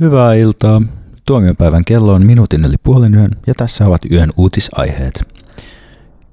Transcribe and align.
Hyvää 0.00 0.34
iltaa. 0.34 0.82
Tuomiopäivän 1.26 1.84
kello 1.84 2.12
on 2.12 2.26
minuutin 2.26 2.64
yli 2.64 2.74
puolen 2.82 3.14
yön 3.14 3.30
ja 3.46 3.54
tässä 3.56 3.86
ovat 3.86 4.00
yön 4.10 4.30
uutisaiheet. 4.36 5.28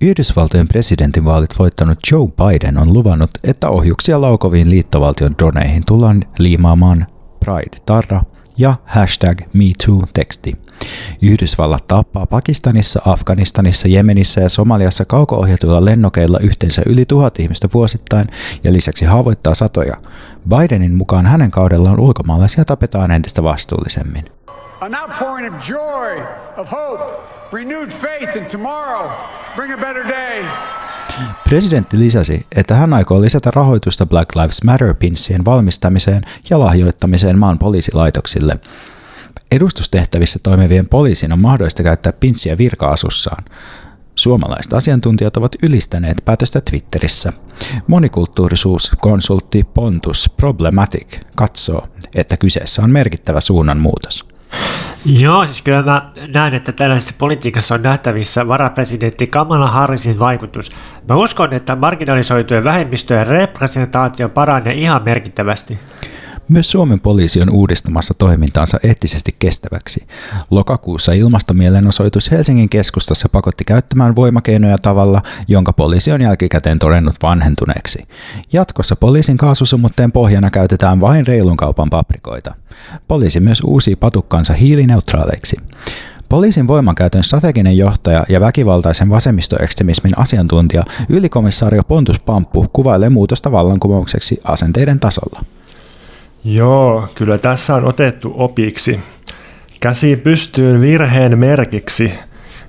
Yhdysvaltojen 0.02 0.68
presidentinvaalit 0.68 1.60
voittanut 1.60 2.00
Joe 2.12 2.28
Biden 2.28 2.78
on 2.78 2.94
luvannut, 2.94 3.30
että 3.44 3.70
ohjuksia 3.70 4.22
laukoviin 4.22 4.70
liittovaltion 4.70 5.36
droneihin 5.38 5.84
tullaan 5.88 6.24
liimaamaan 6.40 7.08
Pride-tarra 7.46 8.24
ja 8.58 8.76
hashtag 8.86 9.42
MeToo-teksti. 9.54 10.58
Yhdysvallat 11.22 11.88
tappaa 11.88 12.26
Pakistanissa, 12.26 13.02
Afganistanissa, 13.06 13.88
Jemenissä 13.88 14.42
ja 14.42 14.50
Somaliassa 14.50 15.06
kauko-ohjatuilla 15.06 15.86
lennokeilla 15.86 16.40
yhteensä 16.40 16.82
yli 16.86 17.06
tuhat 17.06 17.40
ihmistä 17.40 17.70
vuosittain 17.74 18.28
ja 18.64 18.74
lisäksi 18.74 19.06
haavoittaa 19.06 19.56
satoja. 19.56 19.98
Bidenin 20.50 20.94
mukaan 20.94 21.26
hänen 21.26 21.52
kaudellaan 21.52 22.00
ulkomaalaisia 22.00 22.66
tapetaan 22.66 23.12
entistä 23.12 23.44
vastuullisemmin. 23.44 24.26
An 24.82 24.96
outpouring 24.96 25.56
of 25.56 25.70
joy, 25.70 26.22
of 26.58 26.72
hope, 26.72 27.04
renewed 27.54 27.90
faith 27.90 28.38
in 28.38 28.46
tomorrow. 28.46 29.12
Bring 29.56 29.74
a 29.74 29.78
better 29.78 30.08
day. 30.08 30.46
Presidentti 31.50 32.00
lisäsi, 32.00 32.46
että 32.56 32.76
hän 32.76 32.94
aikoo 32.94 33.22
lisätä 33.22 33.52
rahoitusta 33.56 34.06
Black 34.06 34.36
Lives 34.36 34.64
Matter-pinssien 34.64 35.46
valmistamiseen 35.46 36.22
ja 36.50 36.60
lahjoittamiseen 36.60 37.40
maan 37.40 37.60
poliisilaitoksille. 37.60 38.54
Edustustehtävissä 39.52 40.40
toimivien 40.44 40.88
poliisin 40.88 41.34
on 41.34 41.40
mahdollista 41.40 41.84
käyttää 41.84 42.14
pinssiä 42.14 42.58
virka-asussaan. 42.58 43.44
Suomalaiset 44.16 44.74
asiantuntijat 44.74 45.38
ovat 45.38 45.56
ylistäneet 45.64 46.18
päätöstä 46.26 46.62
Twitterissä. 46.62 47.34
Monikulttuurisuus, 47.88 48.92
konsultti 49.02 49.64
Pontus 49.64 50.30
Problematic 50.38 51.20
katsoo, 51.36 51.88
että 52.16 52.38
kyseessä 52.38 52.82
on 52.82 52.92
merkittävä 52.92 53.42
suunnanmuutos. 53.42 54.32
Joo, 55.06 55.46
siis 55.46 55.62
kyllä 55.62 55.82
mä 55.82 56.12
näen, 56.34 56.54
että 56.54 56.72
tällaisessa 56.72 57.16
politiikassa 57.18 57.76
on 57.76 57.82
nähtävissä 57.82 58.48
varapresidentti 58.48 59.28
Kamala 59.28 59.72
Harrisin 59.72 60.20
vaikutus. 60.20 60.72
Mä 61.10 61.16
uskon, 61.16 61.54
että 61.54 61.76
marginalisoitujen 61.76 62.64
vähemmistöjen 62.64 63.28
representaatio 63.28 64.30
paranee 64.30 64.74
ihan 64.74 65.04
merkittävästi. 65.04 65.80
Myös 66.50 66.72
Suomen 66.72 67.00
poliisi 67.00 67.42
on 67.42 67.50
uudistamassa 67.50 68.14
toimintaansa 68.14 68.80
eettisesti 68.84 69.36
kestäväksi. 69.40 70.08
Lokakuussa 70.52 71.12
ilmastomielenosoitus 71.14 72.32
Helsingin 72.32 72.70
keskustassa 72.70 73.30
pakotti 73.30 73.64
käyttämään 73.64 74.16
voimakeinoja 74.16 74.78
tavalla, 74.78 75.22
jonka 75.48 75.74
poliisi 75.74 76.12
on 76.12 76.22
jälkikäteen 76.22 76.80
todennut 76.80 77.16
vanhentuneeksi. 77.24 78.06
Jatkossa 78.54 78.96
poliisin 78.96 79.38
kaasusumutteen 79.38 80.12
pohjana 80.12 80.52
käytetään 80.52 81.02
vain 81.02 81.28
reilun 81.28 81.58
kaupan 81.58 81.90
paprikoita. 81.90 82.56
Poliisi 83.08 83.40
myös 83.40 83.62
uusii 83.62 83.96
patukkansa 83.96 84.54
hiilineutraaleiksi. 84.54 85.58
Poliisin 86.30 86.68
voimankäytön 86.68 87.24
strateginen 87.24 87.78
johtaja 87.78 88.26
ja 88.30 88.42
väkivaltaisen 88.42 89.10
vasemmistoekstremismin 89.10 90.20
asiantuntija 90.20 90.84
ylikomissaario 91.10 91.84
Pontus 91.84 92.20
Pamppu 92.20 92.66
kuvailee 92.74 93.10
muutosta 93.10 93.52
vallankumoukseksi 93.52 94.42
asenteiden 94.44 95.00
tasolla. 95.00 95.44
Joo, 96.44 97.08
kyllä 97.16 97.38
tässä 97.38 97.76
on 97.76 97.86
otettu 97.86 98.34
opiksi. 98.38 99.00
Käsi 99.80 100.16
pystyyn 100.16 100.82
virheen 100.82 101.40
merkiksi. 101.40 102.14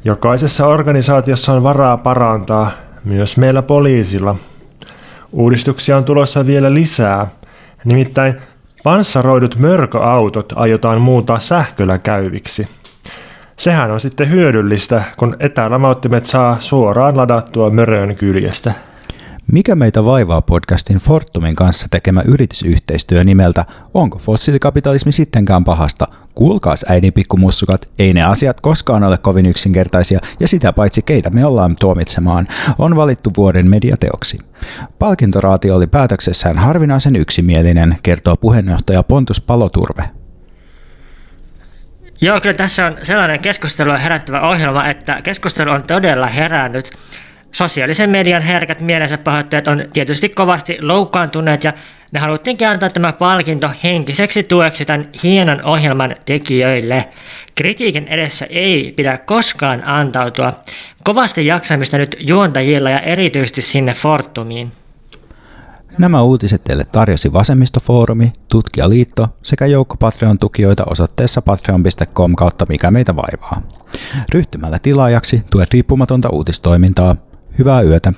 Jokaisessa 0.04 0.66
organisaatiossa 0.66 1.52
on 1.52 1.62
varaa 1.62 1.96
parantaa, 1.96 2.70
myös 3.04 3.36
meillä 3.36 3.62
poliisilla. 3.62 4.36
Uudistuksia 5.32 5.96
on 5.96 6.04
tulossa 6.04 6.46
vielä 6.46 6.74
lisää. 6.74 7.26
Nimittäin 7.84 8.34
panssaroidut 8.84 9.58
mörköautot 9.58 10.52
aiotaan 10.56 11.00
muuntaa 11.00 11.38
sähköllä 11.38 11.98
käyviksi. 11.98 12.68
Sehän 13.56 13.90
on 13.90 14.00
sitten 14.00 14.30
hyödyllistä, 14.30 15.02
kun 15.16 15.36
etälamauttimet 15.40 16.26
saa 16.26 16.56
suoraan 16.60 17.16
ladattua 17.16 17.70
mörön 17.70 18.16
kyljestä. 18.16 18.72
Mikä 19.52 19.74
meitä 19.74 20.04
vaivaa 20.04 20.42
podcastin 20.42 20.96
Fortumin 20.96 21.56
kanssa 21.56 21.86
tekemä 21.90 22.22
yritysyhteistyö 22.24 23.24
nimeltä 23.24 23.64
Onko 23.94 24.18
fossiilikapitalismi 24.18 25.12
sittenkään 25.12 25.64
pahasta? 25.64 26.08
Kuulkaas 26.34 26.84
äidin 26.88 27.12
pikkumussukat, 27.12 27.90
ei 27.98 28.12
ne 28.12 28.22
asiat 28.22 28.60
koskaan 28.60 29.04
ole 29.04 29.18
kovin 29.18 29.46
yksinkertaisia 29.46 30.18
ja 30.40 30.48
sitä 30.48 30.72
paitsi 30.72 31.02
keitä 31.02 31.30
me 31.30 31.44
ollaan 31.44 31.76
tuomitsemaan, 31.80 32.48
on 32.78 32.96
valittu 32.96 33.30
vuoden 33.36 33.70
mediateoksi. 33.70 34.38
Palkintoraatio 34.98 35.76
oli 35.76 35.86
päätöksessään 35.86 36.58
harvinaisen 36.58 37.16
yksimielinen, 37.16 37.96
kertoo 38.02 38.36
puheenjohtaja 38.36 39.02
Pontus 39.02 39.40
Paloturve. 39.40 40.10
Joo, 42.20 42.40
kyllä 42.40 42.56
tässä 42.56 42.86
on 42.86 42.96
sellainen 43.02 43.40
keskustelua 43.40 43.96
herättävä 43.96 44.40
ohjelma, 44.40 44.86
että 44.86 45.22
keskustelu 45.22 45.70
on 45.70 45.82
todella 45.82 46.26
herännyt 46.26 46.90
sosiaalisen 47.52 48.10
median 48.10 48.42
herkät 48.42 48.80
mielensä 48.80 49.18
pahoittajat 49.18 49.66
on 49.66 49.84
tietysti 49.92 50.28
kovasti 50.28 50.78
loukkaantuneet 50.80 51.64
ja 51.64 51.72
me 52.12 52.18
haluttiin 52.18 52.56
antaa 52.68 52.90
tämä 52.90 53.12
palkinto 53.12 53.70
henkiseksi 53.84 54.42
tueksi 54.42 54.84
tämän 54.84 55.08
hienon 55.22 55.62
ohjelman 55.64 56.16
tekijöille. 56.24 57.08
Kritiikin 57.54 58.08
edessä 58.08 58.46
ei 58.50 58.92
pidä 58.96 59.18
koskaan 59.18 59.82
antautua. 59.88 60.52
Kovasti 61.04 61.46
jaksamista 61.46 61.98
nyt 61.98 62.16
juontajilla 62.18 62.90
ja 62.90 63.00
erityisesti 63.00 63.62
sinne 63.62 63.94
Fortumiin. 63.94 64.72
Nämä 65.98 66.22
uutiset 66.22 66.64
teille 66.64 66.84
tarjosi 66.84 67.32
Vasemmistofoorumi, 67.32 68.32
Tutkijaliitto 68.48 69.28
sekä 69.42 69.66
joukko 69.66 69.96
Patreon-tukijoita 69.96 70.84
osoitteessa 70.86 71.42
patreon.com 71.42 72.36
kautta 72.36 72.66
mikä 72.68 72.90
meitä 72.90 73.16
vaivaa. 73.16 73.62
Ryhtymällä 74.32 74.78
tilaajaksi 74.78 75.42
tuet 75.50 75.72
riippumatonta 75.72 76.28
uutistoimintaa 76.32 77.16
Hyvää 77.58 77.82
yötä. 77.82 78.12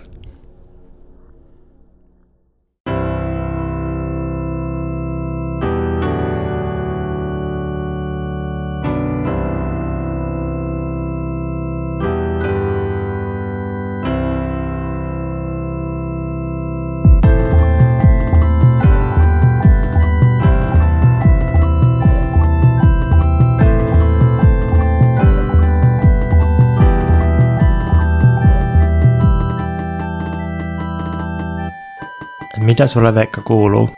Mitä 32.74 32.86
sulle 32.86 33.14
Veikka 33.14 33.42
kuuluu? 33.42 33.90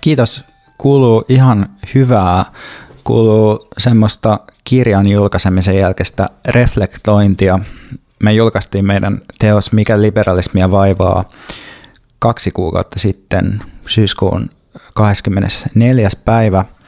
Kiitos. 0.00 0.44
Kuuluu 0.78 1.24
ihan 1.28 1.68
hyvää. 1.94 2.44
Kuuluu 3.04 3.68
semmoista 3.78 4.40
kirjan 4.64 5.08
julkaisemisen 5.08 5.76
jälkeistä 5.76 6.28
reflektointia. 6.48 7.58
Me 8.22 8.32
julkaistiin 8.32 8.86
meidän 8.86 9.20
teos 9.38 9.72
Mikä 9.72 10.02
liberalismia 10.02 10.70
vaivaa 10.70 11.24
kaksi 12.18 12.50
kuukautta 12.50 12.98
sitten 12.98 13.62
syyskuun 13.86 14.50
24. 14.94 16.08
päivä– 16.24 16.64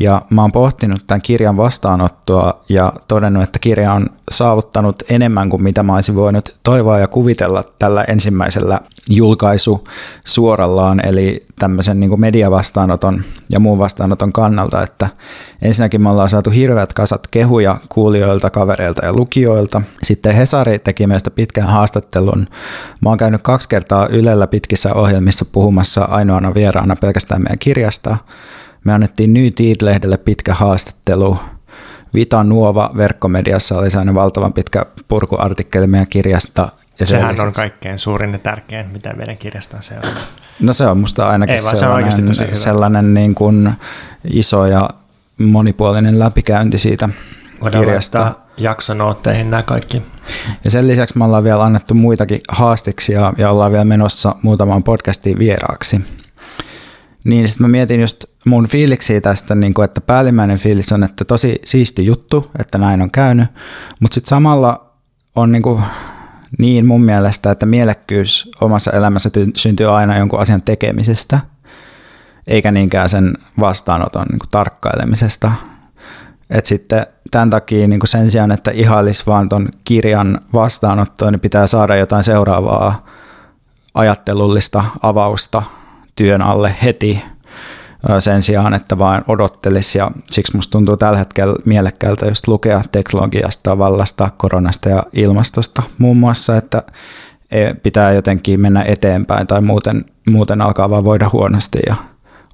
ja 0.00 0.22
mä 0.30 0.42
oon 0.42 0.52
pohtinut 0.52 1.00
tämän 1.06 1.22
kirjan 1.22 1.56
vastaanottoa 1.56 2.64
ja 2.68 2.92
todennut, 3.08 3.42
että 3.42 3.58
kirja 3.58 3.92
on 3.92 4.06
saavuttanut 4.30 5.02
enemmän 5.10 5.48
kuin 5.48 5.62
mitä 5.62 5.82
mä 5.82 5.94
olisin 5.94 6.14
voinut 6.14 6.58
toivoa 6.62 6.98
ja 6.98 7.08
kuvitella 7.08 7.64
tällä 7.78 8.04
ensimmäisellä 8.04 8.80
julkaisu 9.10 9.88
suorallaan, 10.24 11.06
eli 11.06 11.46
tämmöisen 11.58 12.00
niin 12.00 12.20
mediavastaanoton 12.20 13.24
ja 13.50 13.60
muun 13.60 13.78
vastaanoton 13.78 14.32
kannalta, 14.32 14.82
että 14.82 15.08
ensinnäkin 15.62 16.02
me 16.02 16.10
ollaan 16.10 16.28
saatu 16.28 16.50
hirveät 16.50 16.92
kasat 16.92 17.26
kehuja 17.26 17.76
kuulijoilta, 17.88 18.50
kavereilta 18.50 19.06
ja 19.06 19.12
lukijoilta. 19.12 19.82
Sitten 20.02 20.34
Hesari 20.34 20.78
teki 20.78 21.06
meistä 21.06 21.30
pitkän 21.30 21.66
haastattelun. 21.66 22.46
Mä 23.00 23.08
oon 23.08 23.18
käynyt 23.18 23.42
kaksi 23.42 23.68
kertaa 23.68 24.06
Ylellä 24.06 24.46
pitkissä 24.46 24.94
ohjelmissa 24.94 25.44
puhumassa 25.44 26.04
ainoana 26.04 26.54
vieraana 26.54 26.96
pelkästään 26.96 27.42
meidän 27.42 27.58
kirjasta. 27.58 28.16
Me 28.84 28.92
annettiin 28.92 29.34
New 29.34 29.46
Teed-lehdelle 29.46 30.16
pitkä 30.18 30.54
haastattelu. 30.54 31.38
Vita 32.14 32.44
Nuova 32.44 32.90
verkkomediassa 32.96 33.78
oli 33.78 33.90
sellainen 33.90 34.14
valtavan 34.14 34.52
pitkä 34.52 34.86
purkuartikkeli 35.08 35.86
meidän 35.86 36.06
kirjasta. 36.06 36.68
Ja 37.00 37.06
Sehän 37.06 37.24
lisäksi... 37.32 37.46
on 37.46 37.52
kaikkein 37.52 37.98
suurin 37.98 38.32
ja 38.32 38.38
tärkein, 38.38 38.86
mitä 38.92 39.12
meidän 39.12 39.38
kirjasta 39.38 39.76
on 39.76 39.82
seuraa. 39.82 40.10
No 40.60 40.72
se 40.72 40.86
on 40.86 40.98
musta 40.98 41.28
ainakin 41.28 41.52
Ei, 41.52 41.76
sellainen, 41.76 42.34
se 42.34 42.48
sellainen 42.52 43.14
niin 43.14 43.34
kuin 43.34 43.72
iso 44.24 44.66
ja 44.66 44.90
monipuolinen 45.38 46.18
läpikäynti 46.18 46.78
siitä 46.78 47.08
Voidaan 47.60 47.84
kirjasta. 47.84 48.32
jaksonootteihin 48.56 49.50
nämä 49.50 49.62
kaikki. 49.62 50.02
Ja 50.64 50.70
sen 50.70 50.88
lisäksi 50.88 51.18
me 51.18 51.24
ollaan 51.24 51.44
vielä 51.44 51.64
annettu 51.64 51.94
muitakin 51.94 52.40
haastiksia 52.48 53.32
ja 53.38 53.50
ollaan 53.50 53.72
vielä 53.72 53.84
menossa 53.84 54.34
muutamaan 54.42 54.82
podcastiin 54.82 55.38
vieraaksi. 55.38 56.00
Niin 57.24 57.48
sitten 57.48 57.64
mä 57.64 57.70
mietin 57.70 58.00
just 58.00 58.24
mun 58.46 58.68
fiiliksiä 58.68 59.20
tästä, 59.20 59.54
niin 59.54 59.74
kuin, 59.74 59.84
että 59.84 60.00
päällimmäinen 60.00 60.58
fiilis 60.58 60.92
on, 60.92 61.04
että 61.04 61.24
tosi 61.24 61.60
siisti 61.64 62.06
juttu, 62.06 62.50
että 62.58 62.78
näin 62.78 63.02
on 63.02 63.10
käynyt, 63.10 63.48
mutta 64.00 64.14
sitten 64.14 64.28
samalla 64.28 64.92
on 65.36 65.52
niin, 65.52 65.62
kuin 65.62 65.82
niin 66.58 66.86
mun 66.86 67.04
mielestä, 67.04 67.50
että 67.50 67.66
mielekkyys 67.66 68.50
omassa 68.60 68.90
elämässä 68.90 69.30
syntyy 69.56 69.96
aina 69.96 70.18
jonkun 70.18 70.40
asian 70.40 70.62
tekemisestä, 70.62 71.40
eikä 72.46 72.70
niinkään 72.70 73.08
sen 73.08 73.34
vastaanoton 73.60 74.26
niin 74.30 74.38
kuin 74.38 74.50
tarkkailemisesta. 74.50 75.52
Et 76.50 76.66
sitten 76.66 77.06
tämän 77.30 77.50
takia 77.50 77.88
niin 77.88 78.00
sen 78.04 78.30
sijaan, 78.30 78.52
että 78.52 78.70
ihailisi 78.70 79.26
vaan 79.26 79.48
ton 79.48 79.68
kirjan 79.84 80.40
vastaanottoon, 80.52 81.32
niin 81.32 81.40
pitää 81.40 81.66
saada 81.66 81.96
jotain 81.96 82.22
seuraavaa 82.22 83.06
ajattelullista 83.94 84.84
avausta 85.02 85.62
työn 86.14 86.42
alle 86.42 86.74
heti 86.82 87.22
sen 88.18 88.42
sijaan, 88.42 88.74
että 88.74 88.98
vain 88.98 89.24
odottelisi. 89.28 89.98
Ja 89.98 90.10
siksi 90.30 90.56
musta 90.56 90.70
tuntuu 90.72 90.96
tällä 90.96 91.18
hetkellä 91.18 91.56
mielekkäältä 91.64 92.26
just 92.26 92.48
lukea 92.48 92.82
teknologiasta, 92.92 93.78
vallasta, 93.78 94.30
koronasta 94.36 94.88
ja 94.88 95.02
ilmastosta 95.12 95.82
muun 95.98 96.16
muassa, 96.16 96.56
että 96.56 96.82
e, 97.50 97.74
pitää 97.74 98.12
jotenkin 98.12 98.60
mennä 98.60 98.82
eteenpäin 98.82 99.46
tai 99.46 99.60
muuten, 99.60 100.04
muuten 100.28 100.60
alkaa 100.60 100.90
vaan 100.90 101.04
voida 101.04 101.30
huonosti 101.32 101.78
ja 101.86 101.94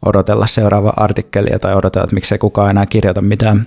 odotella 0.07 0.47
seuraava 0.47 0.93
artikkelia 0.97 1.59
tai 1.59 1.75
odotella, 1.75 2.05
että 2.05 2.15
miksei 2.15 2.39
kukaan 2.39 2.71
enää 2.71 2.87
kirjoita 2.87 3.21
mitään. 3.21 3.67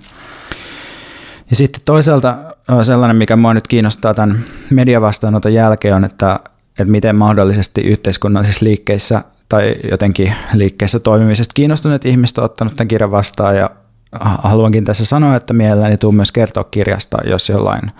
Ja 1.50 1.56
sitten 1.56 1.82
toisaalta 1.86 2.36
sellainen, 2.84 3.18
mikä 3.18 3.36
mua 3.36 3.54
nyt 3.54 3.68
kiinnostaa 3.68 4.14
tämän 4.14 4.40
mediavastaanoton 4.70 5.54
jälkeen 5.54 5.96
on, 5.96 6.04
että, 6.04 6.40
että 6.70 6.92
miten 6.92 7.16
mahdollisesti 7.16 7.82
yhteiskunnallisissa 7.82 8.66
liikkeissä 8.66 9.24
tai 9.52 9.76
jotenkin 9.92 10.34
liikkeessä 10.54 11.00
toimimisesta 11.00 11.52
kiinnostuneet 11.56 12.06
ihmiset 12.06 12.38
ovat 12.38 12.52
ottanut 12.52 12.76
tämän 12.76 12.88
kirjan 12.88 13.12
vastaan 13.12 13.58
ja 13.58 13.70
haluankin 14.20 14.86
tässä 14.86 15.06
sanoa, 15.06 15.36
että 15.36 15.54
mielelläni 15.54 15.98
tuun 15.98 16.16
myös 16.16 16.32
kertoa 16.32 16.64
kirjasta, 16.64 17.18
jos 17.26 17.50
jollain 17.50 17.92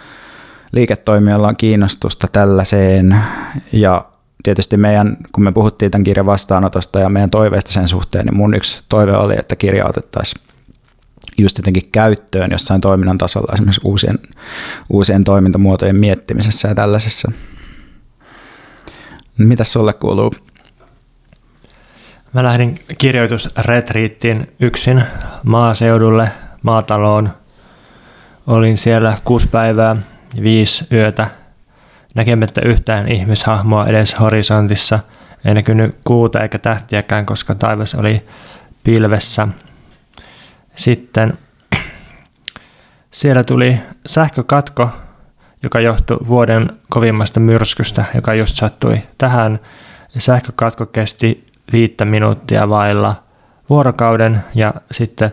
liiketoimijalla 0.72 1.48
on 1.48 1.56
kiinnostusta 1.56 2.28
tällaiseen 2.32 3.16
ja 3.72 4.06
tietysti 4.44 4.78
meidän, 4.78 5.18
kun 5.32 5.44
me 5.44 5.52
puhuttiin 5.52 5.92
tämän 5.92 6.04
kirjan 6.04 6.26
vastaanotosta 6.26 7.00
ja 7.00 7.10
meidän 7.10 7.30
toiveista 7.30 7.72
sen 7.72 7.88
suhteen, 7.88 8.26
niin 8.26 8.38
mun 8.38 8.54
yksi 8.54 8.84
toive 8.90 9.16
oli, 9.16 9.36
että 9.40 9.56
kirja 9.56 9.86
otettaisiin 9.88 10.44
just 11.38 11.58
jotenkin 11.58 11.90
käyttöön 11.92 12.52
jossain 12.52 12.82
toiminnan 12.82 13.18
tasolla, 13.18 13.54
esimerkiksi 13.54 13.82
uusien, 13.84 14.20
uusien 14.90 15.24
toimintamuotojen 15.24 15.96
miettimisessä 15.96 16.68
ja 16.68 16.76
tällaisessa. 16.76 17.32
Mitä 19.38 19.64
sulle 19.64 19.94
kuuluu? 19.94 20.32
Mä 22.34 22.44
lähdin 22.44 22.80
kirjoitusretriittiin 22.98 24.56
yksin 24.60 25.04
maaseudulle, 25.44 26.32
maataloon. 26.64 27.30
Olin 28.48 28.78
siellä 28.78 29.18
kuusi 29.26 29.48
päivää, 29.48 29.96
viisi 30.44 30.88
yötä, 30.92 31.28
näkemättä 32.16 32.62
yhtään 32.62 33.08
ihmishahmoa 33.08 33.88
edes 33.88 34.20
horisontissa. 34.20 35.00
Ei 35.46 35.54
näkynyt 35.54 35.98
kuuta 36.04 36.40
eikä 36.40 36.60
tähtiäkään, 36.60 37.26
koska 37.26 37.56
taivas 37.56 37.96
oli 37.96 38.26
pilvessä. 38.84 39.48
Sitten 40.76 41.38
siellä 43.12 43.44
tuli 43.44 43.80
sähkökatko, 44.06 44.90
joka 45.64 45.80
johtui 45.80 46.18
vuoden 46.28 46.70
kovimmasta 46.90 47.40
myrskystä, 47.40 48.06
joka 48.16 48.34
just 48.34 48.56
sattui 48.56 49.02
tähän. 49.18 49.60
Sähkökatko 50.18 50.86
kesti 50.86 51.51
viittä 51.72 52.06
minuuttia 52.06 52.70
vailla 52.70 53.16
vuorokauden 53.70 54.44
ja 54.56 54.74
sitten 54.92 55.32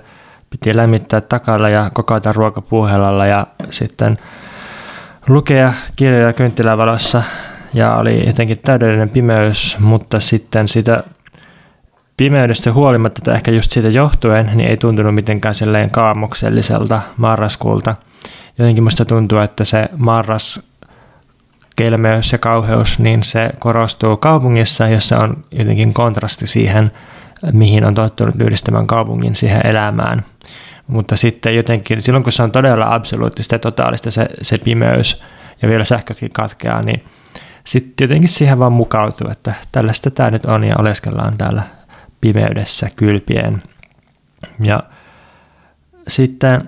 piti 0.50 0.76
lämmittää 0.76 1.20
takalla 1.20 1.68
ja 1.68 1.90
kokata 1.94 2.32
ruokapuuhelalla 2.32 3.26
ja 3.26 3.46
sitten 3.70 4.18
lukea 5.28 5.72
kirjoja 5.96 6.32
kynttilävalossa 6.32 7.22
ja 7.74 7.96
oli 7.96 8.26
jotenkin 8.26 8.58
täydellinen 8.58 9.10
pimeys, 9.10 9.76
mutta 9.78 10.20
sitten 10.20 10.68
sitä 10.68 11.04
pimeydestä 12.16 12.72
huolimatta 12.72 13.20
tai 13.24 13.34
ehkä 13.34 13.50
just 13.50 13.70
siitä 13.70 13.88
johtuen, 13.88 14.50
niin 14.54 14.70
ei 14.70 14.76
tuntunut 14.76 15.14
mitenkään 15.14 15.54
silleen 15.54 15.90
kaamukselliselta 15.90 17.00
marraskuulta. 17.16 17.94
Jotenkin 18.58 18.84
musta 18.84 19.04
tuntuu, 19.04 19.38
että 19.38 19.64
se 19.64 19.88
marras 19.96 20.68
kelmeys 21.78 22.32
ja 22.32 22.38
kauheus, 22.38 22.98
niin 22.98 23.22
se 23.22 23.50
korostuu 23.58 24.16
kaupungissa, 24.16 24.88
jossa 24.88 25.18
on 25.18 25.44
jotenkin 25.50 25.94
kontrasti 25.94 26.46
siihen, 26.46 26.92
mihin 27.52 27.84
on 27.84 27.94
tottunut 27.94 28.40
yhdistämään 28.40 28.86
kaupungin 28.86 29.36
siihen 29.36 29.66
elämään. 29.66 30.24
Mutta 30.86 31.16
sitten 31.16 31.56
jotenkin, 31.56 32.02
silloin 32.02 32.22
kun 32.22 32.32
se 32.32 32.42
on 32.42 32.52
todella 32.52 32.94
absoluuttista 32.94 33.54
ja 33.54 33.58
totaalista 33.58 34.10
se, 34.10 34.28
se 34.42 34.58
pimeys 34.58 35.22
ja 35.62 35.68
vielä 35.68 35.84
sähkötkin 35.84 36.30
katkeaa, 36.32 36.82
niin 36.82 37.04
sitten 37.64 38.04
jotenkin 38.04 38.28
siihen 38.28 38.58
vaan 38.58 38.72
mukautuu, 38.72 39.30
että 39.30 39.54
tällaista 39.72 40.10
tämä 40.10 40.30
nyt 40.30 40.44
on 40.44 40.64
ja 40.64 40.76
oleskellaan 40.78 41.38
täällä 41.38 41.62
pimeydessä 42.20 42.88
kylpien. 42.96 43.62
Ja 44.62 44.82
sitten 46.08 46.60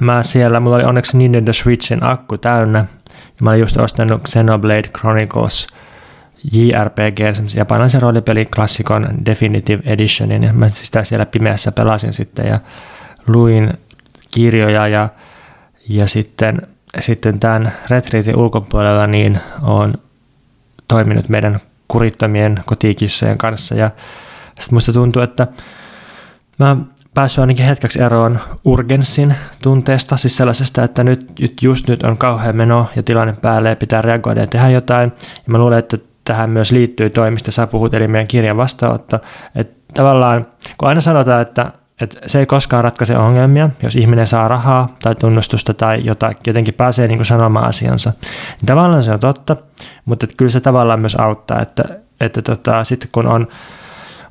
mä 0.00 0.22
siellä, 0.22 0.60
mulla 0.60 0.76
oli 0.76 0.84
onneksi 0.84 1.16
Nintendo 1.16 1.52
Switchin 1.52 2.04
akku 2.04 2.38
täynnä, 2.38 2.84
Mä 3.42 3.50
olin 3.50 3.60
just 3.60 3.76
ostanut 3.76 4.22
Xenoblade 4.28 4.88
Chronicles 4.98 5.66
JRPG, 6.52 7.18
japanilaisen 7.56 8.02
roolipeli 8.02 8.44
klassikon 8.44 9.08
Definitive 9.26 9.82
Editionin, 9.86 10.50
mä 10.52 10.68
sitä 10.68 11.04
siellä 11.04 11.26
pimeässä 11.26 11.72
pelasin 11.72 12.12
sitten 12.12 12.46
ja 12.46 12.60
luin 13.26 13.72
kirjoja 14.30 14.88
ja, 14.88 15.08
ja 15.88 16.06
sitten, 16.06 16.62
sitten 17.00 17.40
tämän 17.40 17.72
retriitin 17.90 18.36
ulkopuolella 18.36 19.06
niin 19.06 19.40
on 19.62 19.94
toiminut 20.88 21.28
meidän 21.28 21.60
kurittomien 21.88 22.54
kotikissojen 22.66 23.38
kanssa. 23.38 23.74
Ja 23.74 23.90
sitten 24.60 24.76
musta 24.76 24.92
tuntuu, 24.92 25.22
että 25.22 25.46
mä 26.58 26.76
päässyt 27.14 27.40
ainakin 27.40 27.66
hetkeksi 27.66 28.02
eroon 28.02 28.40
urgenssin 28.64 29.34
tunteesta, 29.62 30.16
siis 30.16 30.36
sellaisesta, 30.36 30.84
että 30.84 31.04
nyt, 31.04 31.32
just 31.62 31.88
nyt 31.88 32.02
on 32.02 32.18
kauhean 32.18 32.56
meno 32.56 32.88
ja 32.96 33.02
tilanne 33.02 33.34
päälle 33.42 33.68
ja 33.68 33.76
pitää 33.76 34.02
reagoida 34.02 34.40
ja 34.40 34.46
tehdä 34.46 34.68
jotain. 34.68 35.12
Ja 35.20 35.42
mä 35.46 35.58
luulen, 35.58 35.78
että 35.78 35.98
tähän 36.24 36.50
myös 36.50 36.72
liittyy 36.72 37.10
toimista 37.10 37.50
sä 37.50 37.66
puhut, 37.66 37.94
eli 37.94 38.08
meidän 38.08 38.28
kirjan 38.28 38.56
vastaanotto. 38.56 39.18
Että 39.54 39.94
tavallaan, 39.94 40.46
kun 40.78 40.88
aina 40.88 41.00
sanotaan, 41.00 41.42
että, 41.42 41.72
että 42.00 42.18
se 42.26 42.38
ei 42.38 42.46
koskaan 42.46 42.84
ratkaise 42.84 43.18
ongelmia, 43.18 43.70
jos 43.82 43.96
ihminen 43.96 44.26
saa 44.26 44.48
rahaa 44.48 44.96
tai 45.02 45.14
tunnustusta 45.14 45.74
tai 45.74 46.04
jotain, 46.04 46.36
jotenkin 46.46 46.74
pääsee 46.74 47.08
niin 47.08 47.18
kuin 47.18 47.26
sanomaan 47.26 47.68
asiansa. 47.68 48.12
Niin 48.60 48.66
tavallaan 48.66 49.02
se 49.02 49.12
on 49.12 49.20
totta, 49.20 49.56
mutta 50.04 50.24
että 50.24 50.36
kyllä 50.36 50.50
se 50.50 50.60
tavallaan 50.60 51.00
myös 51.00 51.14
auttaa, 51.14 51.62
että, 51.62 51.84
että 52.20 52.42
tota, 52.42 52.84
sitten 52.84 53.08
kun 53.12 53.26
on 53.26 53.48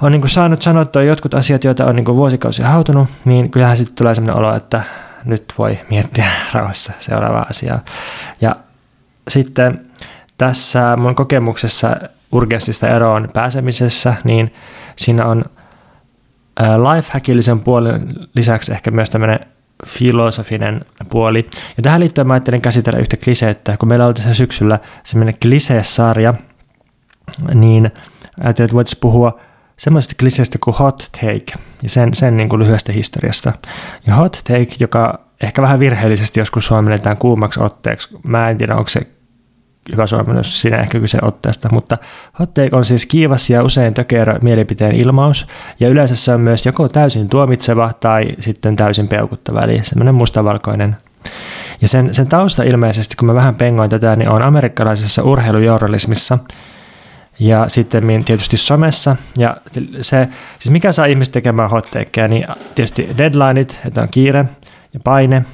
on 0.01 0.12
niin 0.12 0.22
kuin 0.22 0.29
saanut 0.29 0.62
sanottua 0.62 1.03
jotkut 1.03 1.34
asiat, 1.34 1.63
joita 1.63 1.86
on 1.86 1.96
niin 1.96 2.05
kuin 2.05 2.15
vuosikausia 2.15 2.67
hautunut, 2.67 3.10
niin 3.25 3.51
kyllähän 3.51 3.77
sitten 3.77 3.96
tulee 3.96 4.15
sellainen 4.15 4.38
olo, 4.38 4.55
että 4.55 4.84
nyt 5.25 5.53
voi 5.58 5.79
miettiä 5.89 6.25
rauhassa 6.53 6.93
seuraavaa 7.00 7.46
asiaa. 7.50 7.79
Ja 8.41 8.55
sitten 9.27 9.81
tässä 10.38 10.98
mun 10.98 11.15
kokemuksessa 11.15 11.96
urgenssista 12.31 12.88
eroon 12.89 13.29
pääsemisessä, 13.34 14.13
niin 14.24 14.53
siinä 14.96 15.25
on 15.25 15.46
lifehackillisen 16.60 17.60
puolen 17.60 18.13
lisäksi 18.36 18.72
ehkä 18.72 18.91
myös 18.91 19.10
tämmöinen 19.10 19.39
filosofinen 19.86 20.81
puoli. 21.10 21.50
Ja 21.77 21.84
tähän 21.84 22.00
liittyen 22.00 22.27
mä 22.27 22.34
ajattelin 22.34 22.62
käsitellä 22.62 23.00
yhtä 23.00 23.17
kliseettä. 23.17 23.77
Kun 23.77 23.89
meillä 23.89 24.05
oli 24.05 24.13
tässä 24.13 24.34
syksyllä 24.34 24.79
semmoinen 25.03 25.36
klisee-sarja, 25.41 26.34
niin 27.53 27.91
ajattelin, 28.43 28.65
että 28.65 28.75
voitaisiin 28.75 29.01
puhua 29.01 29.39
semmoisesta 29.81 30.15
kliseestä 30.19 30.57
kuin 30.63 30.75
hot 30.75 31.09
take 31.21 31.53
ja 31.83 31.89
sen, 31.89 32.13
sen 32.13 32.38
niin 32.38 32.50
kuin 32.50 32.59
lyhyestä 32.59 32.91
historiasta. 32.91 33.53
Ja 34.07 34.15
hot 34.15 34.41
take, 34.47 34.75
joka 34.79 35.19
ehkä 35.43 35.61
vähän 35.61 35.79
virheellisesti 35.79 36.39
joskus 36.39 36.65
suomennetaan 36.65 37.17
kuumaksi 37.17 37.59
otteeksi. 37.63 38.17
Mä 38.23 38.50
en 38.50 38.57
tiedä, 38.57 38.75
onko 38.75 38.89
se 38.89 39.01
hyvä 39.91 40.07
suomennus 40.07 40.61
siinä 40.61 40.77
ehkä 40.77 41.00
kyse 41.00 41.17
otteesta, 41.21 41.69
mutta 41.71 41.97
hot 42.39 42.53
take 42.53 42.75
on 42.75 42.85
siis 42.85 43.05
kiivas 43.05 43.50
ja 43.50 43.63
usein 43.63 43.93
tökerö 43.93 44.39
mielipiteen 44.41 44.95
ilmaus, 44.95 45.47
ja 45.79 45.89
yleensä 45.89 46.15
se 46.15 46.33
on 46.33 46.41
myös 46.41 46.65
joko 46.65 46.89
täysin 46.89 47.29
tuomitseva 47.29 47.93
tai 48.00 48.25
sitten 48.39 48.75
täysin 48.75 49.07
peukuttava, 49.07 49.61
eli 49.61 49.79
semmoinen 49.83 50.15
mustavalkoinen. 50.15 50.97
Ja 51.81 51.88
sen, 51.88 52.13
sen 52.13 52.27
tausta 52.27 52.63
ilmeisesti, 52.63 53.15
kun 53.15 53.27
mä 53.27 53.33
vähän 53.33 53.55
pengoin 53.55 53.89
tätä, 53.89 54.15
niin 54.15 54.29
on 54.29 54.41
amerikkalaisessa 54.41 55.23
urheilujournalismissa, 55.23 56.39
ja 57.41 57.69
sitten 57.69 58.24
tietysti 58.25 58.57
somessa. 58.57 59.15
Ja 59.38 59.57
se, 60.01 60.27
siis 60.60 60.71
mikä 60.71 60.91
saa 60.91 61.05
ihmiset 61.05 61.31
tekemään 61.31 61.69
hotteikkeja, 61.69 62.27
niin 62.27 62.48
tietysti 62.75 63.10
deadlineit, 63.17 63.79
että 63.88 64.01
on 64.01 64.07
kiire 64.12 64.45
ja 64.93 65.00
paine, 65.03 65.45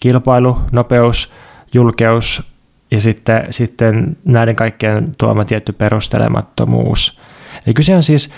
kilpailu, 0.00 0.58
nopeus, 0.72 1.32
julkeus 1.74 2.42
ja 2.90 3.00
sitten, 3.00 3.46
sitten 3.50 4.16
näiden 4.24 4.56
kaikkien 4.56 5.12
tuoma 5.18 5.44
tietty 5.44 5.72
perustelemattomuus. 5.72 7.20
Eli 7.66 7.74
kyse 7.74 7.96
on 7.96 8.02
siis 8.02 8.32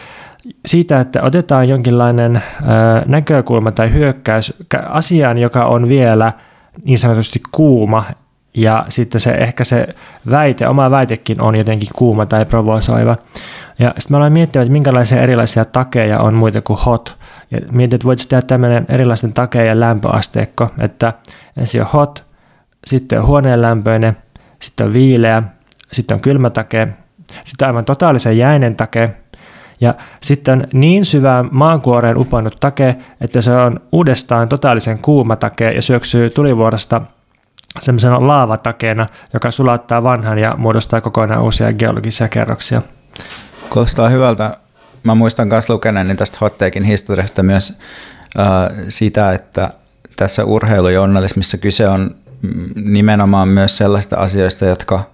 siitä, 0.67 1.01
että 1.01 1.23
otetaan 1.23 1.69
jonkinlainen 1.69 2.43
näkökulma 3.07 3.73
tai 3.73 3.93
hyökkäys 3.93 4.55
asiaan, 4.89 5.39
joka 5.39 5.67
on 5.67 5.89
vielä 5.89 6.33
niin 6.85 6.99
sanotusti 6.99 7.41
kuuma, 7.53 8.05
ja 8.55 8.87
sitten 8.89 9.21
se 9.21 9.31
ehkä 9.31 9.65
se 9.65 9.87
väite, 10.31 10.69
oma 10.69 10.91
väitekin 10.91 11.41
on 11.41 11.57
jotenkin 11.57 11.89
kuuma 11.95 12.27
tai 12.27 12.45
provosoiva. 12.45 13.17
Ja 13.79 13.95
sitten 13.99 14.15
mä 14.15 14.17
aloin 14.17 14.33
miettiä, 14.33 14.63
että 14.63 14.73
minkälaisia 14.73 15.23
erilaisia 15.23 15.65
takeja 15.65 16.21
on 16.21 16.35
muita 16.35 16.61
kuin 16.61 16.79
hot. 16.79 17.17
Ja 17.51 17.61
mietin, 17.71 17.95
että 17.95 18.07
voitaisiin 18.07 18.31
tehdä 18.31 18.43
tämmöinen 18.43 18.87
erilaisten 18.89 19.33
takeja 19.33 19.81
lämpöasteikko, 19.81 20.71
että 20.79 21.13
ensin 21.57 21.81
on 21.81 21.89
hot, 21.93 22.25
sitten 22.87 23.21
on 23.21 23.27
huoneen 23.27 23.63
lämpöinen, 23.63 24.17
sitten 24.61 24.87
on 24.87 24.93
viileä, 24.93 25.43
sitten 25.93 26.15
on 26.15 26.21
kylmä 26.21 26.51
take, 26.51 26.89
sitten 27.45 27.67
on 27.67 27.69
aivan 27.69 27.85
totaalisen 27.85 28.39
jäinen 28.39 28.77
take, 28.77 29.11
ja 29.81 29.95
sitten 30.21 30.69
niin 30.73 31.05
syvään 31.05 31.49
maankuoreen 31.51 32.17
upannut 32.17 32.57
take, 32.61 32.97
että 33.21 33.41
se 33.41 33.51
on 33.51 33.81
uudestaan 33.93 34.49
totaalisen 34.49 34.99
kuuma 34.99 35.37
take 35.37 35.73
ja 35.73 35.83
syöksyy 35.83 36.31
tulivuorosta 36.31 37.01
semmoisena 37.81 38.27
laavatakeena, 38.27 39.07
joka 39.33 39.51
sulattaa 39.51 40.03
vanhan 40.03 40.39
ja 40.39 40.55
muodostaa 40.59 41.01
kokonaan 41.01 41.43
uusia 41.43 41.73
geologisia 41.73 42.29
kerroksia. 42.29 42.83
Kuulostaa 43.71 44.09
hyvältä. 44.09 44.57
Mä 45.03 45.15
muistan 45.15 45.49
myös 45.49 45.71
lukeneeni 45.71 46.15
tästä 46.15 46.39
Hotteikin 46.41 46.85
historiasta 46.85 47.43
myös 47.43 47.79
äh, 48.39 48.47
sitä, 48.89 49.33
että 49.33 49.71
tässä 50.17 50.45
urheilujournalismissa 50.45 51.59
kyse 51.59 51.89
on 51.89 52.15
nimenomaan 52.85 53.49
myös 53.49 53.77
sellaista 53.77 54.17
asioista, 54.17 54.65
jotka 54.65 55.14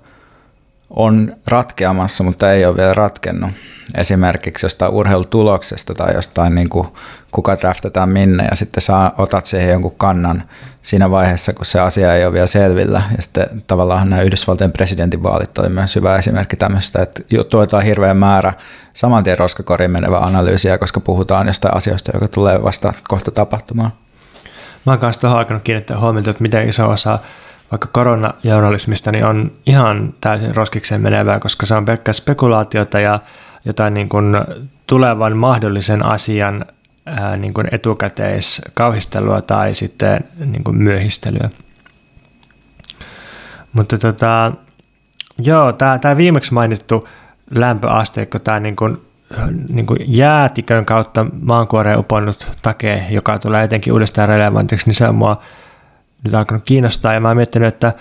on 0.90 1.36
ratkeamassa, 1.46 2.24
mutta 2.24 2.52
ei 2.52 2.66
ole 2.66 2.76
vielä 2.76 2.94
ratkennut. 2.94 3.50
Esimerkiksi 3.98 4.66
jostain 4.66 4.92
urheilutuloksesta 4.92 5.94
tai 5.94 6.14
jostain, 6.14 6.54
niin 6.54 6.68
kuin, 6.68 6.88
kuka 7.30 7.56
draftetaan 7.60 8.08
minne, 8.08 8.44
ja 8.50 8.56
sitten 8.56 8.80
saa, 8.80 9.14
otat 9.18 9.46
siihen 9.46 9.70
jonkun 9.70 9.94
kannan 9.96 10.42
siinä 10.82 11.10
vaiheessa, 11.10 11.52
kun 11.52 11.66
se 11.66 11.80
asia 11.80 12.14
ei 12.14 12.24
ole 12.24 12.32
vielä 12.32 12.46
selvillä. 12.46 13.02
Ja 13.16 13.22
sitten 13.22 13.62
tavallaan 13.66 14.08
nämä 14.08 14.22
Yhdysvaltojen 14.22 14.72
presidentinvaalit 14.72 15.58
oli 15.58 15.68
myös 15.68 15.96
hyvä 15.96 16.16
esimerkki 16.16 16.56
tämmöistä, 16.56 17.02
että 17.02 17.22
tuetaan 17.50 17.82
hirveän 17.82 18.16
määrä 18.16 18.52
saman 18.92 19.24
tien 19.24 19.38
roskakoriin 19.38 19.90
menevä 19.90 20.18
analyysiä, 20.18 20.78
koska 20.78 21.00
puhutaan 21.00 21.46
jostain 21.46 21.76
asioista, 21.76 22.10
joka 22.14 22.28
tulee 22.28 22.62
vasta 22.62 22.92
kohta 23.08 23.30
tapahtumaan. 23.30 23.92
Mä 24.86 24.92
oon 24.92 24.98
kanssa 24.98 25.20
tuohon 25.20 25.38
alkanut 25.38 25.62
kiinnittää 25.62 25.98
huomiota, 25.98 26.30
että 26.30 26.42
miten 26.42 26.68
iso 26.68 26.88
osa 26.88 27.18
vaikka 27.70 27.88
koronajournalismista 27.92 29.12
niin 29.12 29.24
on 29.24 29.52
ihan 29.66 30.14
täysin 30.20 30.56
roskikseen 30.56 31.00
menevää, 31.00 31.40
koska 31.40 31.66
se 31.66 31.74
on 31.74 31.84
pelkkää 31.84 32.12
spekulaatiota 32.12 33.00
ja 33.00 33.20
jotain 33.64 33.94
niin 33.94 34.08
kuin 34.08 34.36
tulevan 34.86 35.36
mahdollisen 35.36 36.04
asian 36.04 36.64
ää, 37.06 37.36
niin 37.36 37.54
kuin 37.54 37.68
etukäteiskauhistelua 37.72 39.42
tai 39.42 39.74
sitten 39.74 40.24
niin 40.44 40.64
kuin 40.64 40.76
myöhistelyä. 40.76 41.50
Mutta 43.72 43.98
tota, 43.98 44.52
joo, 45.38 45.72
tämä, 45.72 45.98
tämä 45.98 46.16
viimeksi 46.16 46.54
mainittu 46.54 47.08
lämpöasteikko, 47.50 48.38
tämä 48.38 48.60
niin 48.60 48.76
kuin, 48.76 49.02
niin 49.68 49.86
kuin 49.86 49.98
jäätikön 50.06 50.84
kautta 50.84 51.26
maankuoreen 51.42 51.98
uponnut 51.98 52.46
take, 52.62 53.04
joka 53.10 53.38
tulee 53.38 53.62
jotenkin 53.62 53.92
uudestaan 53.92 54.28
relevantiksi, 54.28 54.86
niin 54.86 54.94
se 54.94 55.08
on 55.08 55.14
mua 55.14 55.40
nyt 56.24 56.34
alkanut 56.34 56.62
kiinnostaa 56.64 57.12
ja 57.12 57.20
mä 57.20 57.28
oon 57.28 57.36
miettinyt, 57.36 57.68
että 57.68 57.92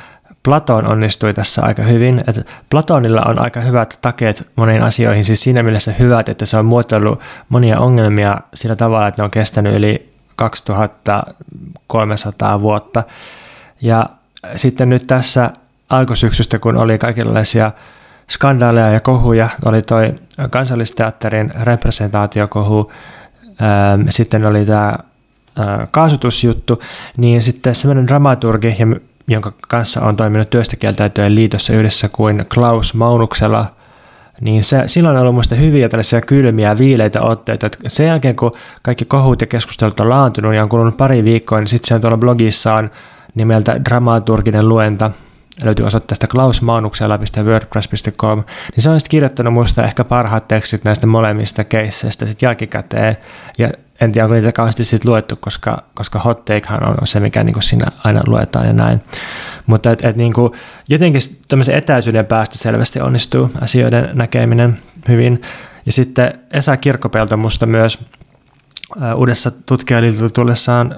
Platon 0.44 0.88
onnistui 0.88 1.34
tässä 1.34 1.62
aika 1.62 1.84
hyvin. 1.84 2.24
Että 2.28 2.42
Platonilla 2.70 3.22
on 3.22 3.40
aika 3.40 3.60
hyvät 3.60 4.00
takeet 4.02 4.48
moniin 4.56 4.84
asioihin, 4.84 5.26
siis 5.26 5.44
siinä 5.44 5.64
mielessä 5.64 5.94
hyvät, 6.00 6.30
että 6.30 6.46
se 6.46 6.58
on 6.58 6.66
muotoillut 6.66 7.22
monia 7.50 7.80
ongelmia 7.80 8.38
sillä 8.54 8.76
tavalla, 8.76 9.08
että 9.08 9.22
ne 9.22 9.24
on 9.24 9.32
kestänyt 9.32 9.76
yli 9.76 10.14
2300 10.36 12.62
vuotta. 12.62 13.04
Ja 13.82 14.06
sitten 14.56 14.90
nyt 14.90 15.08
tässä 15.08 15.50
alkusyksystä, 15.90 16.60
kun 16.60 16.78
oli 16.78 16.98
kaikenlaisia 16.98 17.72
skandaaleja 18.30 18.90
ja 18.90 19.00
kohuja, 19.00 19.50
oli 19.66 19.82
toi 19.82 20.16
kansallisteatterin 20.50 21.54
representaatiokohu, 21.62 22.92
sitten 24.10 24.46
oli 24.46 24.66
tämä 24.66 24.98
kaasutusjuttu, 25.92 26.82
niin 27.18 27.42
sitten 27.42 27.76
semmoinen 27.76 28.08
dramaturgi, 28.08 28.78
jonka 29.28 29.54
kanssa 29.68 30.02
on 30.02 30.18
toiminut 30.18 30.50
työstäkieltäytyjen 30.50 31.36
liitossa 31.36 31.74
yhdessä 31.74 32.10
kuin 32.12 32.46
Klaus 32.54 32.94
Maunuksella, 32.94 33.66
niin 34.42 34.64
se, 34.64 34.84
silloin 34.86 35.16
on 35.16 35.22
ollut 35.22 35.36
minusta 35.36 35.56
hyviä 35.56 35.90
tällaisia 35.90 36.22
kylmiä, 36.22 36.78
viileitä 36.78 37.22
otteita. 37.22 37.66
Että 37.66 37.78
sen 37.88 38.08
jälkeen, 38.08 38.36
kun 38.36 38.52
kaikki 38.82 39.06
kohut 39.06 39.42
ja 39.42 39.48
keskustelut 39.48 40.00
on 40.00 40.10
laantunut 40.10 40.56
ja 40.56 40.64
on 40.64 40.70
kulunut 40.70 40.98
pari 40.98 41.24
viikkoa, 41.24 41.60
niin 41.60 41.68
sitten 41.68 41.88
se 41.88 41.96
on 41.96 42.02
tuolla 42.02 42.18
blogissaan 42.18 42.92
nimeltä 43.36 43.86
dramaturginen 43.86 44.70
luenta, 44.70 45.12
löytyy 45.64 45.86
osoitteesta 45.86 46.28
klausmaunuksella.wordpress.com, 46.28 48.44
niin 48.76 48.84
se 48.84 48.90
on 48.90 49.00
sitten 49.00 49.12
kirjoittanut 49.12 49.54
minusta 49.54 49.84
ehkä 49.84 50.04
parhaat 50.04 50.48
tekstit 50.48 50.84
näistä 50.84 51.08
molemmista 51.08 51.64
keisseistä 51.64 52.26
sitten 52.26 52.48
jälkikäteen. 52.48 53.18
Ja 53.58 53.70
en 54.02 54.12
tiedä, 54.12 54.26
onko 54.26 54.36
niitä 54.36 54.52
kauheasti 54.52 54.86
sitten 54.86 55.12
luettu, 55.12 55.36
koska, 55.36 55.84
koska 55.94 56.20
hot 56.20 56.46
takehan 56.46 56.90
on 56.90 57.08
se, 57.08 57.20
mikä 57.20 57.44
niin 57.44 57.62
siinä 57.62 57.88
aina 58.04 58.22
luetaan 58.28 58.68
ja 58.68 58.74
näin. 58.74 59.02
Mutta 59.66 59.92
et, 59.92 60.06
et 60.06 60.16
niin 60.16 60.34
kuin, 60.34 60.54
jotenkin 60.90 61.22
tämmöisen 61.48 61.76
etäisyyden 61.76 62.26
päästä 62.26 62.58
selvästi 62.58 63.02
onnistuu 63.02 63.52
asioiden 63.62 64.10
näkeminen 64.14 64.80
hyvin. 65.08 65.42
Ja 65.86 65.92
sitten 65.92 66.40
Esa 66.52 66.78
Kirkkopelto 66.78 67.38
musta 67.38 67.66
myös 67.66 68.00
uudessa 69.16 69.52
tutkijaliitolta 69.66 70.30
tullessaan 70.30 70.98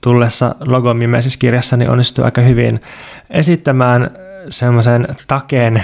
tullessa 0.00 0.54
logomimeisessä 0.60 1.38
kirjassa 1.38 1.76
niin 1.76 1.90
onnistuu 1.90 2.24
aika 2.24 2.40
hyvin 2.40 2.80
esittämään 3.30 4.10
semmoisen 4.48 5.08
takeen 5.26 5.82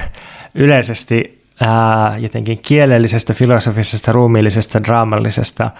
yleisesti 0.55 1.43
ää, 1.61 2.19
jotenkin 2.19 2.59
kielellisestä, 2.63 3.35
filosofisesta, 3.35 4.13
ruumiillisesta, 4.13 4.85
draamallisesta 4.85 5.71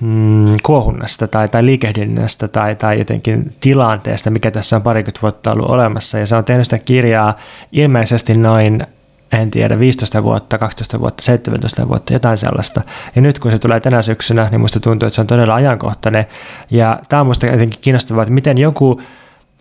mm, 0.00 0.44
kuohunnasta 0.62 1.28
tai, 1.28 1.48
tai 1.48 1.64
liikehdinnästä 1.64 2.48
tai, 2.48 2.74
tai 2.74 2.98
jotenkin 2.98 3.54
tilanteesta, 3.60 4.30
mikä 4.30 4.50
tässä 4.50 4.76
on 4.76 4.82
parikymmentä 4.82 5.22
vuotta 5.22 5.52
ollut 5.52 5.70
olemassa. 5.70 6.18
Ja 6.18 6.26
se 6.26 6.36
on 6.36 6.44
tehnyt 6.44 6.66
sitä 6.66 6.78
kirjaa 6.78 7.36
ilmeisesti 7.72 8.34
noin 8.34 8.86
en 9.32 9.50
tiedä, 9.50 9.78
15 9.78 10.22
vuotta, 10.22 10.58
12 10.58 11.00
vuotta, 11.00 11.22
17 11.22 11.88
vuotta, 11.88 12.12
jotain 12.12 12.38
sellaista. 12.38 12.80
Ja 13.16 13.22
nyt 13.22 13.38
kun 13.38 13.50
se 13.50 13.58
tulee 13.58 13.80
tänä 13.80 14.02
syksynä, 14.02 14.48
niin 14.50 14.60
musta 14.60 14.80
tuntuu, 14.80 15.06
että 15.06 15.14
se 15.14 15.20
on 15.20 15.26
todella 15.26 15.54
ajankohtainen. 15.54 16.26
Ja 16.70 16.98
tämä 17.08 17.20
on 17.20 17.26
musta 17.26 17.46
jotenkin 17.46 17.80
kiinnostavaa, 17.80 18.22
että 18.22 18.34
miten 18.34 18.58
joku 18.58 19.00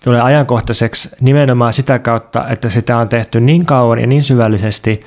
tulee 0.03 0.21
ajankohtaiseksi 0.21 1.09
nimenomaan 1.21 1.73
sitä 1.73 1.99
kautta, 1.99 2.47
että 2.47 2.69
sitä 2.69 2.97
on 2.97 3.09
tehty 3.09 3.41
niin 3.41 3.65
kauan 3.65 3.99
ja 3.99 4.07
niin 4.07 4.23
syvällisesti, 4.23 4.99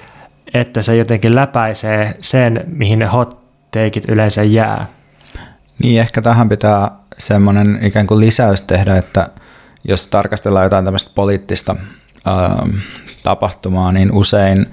että 0.55 0.83
se 0.83 0.97
jotenkin 0.97 1.35
läpäisee 1.35 2.17
sen, 2.21 2.65
mihin 2.67 2.99
ne 2.99 3.07
hot 3.07 3.39
takeit 3.71 4.05
yleensä 4.09 4.43
jää. 4.43 4.87
Niin, 5.83 6.01
ehkä 6.01 6.23
tähän 6.23 6.49
pitää 6.49 6.91
semmoinen 7.19 7.79
ikään 7.83 8.07
kuin 8.07 8.21
lisäys 8.21 8.63
tehdä, 8.63 8.97
että 8.97 9.29
jos 9.85 10.09
tarkastellaan 10.09 10.65
jotain 10.65 10.85
tämmöistä 10.85 11.11
poliittista 11.15 11.77
tapahtumaa, 13.23 13.93
niin 13.93 14.13
usein 14.13 14.67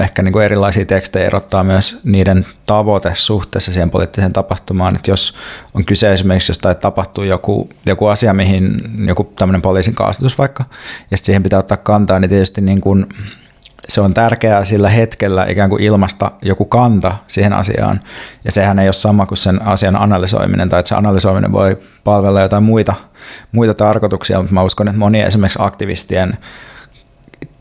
ehkä 0.00 0.22
niin 0.22 0.32
kuin 0.32 0.44
erilaisia 0.44 0.84
tekstejä 0.84 1.26
erottaa 1.26 1.64
myös 1.64 2.00
niiden 2.04 2.46
tavoite 2.66 3.10
suhteessa 3.14 3.72
siihen 3.72 3.90
poliittiseen 3.90 4.32
tapahtumaan. 4.32 4.96
Että 4.96 5.10
jos 5.10 5.34
on 5.74 5.84
kyse 5.84 6.12
esimerkiksi 6.12 6.50
jostain, 6.50 6.72
että 6.72 6.82
tapahtuu 6.82 7.24
joku, 7.24 7.70
joku 7.86 8.06
asia, 8.06 8.34
mihin 8.34 8.80
joku 9.06 9.32
tämmöinen 9.38 9.62
poliisin 9.62 9.94
kaastutus 9.94 10.38
vaikka, 10.38 10.64
ja 11.10 11.16
sitten 11.16 11.26
siihen 11.26 11.42
pitää 11.42 11.58
ottaa 11.58 11.76
kantaa, 11.76 12.20
niin 12.20 12.28
tietysti 12.28 12.60
niin 12.60 12.80
kuin 12.80 13.06
se 13.88 14.00
on 14.00 14.14
tärkeää 14.14 14.64
sillä 14.64 14.88
hetkellä 14.88 15.46
ikään 15.48 15.70
kuin 15.70 15.82
ilmasta 15.82 16.30
joku 16.42 16.64
kanta 16.64 17.14
siihen 17.26 17.52
asiaan. 17.52 18.00
Ja 18.44 18.52
sehän 18.52 18.78
ei 18.78 18.88
ole 18.88 18.92
sama 18.92 19.26
kuin 19.26 19.38
sen 19.38 19.62
asian 19.62 19.96
analysoiminen, 19.96 20.68
tai 20.68 20.80
että 20.80 20.88
se 20.88 20.94
analysoiminen 20.94 21.52
voi 21.52 21.78
palvella 22.04 22.40
jotain 22.40 22.62
muita, 22.62 22.94
muita 23.52 23.74
tarkoituksia, 23.74 24.38
mutta 24.38 24.54
mä 24.54 24.62
uskon, 24.62 24.88
että 24.88 24.98
moni 24.98 25.20
esimerkiksi 25.20 25.58
aktivistien 25.62 26.38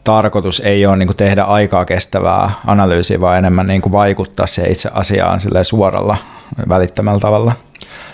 tarkoitus 0.08 0.60
ei 0.60 0.86
ole 0.86 0.98
niin 0.98 1.08
kuin 1.08 1.18
tehdä 1.18 1.44
aikaa 1.44 1.86
kestävää 1.86 2.52
analyysiä, 2.68 3.22
vaan 3.22 3.38
enemmän 3.38 3.68
niin 3.68 3.82
kuin 3.82 3.94
vaikuttaa 3.94 4.48
siihen 4.48 4.72
itse 4.72 4.90
asiaan 4.94 5.40
suoralla, 5.64 6.18
välittömällä 6.70 7.20
tavalla. 7.20 7.52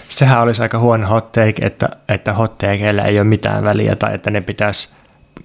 Sehän 0.07 0.41
olisi 0.41 0.61
aika 0.61 0.79
huono 0.79 1.07
hot 1.07 1.31
take, 1.31 1.65
että, 1.65 1.89
että 2.09 2.33
hot 2.33 2.57
takeilla 2.57 3.03
ei 3.03 3.19
ole 3.19 3.23
mitään 3.23 3.63
väliä 3.63 3.95
tai 3.95 4.15
että 4.15 4.31
ne 4.31 4.41
pitäisi 4.41 4.93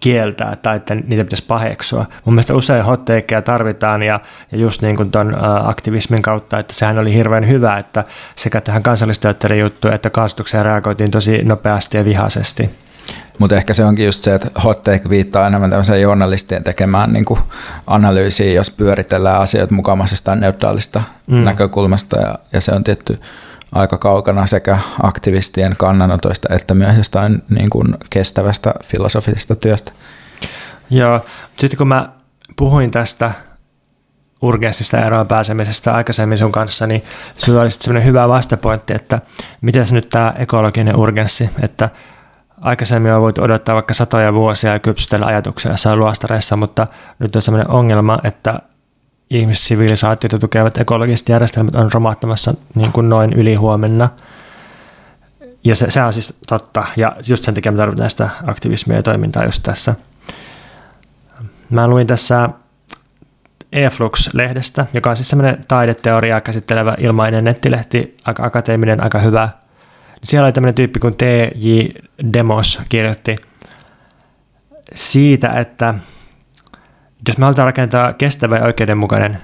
kieltää 0.00 0.56
tai 0.56 0.76
että 0.76 0.94
niitä 0.94 1.24
pitäisi 1.24 1.44
paheksua. 1.48 2.06
Mun 2.24 2.34
mielestä 2.34 2.54
usein 2.54 2.84
hot 2.84 3.04
tarvitaan 3.44 4.02
ja, 4.02 4.20
ja 4.52 4.58
just 4.58 4.82
niin 4.82 4.96
kuin 4.96 5.10
ton 5.10 5.36
aktivismin 5.64 6.22
kautta, 6.22 6.58
että 6.58 6.74
sehän 6.74 6.98
oli 6.98 7.14
hirveän 7.14 7.48
hyvä, 7.48 7.78
että 7.78 8.04
sekä 8.36 8.60
tähän 8.60 8.82
kansallisteatterin 8.82 9.60
juttuun 9.60 9.94
että 9.94 10.10
kaasutukseen 10.10 10.64
reagoitiin 10.64 11.10
tosi 11.10 11.44
nopeasti 11.44 11.96
ja 11.96 12.04
vihaisesti. 12.04 12.70
Mutta 13.38 13.56
ehkä 13.56 13.74
se 13.74 13.84
onkin 13.84 14.06
just 14.06 14.24
se, 14.24 14.34
että 14.34 14.60
hot 14.64 14.82
take 14.82 15.08
viittaa 15.08 15.46
enemmän 15.46 15.70
tämmöiseen 15.70 16.02
journalistien 16.02 16.64
tekemään 16.64 17.12
niin 17.12 17.24
kuin 17.24 17.40
analyysiin, 17.86 18.54
jos 18.54 18.70
pyöritellään 18.70 19.40
asioita 19.40 19.74
mukamasesta 19.74 20.36
neutraalista 20.36 21.02
mm. 21.26 21.44
näkökulmasta 21.44 22.20
ja, 22.20 22.38
ja 22.52 22.60
se 22.60 22.72
on 22.72 22.84
tietty 22.84 23.20
aika 23.72 23.98
kaukana 23.98 24.46
sekä 24.46 24.78
aktivistien 25.02 25.74
kannanotoista 25.78 26.54
että 26.54 26.74
myös 26.74 26.96
jostain 26.96 27.42
niin 27.50 27.70
kuin 27.70 27.94
kestävästä 28.10 28.74
filosofisesta 28.84 29.56
työstä. 29.56 29.92
Joo, 30.90 31.24
sitten 31.58 31.78
kun 31.78 31.88
mä 31.88 32.08
puhuin 32.56 32.90
tästä 32.90 33.32
urgenssista 34.42 35.06
eroon 35.06 35.26
pääsemisestä 35.26 35.94
aikaisemmin 35.94 36.38
sun 36.38 36.52
kanssa, 36.52 36.86
niin 36.86 37.04
sulla 37.36 37.60
oli 37.60 37.70
sitten 37.70 38.04
hyvä 38.04 38.28
vastapointti, 38.28 38.94
että 38.94 39.20
miten 39.60 39.86
se 39.86 39.94
nyt 39.94 40.08
tämä 40.08 40.34
ekologinen 40.38 40.96
urgenssi, 40.96 41.50
että 41.62 41.90
aikaisemmin 42.60 43.12
on 43.12 43.22
voitu 43.22 43.42
odottaa 43.42 43.74
vaikka 43.74 43.94
satoja 43.94 44.34
vuosia 44.34 44.72
ja 44.72 44.78
kypsytellä 44.78 45.26
ajatuksia 45.26 45.70
jossain 45.70 45.98
luostareissa, 45.98 46.56
mutta 46.56 46.86
nyt 47.18 47.36
on 47.36 47.42
sellainen 47.42 47.70
ongelma, 47.70 48.18
että 48.24 48.60
ihmissivilisaatiota 49.30 50.38
tukevat 50.38 50.78
ekologiset 50.78 51.28
järjestelmät 51.28 51.76
on 51.76 51.92
romahtamassa 51.92 52.54
niin 52.74 52.92
kuin 52.92 53.08
noin 53.08 53.32
yli 53.32 53.54
huomenna. 53.54 54.08
Ja 55.64 55.76
se, 55.76 55.90
se 55.90 56.02
on 56.02 56.12
siis 56.12 56.38
totta, 56.46 56.84
ja 56.96 57.16
just 57.28 57.44
sen 57.44 57.54
takia 57.54 57.72
me 57.72 57.78
tarvitaan 57.78 58.10
sitä 58.10 58.28
aktivismia 58.46 58.96
ja 58.96 59.02
toimintaa 59.02 59.44
just 59.44 59.62
tässä. 59.62 59.94
Mä 61.70 61.88
luin 61.88 62.06
tässä 62.06 62.48
E-Flux-lehdestä, 63.72 64.86
joka 64.94 65.10
on 65.10 65.16
siis 65.16 65.28
semmoinen 65.28 65.64
taideteoriaa 65.68 66.40
käsittelevä 66.40 66.94
ilmainen 66.98 67.44
nettilehti, 67.44 68.16
aika 68.24 68.44
akateeminen, 68.44 69.02
aika 69.02 69.18
hyvä. 69.18 69.48
Siellä 70.24 70.46
oli 70.46 70.52
tämmöinen 70.52 70.74
tyyppi 70.74 71.00
kuin 71.00 71.16
T.J. 71.16 71.70
Demos 72.32 72.80
kirjoitti 72.88 73.36
siitä, 74.94 75.48
että 75.48 75.94
jos 77.28 77.38
me 77.38 77.44
halutaan 77.44 77.66
rakentaa 77.66 78.12
kestävä 78.12 78.56
ja 78.56 78.64
oikeudenmukainen 78.64 79.38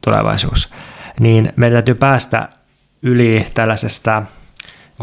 tulevaisuus, 0.00 0.70
niin 1.20 1.52
meidän 1.56 1.74
täytyy 1.74 1.94
päästä 1.94 2.48
yli 3.02 3.46
tällaisesta 3.54 4.22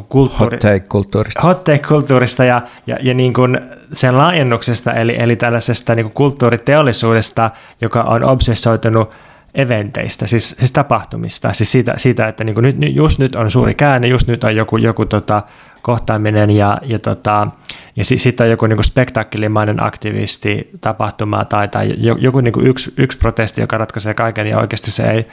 kulttuuri, 0.10 0.56
hot 0.56 0.60
take-kulttuurista, 0.60 1.42
hot 1.42 1.64
take-kulttuurista 1.64 2.46
ja, 2.46 2.62
ja, 2.88 2.98
ja 3.02 3.14
niin 3.14 3.34
kuin 3.34 3.60
sen 3.94 4.18
laajennuksesta, 4.18 4.94
eli, 4.94 5.16
eli 5.20 5.36
tällaisesta 5.36 5.96
niin 5.96 6.04
kuin 6.04 6.14
kulttuuriteollisuudesta, 6.14 7.52
joka 7.82 8.04
on 8.04 8.24
obsessoitunut 8.24 9.12
eventeistä, 9.56 10.28
siis, 10.28 10.56
siis 10.60 10.72
tapahtumista, 10.72 11.54
siis 11.54 11.72
siitä, 11.72 11.94
siitä 11.98 12.28
että 12.28 12.44
niin 12.44 12.56
nyt, 12.62 12.76
just 12.80 13.20
nyt 13.20 13.36
on 13.36 13.52
suuri 13.52 13.74
käänne, 13.74 14.08
just 14.08 14.28
nyt 14.28 14.44
on 14.44 14.56
joku, 14.56 14.78
joku 14.78 15.06
tota, 15.06 15.44
kohtaaminen 15.82 16.52
ja, 16.52 16.78
ja, 16.84 17.00
tota, 17.00 17.48
ja 17.96 18.06
sitten 18.06 18.24
sit 18.24 18.40
on 18.40 18.50
joku 18.50 18.68
niin 18.68 18.78
kuin 18.78 18.86
spektaakkelimainen 18.86 19.84
aktivisti 19.84 20.70
tapahtuma 20.82 21.46
tai, 21.46 21.68
tai 21.68 21.94
joku 22.20 22.42
niin 22.42 22.68
yksi, 22.68 22.94
yksi 22.98 23.18
protesti, 23.18 23.62
joka 23.62 23.78
ratkaisee 23.78 24.14
kaiken 24.14 24.48
ja 24.48 24.60
oikeasti 24.60 24.92
se 24.92 25.12
ei, 25.12 25.28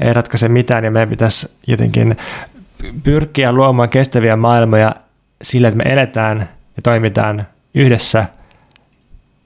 ei 0.00 0.12
ratkaise 0.12 0.48
mitään 0.48 0.84
ja 0.84 0.90
meidän 0.90 1.08
pitäisi 1.08 1.56
jotenkin 1.66 2.16
pyrkiä 3.04 3.52
luomaan 3.52 3.88
kestäviä 3.88 4.36
maailmoja 4.36 4.94
sillä, 5.42 5.68
että 5.68 5.84
me 5.84 5.92
eletään 5.92 6.48
ja 6.76 6.82
toimitaan 6.82 7.46
yhdessä 7.74 8.26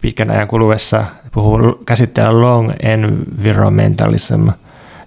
pitkän 0.00 0.30
ajan 0.30 0.48
kuluessa. 0.48 1.04
Puhuu 1.32 1.82
käsitteellä 1.86 2.40
long 2.40 2.72
environmentalism. 2.82 4.48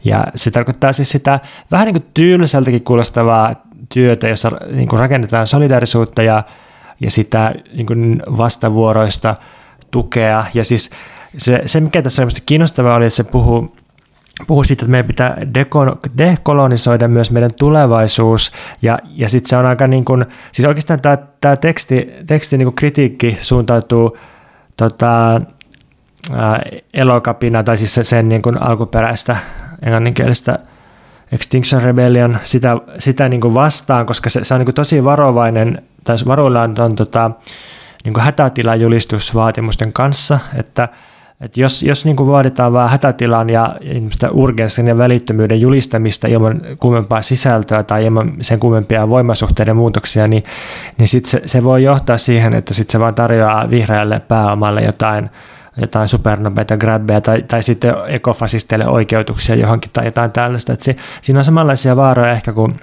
Ja 0.04 0.24
se 0.36 0.52
tarkoittaa 0.52 0.94
siis 0.94 1.10
sitä 1.10 1.40
vähän 1.72 1.86
niin 1.86 1.94
kuin 1.94 2.12
tylsältäkin 2.14 2.84
kuulostavaa 2.84 3.56
työtä, 3.90 4.28
jossa 4.28 4.52
niin 4.72 4.88
kuin 4.88 5.00
rakennetaan 5.00 5.48
solidaarisuutta 5.48 6.24
ja, 6.24 6.44
ja 7.00 7.12
sitä 7.12 7.54
niin 7.78 7.88
kuin 7.88 8.24
vastavuoroista 8.38 9.36
tukea. 9.92 10.46
Ja 10.54 10.64
siis 10.64 10.90
se, 11.38 11.62
se 11.66 11.80
mikä 11.80 12.02
tässä 12.02 12.24
on 12.24 12.30
kiinnostavaa 12.46 12.96
oli, 12.96 13.06
että 13.06 13.18
se 13.18 13.24
puhuu 13.24 13.76
puhuu 14.48 14.64
siitä, 14.64 14.84
että 14.84 14.92
meidän 14.92 15.08
pitää 15.08 15.38
dekolonisoida 16.18 17.08
myös 17.08 17.32
meidän 17.32 17.54
tulevaisuus, 17.54 18.52
ja, 18.82 19.00
ja 19.16 19.30
sitten 19.30 19.50
se 19.50 19.58
on 19.58 19.66
aika 19.66 19.88
niin 19.88 20.06
kuin, 20.06 20.26
siis 20.52 20.66
oikeastaan 20.66 21.00
tämä, 21.42 21.56
teksti, 21.56 22.14
teksti 22.28 22.58
niin 22.58 22.66
kuin 22.66 22.76
kritiikki 22.76 23.38
suuntautuu 23.42 24.18
tota, 24.78 25.42
elokapina, 26.94 27.64
tai 27.64 27.78
siis 27.78 28.00
sen 28.10 28.30
niin 28.30 28.42
kuin 28.42 28.62
alkuperäistä 28.62 29.38
englanninkielistä 29.82 30.60
Extinction 31.32 31.82
Rebellion, 31.82 32.38
sitä, 32.44 32.78
sitä 33.00 33.30
niin 33.30 33.42
kuin 33.42 33.54
vastaan, 33.54 34.06
koska 34.06 34.30
se, 34.30 34.44
se 34.44 34.54
on 34.54 34.60
niin 34.60 34.66
kuin 34.66 34.76
tosi 34.76 35.04
varovainen, 35.04 35.82
tai 36.04 36.16
varoillaan 36.28 36.76
on 36.80 36.96
tota, 36.96 37.32
niin 38.04 38.14
kuin 38.14 38.24
hätätilajulistusvaatimusten 38.24 39.94
kanssa, 39.94 40.40
että 40.56 40.90
et 41.42 41.58
jos 41.58 41.84
jos 41.84 42.06
niin 42.06 42.16
kuin 42.16 42.30
vaaditaan 42.30 42.74
vain 42.74 42.90
hätätilan 42.90 43.50
ja 43.50 43.76
urgenssin 44.32 44.88
ja 44.88 44.98
välittömyyden 44.98 45.62
julistamista 45.62 46.28
ilman 46.28 46.62
kummempaa 46.80 47.22
sisältöä 47.22 47.84
tai 47.84 48.06
ilman 48.06 48.34
sen 48.42 48.60
kummempia 48.60 49.10
voimasuhteiden 49.10 49.76
muutoksia, 49.76 50.28
niin, 50.28 50.44
niin 50.98 51.08
sit 51.08 51.26
se, 51.26 51.42
se 51.46 51.64
voi 51.64 51.84
johtaa 51.84 52.18
siihen, 52.18 52.54
että 52.54 52.74
sit 52.74 52.90
se 52.90 53.00
vaan 53.00 53.16
tarjoaa 53.16 53.70
vihreälle 53.70 54.20
pääomalle 54.20 54.82
jotain, 54.82 55.30
jotain 55.78 56.08
supernopeita 56.08 56.78
grabbeja 56.78 57.22
tai, 57.22 57.42
tai 57.42 57.64
sitten 57.64 57.94
ekofasisteille 58.08 58.88
oikeutuksia 58.88 59.56
johonkin 59.56 59.92
tai 59.94 60.06
jotain 60.06 60.32
tällaista. 60.32 60.74
Et 60.74 60.82
se, 60.82 60.96
siinä 61.22 61.40
on 61.40 61.46
samanlaisia 61.46 61.96
vaaroja 61.96 62.32
ehkä 62.32 62.54
kuin 62.54 62.80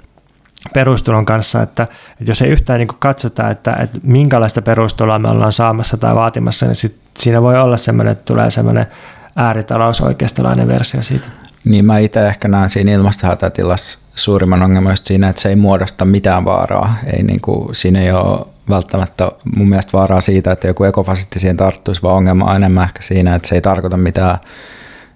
perustulon 0.73 1.25
kanssa, 1.25 1.61
että, 1.61 1.83
että 2.19 2.31
jos 2.31 2.41
ei 2.41 2.49
yhtään 2.49 2.79
niin 2.79 2.87
katsota, 2.99 3.49
että, 3.49 3.73
että 3.73 3.99
minkälaista 4.03 4.61
perustuloa 4.61 5.19
me 5.19 5.29
ollaan 5.29 5.51
saamassa 5.51 5.97
tai 5.97 6.15
vaatimassa, 6.15 6.65
niin 6.65 6.75
sit 6.75 6.99
siinä 7.19 7.41
voi 7.41 7.59
olla 7.59 7.77
semmoinen, 7.77 8.11
että 8.11 8.25
tulee 8.25 8.51
semmoinen 8.51 8.87
ääritalous 9.35 10.01
oikeistolainen 10.01 10.67
versio 10.67 11.03
siitä. 11.03 11.27
Niin 11.65 11.85
mä 11.85 11.97
itse 11.97 12.27
ehkä 12.27 12.47
näen 12.47 12.69
siinä 12.69 12.91
ilmastohätätilassa 12.91 13.99
suurimman 14.15 14.63
ongelman 14.63 14.91
just 14.91 15.05
siinä, 15.05 15.29
että 15.29 15.41
se 15.41 15.49
ei 15.49 15.55
muodosta 15.55 16.05
mitään 16.05 16.45
vaaraa. 16.45 16.95
Ei 17.13 17.23
niin 17.23 17.41
kuin, 17.41 17.75
siinä 17.75 18.01
ei 18.01 18.11
ole 18.11 18.47
välttämättä 18.71 19.31
mun 19.55 19.69
mielestä 19.69 19.93
vaaraa 19.93 20.21
siitä, 20.21 20.51
että 20.51 20.67
joku 20.67 20.83
ekofasisti 20.83 21.39
siihen 21.39 21.57
tarttuisi, 21.57 22.01
vaan 22.01 22.15
ongelma 22.15 22.45
on 22.45 22.55
enemmän 22.55 22.83
ehkä 22.83 23.01
siinä, 23.01 23.35
että 23.35 23.47
se 23.47 23.55
ei 23.55 23.61
tarkoita 23.61 23.97
mitään 23.97 24.37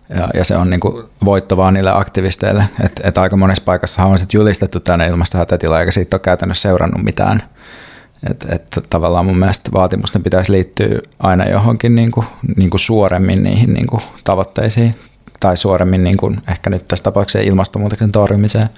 ja, 0.09 0.29
ja 0.33 0.43
se 0.43 0.57
on 0.57 0.69
niin 0.69 0.79
kuin 0.79 1.03
voittavaa 1.25 1.71
niille 1.71 1.91
aktivisteille. 1.93 2.65
Että 2.83 3.01
et 3.07 3.17
aika 3.17 3.37
monessa 3.37 3.63
paikassa 3.65 4.05
on 4.05 4.17
sit 4.17 4.33
julistettu 4.33 4.79
tänne 4.79 5.07
ilmastohätätila, 5.07 5.79
eikä 5.79 5.91
siitä 5.91 6.15
ole 6.15 6.21
käytännössä 6.21 6.69
seurannut 6.69 7.03
mitään. 7.03 7.43
Että 8.29 8.55
et 8.55 8.79
tavallaan 8.89 9.25
mun 9.25 9.37
mielestä 9.37 9.71
vaatimusten 9.73 10.23
pitäisi 10.23 10.51
liittyä 10.51 10.99
aina 11.19 11.49
johonkin 11.49 11.95
niin 11.95 12.11
kuin, 12.11 12.27
niin 12.57 12.69
kuin 12.69 12.79
suoremmin 12.79 13.43
niihin 13.43 13.73
niin 13.73 13.87
kuin 13.87 14.03
tavoitteisiin, 14.23 14.95
tai 15.39 15.57
suoremmin 15.57 16.03
niin 16.03 16.17
kuin, 16.17 16.41
ehkä 16.47 16.69
nyt 16.69 16.87
tässä 16.87 17.03
tapauksessa 17.03 17.47
ilmastonmuutoksen 17.47 18.11
torjumiseen. 18.11 18.69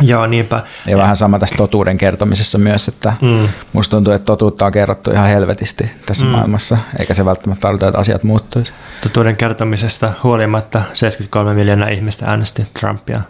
Joo, 0.00 0.26
niinpä. 0.26 0.62
Ja 0.86 0.96
vähän 0.96 1.16
sama 1.16 1.38
tässä 1.38 1.56
totuuden 1.56 1.98
kertomisessa 1.98 2.58
myös, 2.58 2.88
että 2.88 3.12
mm. 3.20 3.48
musta 3.72 3.96
tuntuu, 3.96 4.12
että 4.12 4.26
totuutta 4.26 4.66
on 4.66 4.72
kerrottu 4.72 5.10
ihan 5.10 5.28
helvetisti 5.28 5.90
tässä 6.06 6.24
mm. 6.24 6.30
maailmassa, 6.30 6.78
eikä 6.98 7.14
se 7.14 7.24
välttämättä 7.24 7.60
tarkoita, 7.60 7.88
että 7.88 8.00
asiat 8.00 8.22
muuttuisi. 8.22 8.72
Totuuden 9.02 9.36
kertomisesta 9.36 10.12
huolimatta 10.22 10.82
73 10.92 11.54
miljoonaa 11.54 11.88
ihmistä 11.88 12.26
äänesti 12.26 12.66
Trumpia 12.80 13.20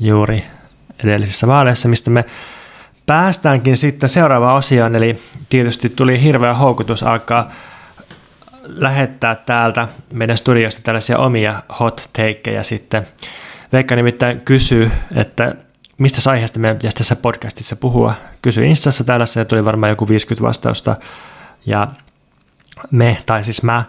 juuri 0.00 0.44
edellisissä 1.04 1.46
vaaleissa, 1.46 1.88
mistä 1.88 2.10
me 2.10 2.24
päästäänkin 3.06 3.76
sitten 3.76 4.08
seuraavaan 4.08 4.56
osioon, 4.56 4.96
eli 4.96 5.22
tietysti 5.48 5.88
tuli 5.88 6.22
hirveä 6.22 6.54
houkutus 6.54 7.02
alkaa 7.02 7.50
lähettää 8.66 9.34
täältä 9.34 9.88
meidän 10.12 10.36
studiosta 10.36 10.80
tällaisia 10.84 11.18
omia 11.18 11.62
hot 11.80 12.10
takeja 12.12 12.64
sitten. 12.64 13.06
Veikka 13.72 13.96
nimittäin 13.96 14.40
kysyy, 14.40 14.90
että 15.14 15.54
mistä 15.98 16.30
aiheesta 16.30 16.58
meidän 16.58 16.76
pitäisi 16.76 16.96
tässä 16.96 17.16
podcastissa 17.16 17.76
puhua. 17.76 18.14
Kysyin 18.42 18.68
Instassa 18.68 19.04
tällaisen 19.04 19.40
ja 19.40 19.44
tuli 19.44 19.64
varmaan 19.64 19.90
joku 19.90 20.08
50 20.08 20.48
vastausta. 20.48 20.96
Ja 21.66 21.88
me, 22.90 23.18
tai 23.26 23.44
siis 23.44 23.62
mä, 23.62 23.84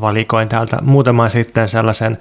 valikoin 0.00 0.48
täältä 0.48 0.78
muutaman 0.82 1.30
sitten 1.30 1.68
sellaisen 1.68 2.18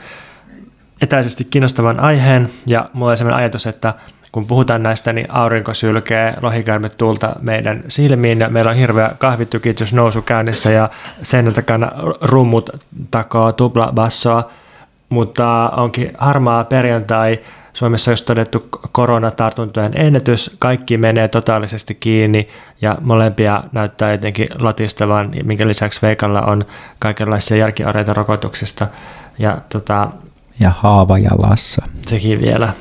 etäisesti 1.01 1.43
kiinnostavan 1.43 1.99
aiheen. 1.99 2.49
Ja 2.65 2.89
mulla 2.93 3.11
oli 3.11 3.17
sellainen 3.17 3.39
ajatus, 3.39 3.67
että 3.67 3.93
kun 4.31 4.47
puhutaan 4.47 4.83
näistä, 4.83 5.13
niin 5.13 5.31
aurinko 5.31 5.73
sylkee 5.73 6.33
lohikärmet 6.41 6.97
tulta 6.97 7.35
meidän 7.41 7.83
silmiin 7.87 8.39
ja 8.39 8.49
meillä 8.49 8.71
on 8.71 8.77
hirveä 8.77 9.11
kahvitykitys 9.17 9.93
nousu 9.93 10.21
käynnissä 10.21 10.71
ja 10.71 10.89
sen 11.23 11.53
takana 11.53 11.91
rummut 12.21 12.69
takaa 13.11 13.53
tupla 13.53 13.91
bassoa, 13.95 14.49
mutta 15.09 15.69
onkin 15.69 16.11
harmaa 16.17 16.63
perjantai, 16.63 17.39
Suomessa 17.73 18.11
on 18.11 18.17
todettu 18.25 18.69
koronatartuntojen 18.91 19.91
ennätys, 19.95 20.55
kaikki 20.59 20.97
menee 20.97 21.27
totaalisesti 21.27 21.95
kiinni 21.95 22.47
ja 22.81 22.97
molempia 23.01 23.63
näyttää 23.71 24.11
jotenkin 24.11 24.47
latistavan, 24.59 25.31
minkä 25.43 25.67
lisäksi 25.67 26.01
Veikalla 26.01 26.41
on 26.41 26.65
kaikenlaisia 26.99 27.57
järkiareita 27.57 28.13
rokotuksista. 28.13 28.87
Ja, 29.39 29.57
tota, 29.69 30.07
ja 30.59 30.69
haava 30.69 31.17
jalassa. 31.17 31.85
Sekin 32.07 32.41
vielä. 32.41 32.73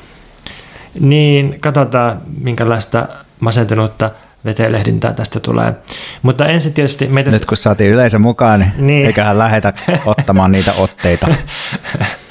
Niin, 1.00 1.56
katsotaan 1.60 2.20
minkälaista 2.40 3.06
masentunutta 3.40 4.10
vetelehdintää 4.44 5.12
tästä 5.12 5.40
tulee. 5.40 5.74
Mutta 6.22 6.46
ensin 6.46 6.72
tietysti 6.72 7.06
meitä... 7.06 7.30
Nyt 7.30 7.46
kun 7.46 7.56
saatiin 7.56 7.90
yleisö 7.90 8.18
mukaan, 8.18 8.60
niin, 8.60 8.86
niin. 8.86 9.06
eiköhän 9.06 9.38
lähetä 9.38 9.72
ottamaan 10.06 10.52
niitä 10.52 10.72
otteita. 10.72 11.26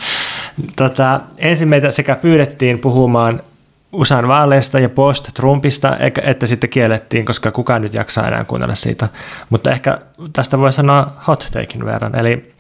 tota, 0.76 1.22
ensin 1.38 1.68
meitä 1.68 1.92
sekä 1.92 2.16
pyydettiin 2.16 2.80
puhumaan 2.80 3.42
USAn 3.94 4.28
vaaleista 4.28 4.80
ja 4.80 4.90
post-Trumpista, 4.90 5.98
että 6.24 6.48
sitten 6.48 6.70
kiellettiin, 6.70 7.26
koska 7.26 7.52
kukaan 7.52 7.82
nyt 7.82 7.94
jaksaa 7.94 8.28
enää 8.28 8.44
kuunnella 8.44 8.76
siitä. 8.76 9.10
Mutta 9.50 9.72
ehkä 9.72 10.00
tästä 10.34 10.58
voi 10.58 10.74
sanoa 10.74 11.14
hot 11.28 11.50
takein 11.52 11.86
verran, 11.86 12.16
eli 12.16 12.54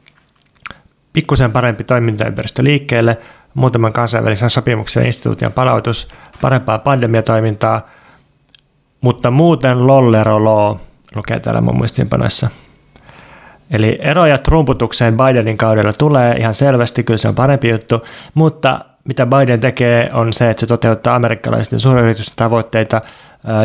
pikkusen 1.13 1.51
parempi 1.51 1.83
toimintaympäristö 1.83 2.63
liikkeelle, 2.63 3.17
muutaman 3.53 3.93
kansainvälisen 3.93 4.49
sopimuksen 4.49 5.05
instituution 5.05 5.51
palautus, 5.51 6.07
parempaa 6.41 6.79
pandemiatoimintaa, 6.79 7.89
mutta 9.01 9.31
muuten 9.31 9.87
lollerolo 9.87 10.79
lukee 11.15 11.39
täällä 11.39 11.61
mun 11.61 11.77
muistiinpanoissa. 11.77 12.49
Eli 13.71 13.97
eroja 14.01 14.37
trumputukseen 14.37 15.17
Bidenin 15.17 15.57
kaudella 15.57 15.93
tulee 15.93 16.35
ihan 16.35 16.53
selvästi, 16.53 17.03
kyllä 17.03 17.17
se 17.17 17.27
on 17.27 17.35
parempi 17.35 17.69
juttu, 17.69 18.01
mutta 18.33 18.79
mitä 19.03 19.25
Biden 19.25 19.59
tekee 19.59 20.09
on 20.13 20.33
se, 20.33 20.49
että 20.49 20.61
se 20.61 20.67
toteuttaa 20.67 21.15
amerikkalaisten 21.15 21.79
suuryritysten 21.79 22.37
tavoitteita 22.37 23.01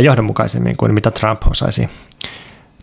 johdonmukaisemmin 0.03 0.77
kuin 0.77 0.95
mitä 0.95 1.11
Trump 1.11 1.43
osaisi 1.51 1.89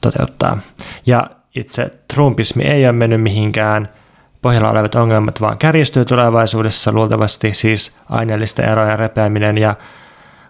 toteuttaa. 0.01 0.57
Ja 1.05 1.27
itse 1.55 1.91
Trumpismi 2.13 2.63
ei 2.63 2.85
ole 2.85 2.91
mennyt 2.91 3.21
mihinkään– 3.21 3.89
pohjalla 4.43 4.69
olevat 4.69 4.95
ongelmat 4.95 5.41
vaan 5.41 5.57
kärjistyy 5.57 6.05
tulevaisuudessa 6.05 6.91
luultavasti, 6.91 7.53
siis 7.53 7.99
aineellisten 8.09 8.69
erojen 8.69 8.99
repeäminen 8.99 9.57
ja 9.57 9.75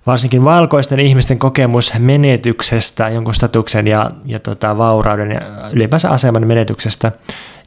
varsinkin 0.05 0.43
valkoisten 0.43 0.99
ihmisten 0.99 1.39
kokemus 1.39 1.93
menetyksestä, 1.99 3.09
jonkun 3.09 3.33
statuksen 3.33 3.87
ja, 3.87 4.11
ja 4.25 4.39
tota, 4.39 4.77
vaurauden 4.77 5.31
ja 5.31 5.41
ylipäänsä 5.71 6.09
aseman 6.09 6.47
menetyksestä 6.47 7.11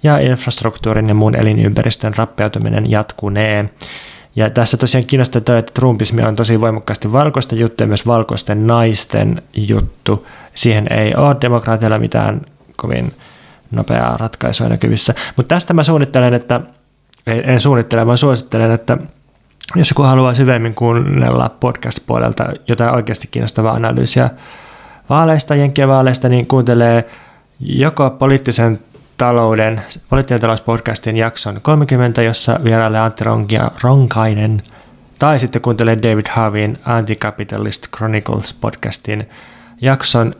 ja 0.03 0.19
infrastruktuurin 0.19 1.09
ja 1.09 1.15
muun 1.15 1.37
elinympäristön 1.37 2.17
rappeutuminen 2.17 2.91
jatkunee. 2.91 3.71
Ja 4.37 4.51
tässä 4.51 4.77
tosiaan 4.77 5.07
kiinnostaa 5.07 5.39
että 5.59 5.73
trumpismi 5.75 6.23
on 6.23 6.37
tosi 6.37 6.61
voimakkaasti 6.61 7.13
valkoisten 7.13 7.59
juttu 7.59 7.83
ja 7.83 7.87
myös 7.87 8.07
valkoisten 8.07 8.67
naisten 8.67 9.43
juttu. 9.55 10.27
Siihen 10.55 10.93
ei 10.93 11.15
ole 11.15 11.37
demokraateilla 11.41 11.99
mitään 11.99 12.41
kovin 12.77 13.13
nopeaa 13.71 14.17
ratkaisua 14.17 14.69
näkyvissä. 14.69 15.15
Mutta 15.37 15.55
tästä 15.55 15.75
mä 15.75 15.83
suunnittelen, 15.83 16.35
että 16.35 16.61
en 17.27 17.61
suunnittele, 17.61 18.07
vaan 18.07 18.19
suosittelen, 18.19 18.71
että 18.71 18.99
jos 19.75 19.91
joku 19.91 20.03
haluaa 20.03 20.35
syvemmin 20.35 20.75
kuunnella 20.75 21.51
podcast-puolelta 21.61 22.53
jotain 22.69 22.95
oikeasti 22.95 23.29
kiinnostavaa 23.31 23.75
analyysiä 23.75 24.31
vaaleista, 25.11 25.55
jenkkien 25.55 25.89
vaaleista, 25.89 26.29
niin 26.29 26.47
kuuntelee 26.47 27.05
joko 27.61 28.11
poliittisen 28.11 28.81
talouden, 29.17 29.83
poliittinen 30.09 30.41
talouspodcastin 30.41 31.17
jakson 31.17 31.61
30, 31.63 32.23
jossa 32.23 32.61
vierailee 32.65 33.01
Antti 33.01 33.25
Ronkia, 33.25 33.71
Ronkainen, 33.83 34.63
tai 35.19 35.39
sitten 35.39 35.63
kuuntelee 35.63 35.99
David 36.03 36.27
Harvin 36.31 36.79
Anti-Capitalist 36.85 37.87
Chronicles 37.97 38.55
podcastin 38.55 39.29
jakson 39.81 40.35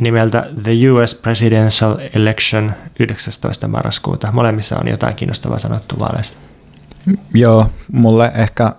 nimeltä 0.00 0.46
The 0.62 0.90
US 0.90 1.14
Presidential 1.14 1.96
Election 2.14 2.72
19. 3.00 3.68
marraskuuta. 3.68 4.32
Molemmissa 4.32 4.78
on 4.78 4.88
jotain 4.88 5.16
kiinnostavaa 5.16 5.58
sanottu 5.58 5.98
vaaleista. 6.00 6.55
Joo, 7.34 7.70
mulle 7.92 8.32
ehkä 8.34 8.72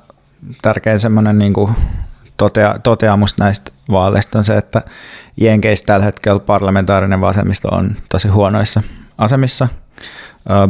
tärkein 0.62 1.00
semmoinen 1.00 1.40
niin 1.40 1.54
totea, 2.38 2.80
toteamus 2.84 3.38
näistä 3.38 3.72
vaaleista 3.92 4.38
on 4.38 4.44
se, 4.44 4.58
että 4.58 4.82
Jenkeissä 5.38 5.86
tällä 5.86 6.06
hetkellä 6.06 6.40
parlamentaarinen 6.40 7.22
vasemmisto 7.22 7.68
on 7.68 7.96
tosi 8.10 8.28
huonoissa 8.28 8.82
asemissa. 9.18 9.68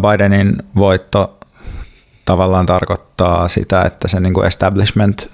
Bidenin 0.01 0.55
voitto 0.75 1.37
tavallaan 2.25 2.65
tarkoittaa 2.65 3.47
sitä, 3.47 3.81
että 3.81 4.07
se 4.07 4.19
niin 4.19 4.33
kuin 4.33 4.47
establishment 4.47 5.29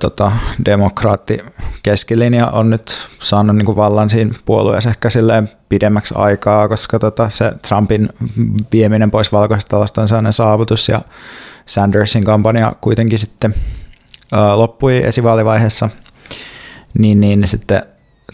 tota, 0.00 0.32
demokraatti 0.64 1.38
keskilinja 1.82 2.46
on 2.46 2.70
nyt 2.70 3.08
saanut 3.20 3.56
niin 3.56 3.66
kuin 3.66 3.76
vallan 3.76 4.10
siinä 4.10 4.34
puolueessa 4.44 4.90
ehkä 4.90 5.08
pidemmäksi 5.68 6.14
aikaa, 6.16 6.68
koska 6.68 6.98
tota, 6.98 7.30
se 7.30 7.52
Trumpin 7.68 8.08
vieminen 8.72 9.10
pois 9.10 9.32
valkoisesta 9.32 9.70
talosta 9.70 10.00
on 10.00 10.08
sellainen 10.08 10.32
saavutus 10.32 10.88
ja 10.88 11.00
Sandersin 11.66 12.24
kampanja 12.24 12.72
kuitenkin 12.80 13.18
sitten 13.18 13.54
ää, 14.32 14.58
loppui 14.58 14.96
esivaalivaiheessa, 14.96 15.88
niin, 16.98 17.20
niin 17.20 17.48
sitten 17.48 17.82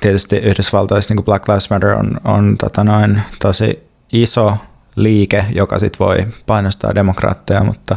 tietysti 0.00 0.36
Yhdysvaltoissa 0.36 1.10
niin 1.14 1.16
kuin 1.16 1.24
Black 1.24 1.48
Lives 1.48 1.70
Matter 1.70 1.90
on, 1.90 2.20
on 2.24 2.56
tota 2.58 2.84
noin, 2.84 3.22
tosi 3.42 3.88
iso 4.12 4.56
liike, 4.96 5.44
joka 5.52 5.78
sitten 5.78 6.06
voi 6.06 6.26
painostaa 6.46 6.94
demokraatteja, 6.94 7.64
mutta, 7.64 7.96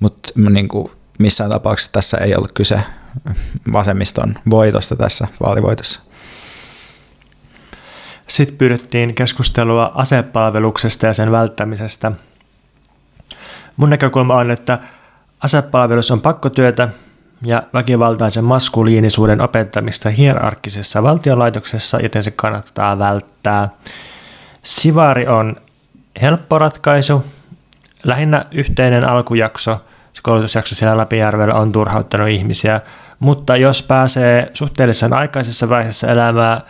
mutta 0.00 0.32
niin 0.50 0.68
kuin 0.68 0.90
missään 1.18 1.50
tapauksessa 1.50 1.92
tässä 1.92 2.16
ei 2.16 2.36
ollut 2.36 2.52
kyse 2.52 2.80
vasemmiston 3.72 4.34
voitosta 4.50 4.96
tässä 4.96 5.28
vaalivoitossa. 5.40 6.00
Sitten 8.26 8.56
pyydettiin 8.56 9.14
keskustelua 9.14 9.92
asepalveluksesta 9.94 11.06
ja 11.06 11.12
sen 11.12 11.32
välttämisestä. 11.32 12.12
Mun 13.76 13.90
näkökulma 13.90 14.36
on, 14.36 14.50
että 14.50 14.78
asepalvelus 15.40 16.10
on 16.10 16.20
pakkotyötä 16.20 16.88
ja 17.44 17.62
väkivaltaisen 17.74 18.44
maskuliinisuuden 18.44 19.40
opettamista 19.40 20.10
hierarkkisessa 20.10 21.02
valtionlaitoksessa, 21.02 22.00
joten 22.00 22.22
se 22.22 22.30
kannattaa 22.30 22.98
välttää. 22.98 23.68
Sivari 24.62 25.26
on 25.26 25.56
helppo 26.22 26.58
ratkaisu, 26.58 27.24
lähinnä 28.04 28.44
yhteinen 28.52 29.08
alkujakso– 29.08 29.80
se 30.14 30.22
koulutusjakso 30.22 30.74
siellä 30.74 30.96
Läpijärvellä 30.96 31.54
on 31.54 31.72
turhauttanut 31.72 32.28
ihmisiä, 32.28 32.80
mutta 33.18 33.56
jos 33.56 33.82
pääsee 33.82 34.50
suhteellisen 34.54 35.12
aikaisessa 35.12 35.68
vaiheessa 35.68 36.08
elämää 36.08 36.60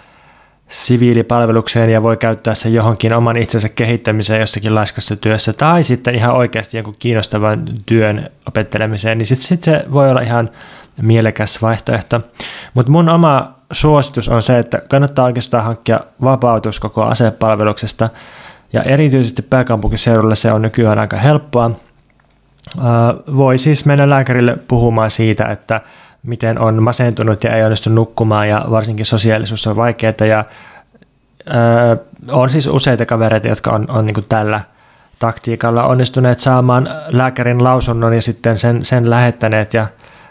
siviilipalvelukseen 0.69 1.91
ja 1.91 2.03
voi 2.03 2.17
käyttää 2.17 2.55
se 2.55 2.69
johonkin 2.69 3.13
oman 3.13 3.37
itsensä 3.37 3.69
kehittämiseen 3.69 4.41
jossakin 4.41 4.75
laiskassa 4.75 5.17
työssä 5.17 5.53
tai 5.53 5.83
sitten 5.83 6.15
ihan 6.15 6.35
oikeasti 6.35 6.77
jonkun 6.77 6.97
kiinnostavan 6.99 7.65
työn 7.87 8.31
opettelemiseen, 8.47 9.19
niin 9.19 9.27
sitten 9.27 9.47
sit 9.47 9.63
se 9.63 9.85
voi 9.93 10.11
olla 10.11 10.21
ihan 10.21 10.51
mielekäs 11.03 11.63
vaihtoehto. 11.63 12.21
Mutta 12.75 12.93
mun 12.93 13.09
oma 13.09 13.55
suositus 13.73 14.29
on 14.29 14.43
se, 14.43 14.59
että 14.59 14.83
kannattaa 14.89 15.25
oikeastaan 15.25 15.65
hankkia 15.65 16.01
vapautus 16.23 16.81
koko 16.81 17.03
asepalveluksesta. 17.03 18.09
Ja 18.73 18.83
erityisesti 18.83 19.43
pääkaupunkiseudulla 19.43 20.35
se 20.35 20.53
on 20.53 20.63
nykyään 20.63 20.99
aika 20.99 21.17
helppoa, 21.17 21.71
voi 23.37 23.59
siis 23.59 23.87
mennä 23.87 24.11
lääkärille 24.11 24.57
puhumaan 24.69 25.11
siitä, 25.11 25.45
että 25.45 25.81
miten 26.23 26.59
on 26.59 26.83
masentunut 26.83 27.45
ja 27.45 27.55
ei 27.55 27.65
onnistu 27.65 27.91
nukkumaan 27.91 28.49
ja 28.49 28.65
varsinkin 28.71 29.07
sosiaalisuus 29.07 29.67
on 29.67 29.77
vaikeaa 29.77 30.27
ja 30.29 30.45
on 32.29 32.51
siis 32.51 32.67
useita 32.67 33.07
kavereita, 33.07 33.49
jotka 33.49 33.71
on, 33.71 33.91
on 33.91 34.07
niin 34.07 34.25
tällä 34.29 34.61
taktiikalla 35.19 35.85
onnistuneet 35.85 36.41
saamaan 36.41 36.89
lääkärin 37.09 37.65
lausunnon 37.65 38.15
ja 38.15 38.23
sitten 38.23 38.59
sen, 38.59 38.85
sen 38.85 39.11
lähettäneet 39.11 39.75
ja 39.75 39.87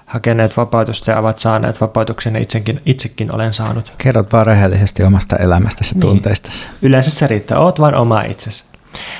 hakeneet 0.06 0.58
vapautusta 0.58 1.12
ja 1.12 1.19
ovat 1.19 1.39
saaneet 1.39 1.82
vapautuksen 1.82 2.36
ja 2.36 2.41
itsekin, 2.41 2.82
itsekin 2.86 3.36
olen 3.36 3.54
saanut. 3.54 3.93
Kerrot 3.98 4.34
vaan 4.34 4.46
rehellisesti 4.46 5.04
omasta 5.04 5.36
elämästäsi 5.36 5.93
niin. 5.93 6.02
tunteistasi. 6.02 6.67
Yleensä 6.82 7.12
se 7.12 7.28
riittää, 7.28 7.60
oot 7.60 7.80
vain 7.80 7.96
oma 7.96 8.22
itsesi. 8.22 8.73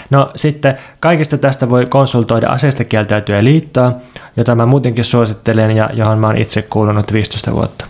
No 0.10 0.32
sitten 0.36 0.78
kaikista 1.00 1.38
tästä 1.38 1.70
voi 1.70 1.86
konsultoida 1.86 2.48
aseista 2.50 2.84
kieltäytyä 2.84 3.44
liittoa, 3.44 3.94
jota 4.38 4.56
mä 4.56 4.66
muutenkin 4.66 5.04
suosittelen 5.04 5.72
ja 5.72 5.90
johon 5.94 6.20
mä 6.20 6.28
oon 6.28 6.38
itse 6.38 6.62
kuulunut 6.62 7.14
15 7.14 7.52
vuotta. 7.52 7.86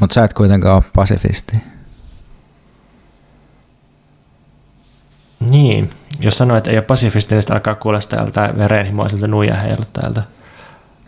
Mutta 0.00 0.14
sä 0.14 0.24
et 0.24 0.32
kuitenkaan 0.32 0.76
ole 0.76 0.84
pasifisti. 0.94 1.56
Niin, 5.50 5.90
jos 6.20 6.38
sanoit, 6.38 6.58
että 6.58 6.70
ei 6.70 6.76
ole 6.76 6.84
pasifisti, 6.84 7.34
niin 7.34 7.44
alkaa 7.50 7.74
kuulostaa 7.74 8.20
joltain 8.20 8.58
verenhimoiselta 8.58 9.26
nuijaheiluttajalta. 9.26 10.22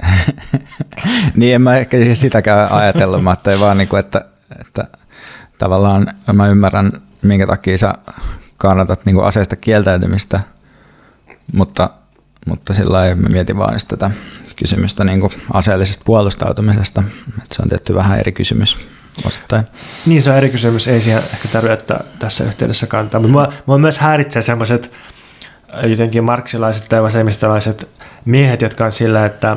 niin, 1.36 1.54
en 1.54 1.62
mä 1.62 1.76
ehkä 1.76 1.96
sitäkään 2.14 2.72
ajatellut, 2.72 3.22
mä 3.22 3.36
vaan, 3.60 3.78
niin 3.78 3.88
kuin, 3.88 4.00
että, 4.00 4.24
että 4.60 4.84
tavallaan 5.58 6.06
mä 6.32 6.48
ymmärrän, 6.48 6.92
minkä 7.22 7.46
takia 7.46 7.78
sä 7.78 7.94
kannatat 8.58 9.06
niin 9.06 9.24
aseista 9.24 9.56
kieltäytymistä, 9.56 10.40
mutta, 11.52 11.90
mutta 12.46 12.74
sillä 12.74 13.06
ei 13.06 13.14
mietin 13.14 13.58
vaan 13.58 13.78
tätä 13.88 14.10
kysymystä 14.56 15.04
niin 15.04 15.30
aseellisesta 15.52 16.02
puolustautumisesta. 16.06 17.02
Että 17.28 17.54
se 17.54 17.62
on 17.62 17.68
tietty 17.68 17.94
vähän 17.94 18.18
eri 18.18 18.32
kysymys 18.32 18.78
osittain. 19.26 19.64
Niin 20.06 20.22
se 20.22 20.30
on 20.30 20.36
eri 20.36 20.50
kysymys, 20.50 20.88
ei 20.88 21.00
siihen 21.00 21.22
ehkä 21.32 21.48
tarvitse 21.52 21.94
tässä 22.18 22.44
yhteydessä 22.44 22.86
kantaa. 22.86 23.20
Mutta 23.20 23.32
mua, 23.32 23.52
mua 23.66 23.78
myös 23.78 23.98
häiritsee 23.98 24.42
sellaiset 24.42 24.92
jotenkin 25.82 26.24
marksilaiset 26.24 26.88
tai 26.88 27.02
vasemmistolaiset 27.02 27.88
miehet, 28.24 28.62
jotka 28.62 28.84
on 28.84 28.92
sillä, 28.92 29.26
että 29.26 29.56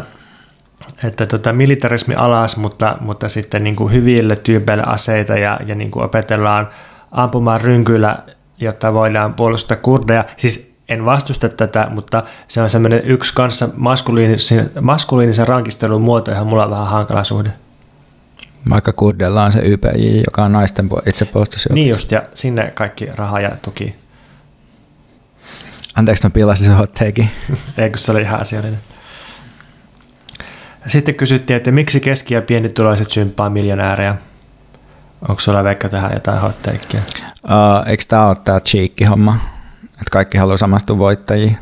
että 1.03 1.25
tota, 1.25 1.53
militarismi 1.53 2.15
alas, 2.15 2.57
mutta, 2.57 2.97
mutta 2.99 3.29
sitten 3.29 3.63
niin 3.63 3.75
kuin 3.75 3.93
hyville 3.93 4.35
tyypeille 4.35 4.83
aseita 4.83 5.37
ja, 5.37 5.59
ja 5.65 5.75
niin 5.75 5.91
kuin 5.91 6.05
opetellaan 6.05 6.69
ampumaan 7.11 7.61
rynkyillä, 7.61 8.17
jotta 8.61 8.93
voidaan 8.93 9.33
puolustaa 9.33 9.77
kurdeja. 9.77 10.25
Siis 10.37 10.75
en 10.89 11.05
vastusta 11.05 11.49
tätä, 11.49 11.87
mutta 11.89 12.23
se 12.47 12.61
on 12.61 12.69
semmoinen 12.69 13.01
yksi 13.03 13.33
kanssa 13.33 13.69
maskuliinisen, 13.75 14.71
maskuliinisen 14.81 15.47
rankistelun 15.47 16.01
muoto, 16.01 16.31
johon 16.31 16.47
mulla 16.47 16.63
on 16.63 16.71
vähän 16.71 16.87
hankala 16.87 17.23
suhde. 17.23 17.51
Vaikka 18.69 18.93
kurdella 18.93 19.43
on 19.43 19.51
se 19.51 19.59
YPJ, 19.59 20.21
joka 20.25 20.43
on 20.43 20.51
naisten 20.51 20.89
itsepuolustusjoukko. 21.05 21.75
Niin 21.75 21.89
just, 21.89 22.11
ja 22.11 22.23
sinne 22.33 22.71
kaikki 22.71 23.07
raha 23.15 23.39
ja 23.39 23.51
tuki. 23.61 23.95
Anteeksi, 25.95 26.25
mä 26.25 26.29
pilasin 26.29 26.65
se 26.65 26.73
hot. 26.73 27.01
Ei, 27.77 27.89
kun 27.89 27.97
se 27.97 28.11
oli 28.11 28.21
ihan 28.21 28.41
asiallinen. 28.41 28.79
Sitten 30.87 31.15
kysyttiin, 31.15 31.57
että 31.57 31.71
miksi 31.71 31.99
keski- 31.99 32.33
ja 32.33 32.41
pienituloiset 32.41 33.11
symppaa 33.11 33.49
miljonäärejä? 33.49 34.15
Onko 35.29 35.39
sulla 35.39 35.63
Veikka 35.63 35.89
tähän 35.89 36.13
jotain 36.13 36.41
hot 36.41 36.61
takeja? 36.61 37.03
Uh, 37.43 37.87
eikö 37.87 38.03
tämä 38.07 38.27
ole 38.27 38.37
tämä 38.43 38.59
cheekki-homma? 38.59 39.35
Että 39.83 40.11
kaikki 40.11 40.37
haluaa 40.37 40.57
samastua 40.57 40.97
voittajiin? 40.97 41.57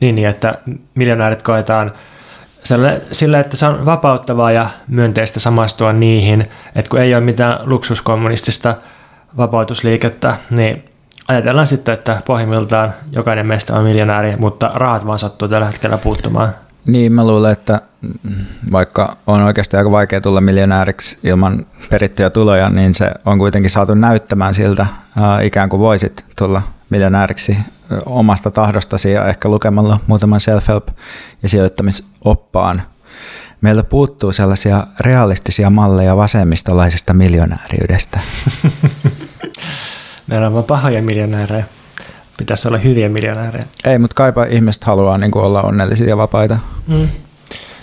Niin, 0.00 0.14
niin, 0.14 0.28
että 0.28 0.58
miljonäärit 0.94 1.42
koetaan 1.42 1.92
sillä, 3.12 3.40
että 3.40 3.56
se 3.56 3.66
on 3.66 3.86
vapauttavaa 3.86 4.52
ja 4.52 4.68
myönteistä 4.88 5.40
samastua 5.40 5.92
niihin, 5.92 6.40
että 6.74 6.90
kun 6.90 7.00
ei 7.00 7.14
ole 7.14 7.24
mitään 7.24 7.58
luksuskommunistista 7.64 8.74
vapautusliikettä, 9.36 10.36
niin 10.50 10.84
ajatellaan 11.28 11.66
sitten, 11.66 11.94
että 11.94 12.22
pohjimmiltaan 12.26 12.94
jokainen 13.12 13.46
meistä 13.46 13.74
on 13.74 13.84
miljonääri, 13.84 14.36
mutta 14.36 14.70
rahat 14.74 15.06
vaan 15.06 15.18
sattuu 15.18 15.48
tällä 15.48 15.66
hetkellä 15.66 15.98
puuttumaan. 15.98 16.54
Niin, 16.88 17.12
mä 17.12 17.26
luulen, 17.26 17.52
että 17.52 17.82
vaikka 18.72 19.16
on 19.26 19.42
oikeasti 19.42 19.76
aika 19.76 19.90
vaikea 19.90 20.20
tulla 20.20 20.40
miljonääriksi 20.40 21.18
ilman 21.22 21.66
perittyjä 21.90 22.30
tuloja, 22.30 22.70
niin 22.70 22.94
se 22.94 23.10
on 23.24 23.38
kuitenkin 23.38 23.70
saatu 23.70 23.94
näyttämään 23.94 24.54
siltä, 24.54 24.86
ikään 25.42 25.68
kuin 25.68 25.80
voisit 25.80 26.24
tulla 26.38 26.62
miljonääriksi 26.90 27.58
omasta 28.06 28.50
tahdostasi 28.50 29.12
ja 29.12 29.26
ehkä 29.26 29.48
lukemalla 29.48 30.00
muutaman 30.06 30.40
self-help- 30.40 30.94
ja 31.42 31.48
sijoittamisoppaan. 31.48 32.82
Meillä 33.60 33.84
puuttuu 33.84 34.32
sellaisia 34.32 34.86
realistisia 35.00 35.70
malleja 35.70 36.16
vasemmistolaisesta 36.16 37.14
miljonääriydestä. 37.14 38.20
Meillä 40.26 40.46
on 40.46 40.64
pahoja 40.64 41.02
miljonäärejä. 41.02 41.64
Pitäisi 42.38 42.68
olla 42.68 42.78
hyviä 42.78 43.08
miljonäärejä. 43.08 43.64
Ei, 43.84 43.98
mutta 43.98 44.14
kaipa 44.14 44.44
ihmiset 44.44 44.84
haluaa 44.84 45.18
niin 45.18 45.30
kuin 45.30 45.44
olla 45.44 45.62
onnellisia 45.62 46.08
ja 46.08 46.16
vapaita. 46.16 46.58
Mm. 46.86 47.08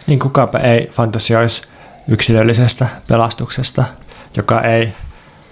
Niin 0.07 0.19
kukapa 0.19 0.59
ei 0.59 0.89
fantasioisi 0.91 1.63
yksilöllisestä 2.07 2.87
pelastuksesta, 3.07 3.83
joka 4.37 4.61
ei 4.61 4.93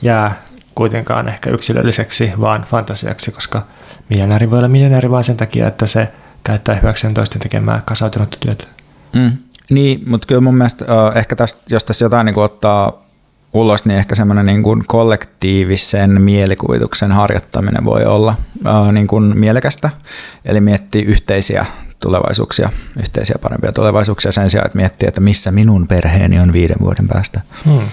jää 0.01 0.41
kuitenkaan 0.75 1.29
ehkä 1.29 1.49
yksilölliseksi, 1.49 2.31
vaan 2.41 2.61
fantasiaksi, 2.63 3.31
koska 3.31 3.61
miljonääri 4.09 4.51
voi 4.51 4.59
olla 4.59 4.67
miljonääri 4.67 5.11
vain 5.11 5.23
sen 5.23 5.37
takia, 5.37 5.67
että 5.67 5.87
se 5.87 6.07
käyttää 6.43 6.75
hyväkseen 6.75 7.13
toisten 7.13 7.41
tekemää 7.41 7.81
kasautunutta 7.85 8.37
työtä. 8.39 8.65
Mm. 9.13 9.31
Niin, 9.69 10.03
mutta 10.05 10.27
kyllä 10.27 10.41
mun 10.41 10.55
mielestä 10.55 10.85
äh, 10.85 11.17
ehkä 11.17 11.35
tästä, 11.35 11.61
jos 11.69 11.83
tässä 11.83 12.05
jotain 12.05 12.25
niin 12.25 12.39
ottaa 12.39 13.02
ulos, 13.53 13.85
niin 13.85 13.99
ehkä 13.99 14.15
semmoinen 14.15 14.45
niin 14.45 14.63
kuin 14.63 14.83
kollektiivisen 14.87 16.21
mielikuvituksen 16.21 17.11
harjoittaminen 17.11 17.85
voi 17.85 18.05
olla 18.05 18.35
äh, 18.67 18.91
niin 18.91 19.07
kuin 19.07 19.39
mielekästä, 19.39 19.89
eli 20.45 20.61
miettii 20.61 21.03
yhteisiä 21.03 21.65
tulevaisuuksia, 21.99 22.69
yhteisiä 22.99 23.35
parempia 23.41 23.71
tulevaisuuksia 23.71 24.31
sen 24.31 24.49
sijaan, 24.49 24.65
että 24.65 24.77
miettii, 24.77 25.07
että 25.07 25.21
missä 25.21 25.51
minun 25.51 25.87
perheeni 25.87 26.39
on 26.39 26.53
viiden 26.53 26.77
vuoden 26.81 27.07
päästä. 27.07 27.41
Hmm. 27.65 27.87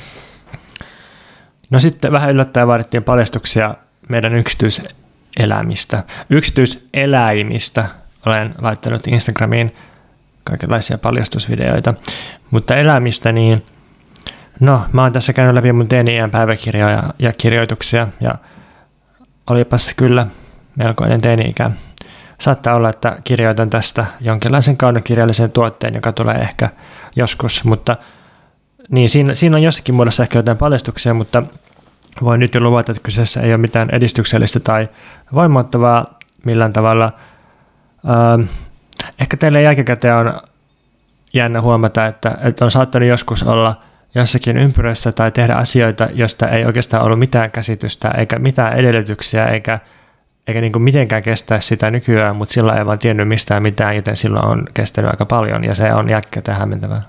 No 1.71 1.81
sitten 1.81 2.13
vähän 2.13 2.31
yllättäen 2.31 2.67
vaadittiin 2.67 3.05
paljastuksia 3.05 3.75
meidän 4.09 4.35
yksityiselämistä. 4.35 6.05
Yksityiseläimistä 6.31 7.87
olen 8.27 8.55
laittanut 8.59 9.07
Instagramiin 9.07 9.75
kaikenlaisia 10.45 10.99
paljastusvideoita, 10.99 11.95
mutta 12.51 12.77
elämistä 12.77 13.33
niin 13.33 13.65
No, 14.61 14.83
mä 14.93 15.03
oon 15.03 15.13
tässä 15.13 15.33
käynyt 15.33 15.55
läpi 15.55 15.73
mun 15.73 15.89
teini 15.89 16.19
päiväkirjoja 16.31 17.03
ja 17.19 17.33
kirjoituksia 17.33 18.09
ja 18.21 18.35
olipas 19.51 19.95
kyllä 19.97 20.27
melkoinen 20.77 21.21
teini-ikä. 21.21 21.71
Saattaa 22.41 22.75
olla, 22.75 22.91
että 22.91 23.19
kirjoitan 23.25 23.71
tästä 23.71 24.07
jonkinlaisen 24.21 24.77
kaunokirjallisen 24.77 25.53
tuotteen, 25.53 25.95
joka 25.95 26.13
tulee 26.13 26.37
ehkä 26.37 26.71
joskus, 27.17 27.65
mutta 27.65 27.97
niin, 28.89 29.09
siinä, 29.09 29.35
siinä 29.35 29.57
on 29.57 29.63
jossakin 29.63 29.95
muodossa 29.95 30.23
ehkä 30.23 30.39
jotain 30.39 30.59
paljastuksia, 30.59 31.15
mutta 31.15 31.43
voin 32.23 32.41
nyt 32.41 32.55
jo 32.55 32.61
luvata, 32.61 32.93
että 32.93 33.03
kyseessä 33.03 33.41
ei 33.41 33.51
ole 33.51 33.59
mitään 33.59 33.91
edistyksellistä 33.93 34.61
tai 34.61 34.89
voimattavaa 35.35 36.19
millään 36.45 36.73
tavalla. 36.73 37.13
Ähm, 38.09 38.49
ehkä 39.21 39.37
teille 39.37 39.63
jälkikäteen 39.63 40.15
on 40.15 40.41
jännä 41.35 41.61
huomata, 41.61 42.07
että, 42.07 42.39
että 42.43 42.65
on 42.65 42.71
saattanut 42.71 43.09
joskus 43.09 43.43
olla 43.43 43.81
jossakin 44.15 44.59
ympyrässä 44.59 45.13
tai 45.13 45.33
tehdä 45.33 45.55
asioita, 45.55 46.09
josta 46.15 46.49
ei 46.49 46.65
oikeastaan 46.65 47.05
ollut 47.05 47.19
mitään 47.19 47.51
käsitystä 47.51 48.09
eikä 48.11 48.39
mitään 48.39 48.73
edellytyksiä 48.73 49.47
eikä, 49.47 49.79
eikä 50.47 50.61
niin 50.61 50.73
kuin 50.73 50.83
mitenkään 50.83 51.23
kestää 51.23 51.61
sitä 51.61 51.91
nykyään, 51.91 52.37
mutta 52.37 52.53
sillä 52.55 52.79
ei 52.79 52.87
vaan 52.87 52.99
tiennyt 52.99 53.29
mistään 53.29 53.63
mitään, 53.63 53.97
joten 53.97 54.17
silloin 54.17 54.47
on 54.47 54.67
kestänyt 54.75 55.11
aika 55.11 55.27
paljon 55.27 55.65
ja 55.65 55.75
se 55.75 55.95
on 55.95 56.11
jälkikäteen 56.11 56.59
hämmentävää 56.59 57.03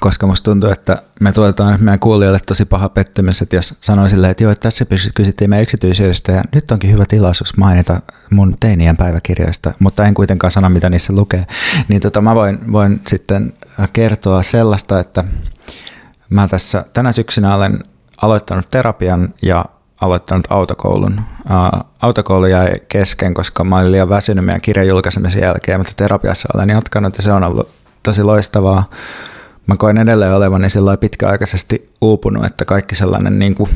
koska 0.00 0.26
musta 0.26 0.50
tuntuu, 0.50 0.70
että 0.70 1.02
me 1.20 1.32
tuotetaan 1.32 1.78
meidän 1.80 1.98
kuulijoille 1.98 2.38
tosi 2.46 2.64
paha 2.64 2.88
pettymys, 2.88 3.42
että 3.42 3.56
jos 3.56 3.74
sanoin 3.80 4.10
silleen, 4.10 4.30
että 4.30 4.44
joo, 4.44 4.52
että 4.52 4.62
tässä 4.62 4.84
kysyttiin 5.14 5.50
meidän 5.50 5.62
yksityisyydestä 5.62 6.32
ja 6.32 6.42
nyt 6.54 6.70
onkin 6.70 6.92
hyvä 6.92 7.04
tilaisuus 7.08 7.56
mainita 7.56 8.00
mun 8.30 8.56
teinien 8.60 8.96
päiväkirjoista, 8.96 9.72
mutta 9.78 10.04
en 10.04 10.14
kuitenkaan 10.14 10.50
sano, 10.50 10.68
mitä 10.68 10.90
niissä 10.90 11.12
lukee, 11.12 11.46
niin 11.88 12.00
tota, 12.00 12.20
mä 12.20 12.34
voin, 12.34 12.72
voin 12.72 13.00
sitten 13.06 13.52
kertoa 13.92 14.42
sellaista, 14.42 15.00
että 15.00 15.24
mä 16.30 16.48
tässä 16.48 16.84
tänä 16.92 17.12
syksynä 17.12 17.54
olen 17.54 17.78
aloittanut 18.22 18.68
terapian 18.70 19.34
ja 19.42 19.64
aloittanut 20.00 20.46
autokoulun. 20.50 21.20
Uh, 21.44 21.84
autokoulu 22.02 22.46
jäi 22.46 22.80
kesken, 22.88 23.34
koska 23.34 23.64
mä 23.64 23.78
olin 23.78 23.92
liian 23.92 24.08
väsynyt 24.08 24.44
meidän 24.44 24.60
kirjan 24.60 24.88
julkaisemisen 24.88 25.42
jälkeen, 25.42 25.80
mutta 25.80 25.92
terapiassa 25.96 26.48
olen 26.54 26.68
jatkanut 26.68 27.16
ja 27.16 27.22
se 27.22 27.32
on 27.32 27.44
ollut 27.44 27.68
tosi 28.02 28.22
loistavaa 28.22 28.84
mä 29.66 29.76
koen 29.76 29.98
edelleen 29.98 30.34
olevani 30.34 30.70
sillä 30.70 30.96
pitkäaikaisesti 30.96 31.90
uupunut, 32.00 32.44
että 32.44 32.64
kaikki 32.64 32.94
sellainen 32.94 33.38
niin 33.38 33.54
kuin, 33.54 33.70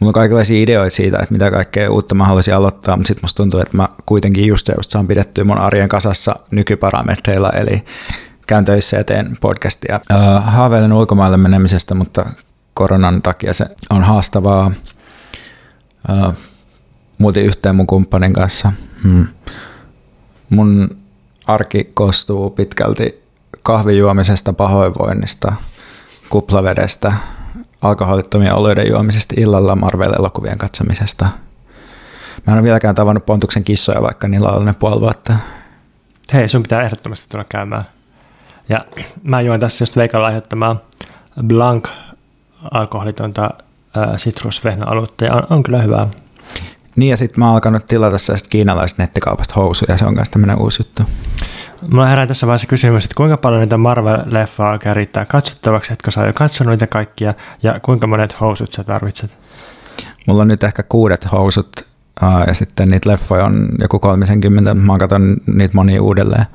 mulla 0.00 0.10
on 0.10 0.14
kaikenlaisia 0.14 0.62
ideoita 0.62 0.96
siitä, 0.96 1.18
että 1.18 1.32
mitä 1.32 1.50
kaikkea 1.50 1.90
uutta 1.90 2.14
mä 2.14 2.24
haluaisin 2.24 2.54
aloittaa, 2.54 2.96
mutta 2.96 3.08
sitten 3.08 3.24
musta 3.24 3.36
tuntuu, 3.36 3.60
että 3.60 3.76
mä 3.76 3.88
kuitenkin 4.06 4.46
just, 4.46 4.68
just 4.76 4.90
saan 4.90 5.06
pidettyä 5.06 5.44
mun 5.44 5.58
arjen 5.58 5.88
kasassa 5.88 6.36
nykyparametreilla, 6.50 7.50
eli 7.50 7.84
käyn 8.46 8.64
töissä 8.64 8.96
ja 8.96 9.04
teen 9.04 9.36
podcastia. 9.40 10.00
Haaveilen 10.40 10.92
ulkomaille 10.92 11.36
menemisestä, 11.36 11.94
mutta 11.94 12.26
koronan 12.74 13.22
takia 13.22 13.54
se 13.54 13.66
on 13.90 14.02
haastavaa. 14.02 14.70
Muutin 17.18 17.44
yhteen 17.44 17.76
mun 17.76 17.86
kumppanin 17.86 18.32
kanssa. 18.32 18.72
Hmm. 19.02 19.26
Mun 20.50 20.96
arki 21.46 21.90
koostuu 21.94 22.50
pitkälti 22.50 23.22
kahvijuomisesta, 23.62 24.52
pahoinvoinnista, 24.52 25.52
kuplavedestä, 26.30 27.12
alkoholittomien 27.82 28.54
oluiden 28.54 28.88
juomisesta 28.88 29.34
illalla, 29.38 29.76
Marvel-elokuvien 29.76 30.58
katsomisesta. 30.58 31.24
Mä 32.46 32.52
en 32.52 32.54
ole 32.54 32.62
vieläkään 32.62 32.94
tavannut 32.94 33.26
Pontuksen 33.26 33.64
kissoja, 33.64 34.02
vaikka 34.02 34.28
niillä 34.28 34.48
on 34.48 34.64
ne 34.64 34.74
puoli 34.78 35.00
vuotta. 35.00 35.36
Hei, 36.32 36.48
sun 36.48 36.62
pitää 36.62 36.82
ehdottomasti 36.82 37.26
tulla 37.28 37.44
käymään. 37.48 37.84
Ja 38.68 38.84
mä 39.22 39.40
juon 39.40 39.60
tässä 39.60 39.82
just 39.82 39.96
Veikalla 39.96 40.26
aiheuttamaa 40.26 40.76
Blanc 41.46 41.88
alkoholitonta 42.70 43.50
sitrusvehnä-alutta 44.16 45.24
ja 45.24 45.34
on, 45.34 45.46
on 45.50 45.62
kyllä 45.62 45.82
hyvää. 45.82 46.08
Niin 46.96 47.10
ja 47.10 47.16
sitten 47.16 47.40
mä 47.40 47.46
oon 47.46 47.54
alkanut 47.54 47.86
tilata 47.86 48.18
sellaista 48.18 48.48
kiinalaista 48.48 49.02
nettikaupasta 49.02 49.54
housuja, 49.56 49.96
se 49.96 50.04
on 50.04 50.14
myös 50.14 50.30
tämmöinen 50.30 50.58
uusi 50.58 50.80
juttu. 50.80 51.02
Mulla 51.90 52.06
herää 52.06 52.26
tässä 52.26 52.46
vaiheessa 52.46 52.66
kysymys, 52.66 53.04
että 53.04 53.14
kuinka 53.14 53.36
paljon 53.36 53.60
niitä 53.60 53.76
Marvel-leffaa 53.76 54.72
oikein 54.72 54.96
riittää 54.96 55.24
katsottavaksi, 55.24 55.92
etkö 55.92 56.10
sä 56.10 56.26
jo 56.26 56.32
katsonut 56.32 56.70
niitä 56.70 56.86
kaikkia, 56.86 57.34
ja 57.62 57.80
kuinka 57.80 58.06
monet 58.06 58.40
housut 58.40 58.72
sä 58.72 58.84
tarvitset? 58.84 59.30
Mulla 60.26 60.42
on 60.42 60.48
nyt 60.48 60.64
ehkä 60.64 60.82
kuudet 60.82 61.32
housut, 61.32 61.86
ja 62.46 62.54
sitten 62.54 62.90
niitä 62.90 63.10
leffoja 63.10 63.44
on 63.44 63.68
joku 63.78 63.98
30, 63.98 64.74
mä 64.74 64.98
katson 64.98 65.36
niitä 65.46 65.74
monia 65.74 66.02
uudelleen. 66.02 66.46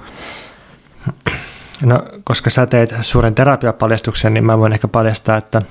No, 1.84 2.04
koska 2.24 2.50
sä 2.50 2.65
teet 2.65 2.96
suuren 3.02 3.36
terapiapaljastuksen, 3.36 4.34
niin 4.34 4.46
mä 4.46 4.58
voin 4.58 4.74
ehkä 4.74 4.88
paljastaa, 4.88 5.38
että 5.38 5.62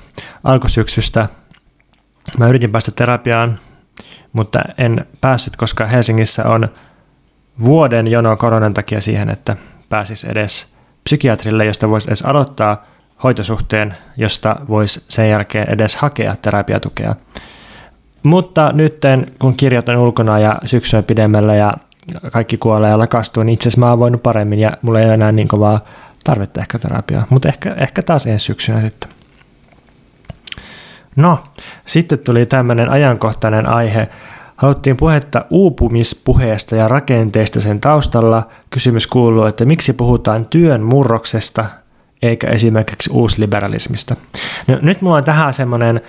alkusyksystä 0.43 1.27
mä 2.37 2.47
yritin 2.47 2.71
päästä 2.71 2.91
terapiaan, 2.91 3.59
mutta 4.33 4.59
en 4.77 5.05
päässyt, 5.21 5.55
koska 5.55 5.85
Helsingissä 5.85 6.45
on 6.45 6.69
vuoden 7.63 8.07
jono 8.07 8.37
koronan 8.37 8.73
takia 8.73 9.01
siihen, 9.01 9.29
että 9.29 9.57
pääsis 9.89 10.23
edes 10.23 10.75
psykiatrille, 11.03 11.65
josta 11.65 11.89
voisi 11.89 12.09
edes 12.09 12.21
aloittaa 12.21 12.85
hoitosuhteen, 13.23 13.97
josta 14.17 14.55
voisi 14.69 15.05
sen 15.09 15.29
jälkeen 15.29 15.69
edes 15.69 15.95
hakea 15.95 16.35
terapiatukea. 16.41 17.15
Mutta 18.23 18.71
nyt 18.73 19.01
kun 19.39 19.57
kirjat 19.57 19.89
on 19.89 19.97
ulkona 19.97 20.39
ja 20.39 20.59
syksy 20.65 20.97
on 20.97 21.03
pidemmällä 21.03 21.55
ja 21.55 21.73
kaikki 22.31 22.57
kuolee 22.57 22.89
ja 22.89 22.99
lakastuu, 22.99 23.43
niin 23.43 23.53
itse 23.53 23.69
asiassa 23.69 23.79
mä 23.79 23.89
oon 23.89 23.99
voinut 23.99 24.23
paremmin 24.23 24.59
ja 24.59 24.77
mulla 24.81 24.99
ei 24.99 25.05
ole 25.05 25.13
enää 25.13 25.31
niin 25.31 25.47
kovaa 25.47 25.79
tarvetta 26.23 26.59
ehkä 26.61 26.79
terapiaa. 26.79 27.27
Mutta 27.29 27.47
ehkä, 27.47 27.73
ehkä 27.77 28.01
taas 28.01 28.25
ensi 28.25 28.45
syksynä 28.45 28.81
sitten. 28.81 29.09
No, 31.15 31.39
sitten 31.85 32.19
tuli 32.19 32.45
tämmöinen 32.45 32.89
ajankohtainen 32.89 33.65
aihe. 33.65 34.07
Haluttiin 34.55 34.97
puhetta 34.97 35.45
uupumispuheesta 35.49 36.75
ja 36.75 36.87
rakenteista 36.87 37.61
sen 37.61 37.81
taustalla. 37.81 38.47
Kysymys 38.69 39.07
kuuluu, 39.07 39.45
että 39.45 39.65
miksi 39.65 39.93
puhutaan 39.93 40.45
työn 40.45 40.81
murroksesta 40.81 41.65
eikä 42.21 42.47
esimerkiksi 42.47 43.09
uusliberalismista. 43.13 44.15
No, 44.67 44.77
nyt 44.81 45.01
mulla 45.01 45.17
on 45.17 45.23
tähän 45.23 45.53
semmoinen 45.53 46.01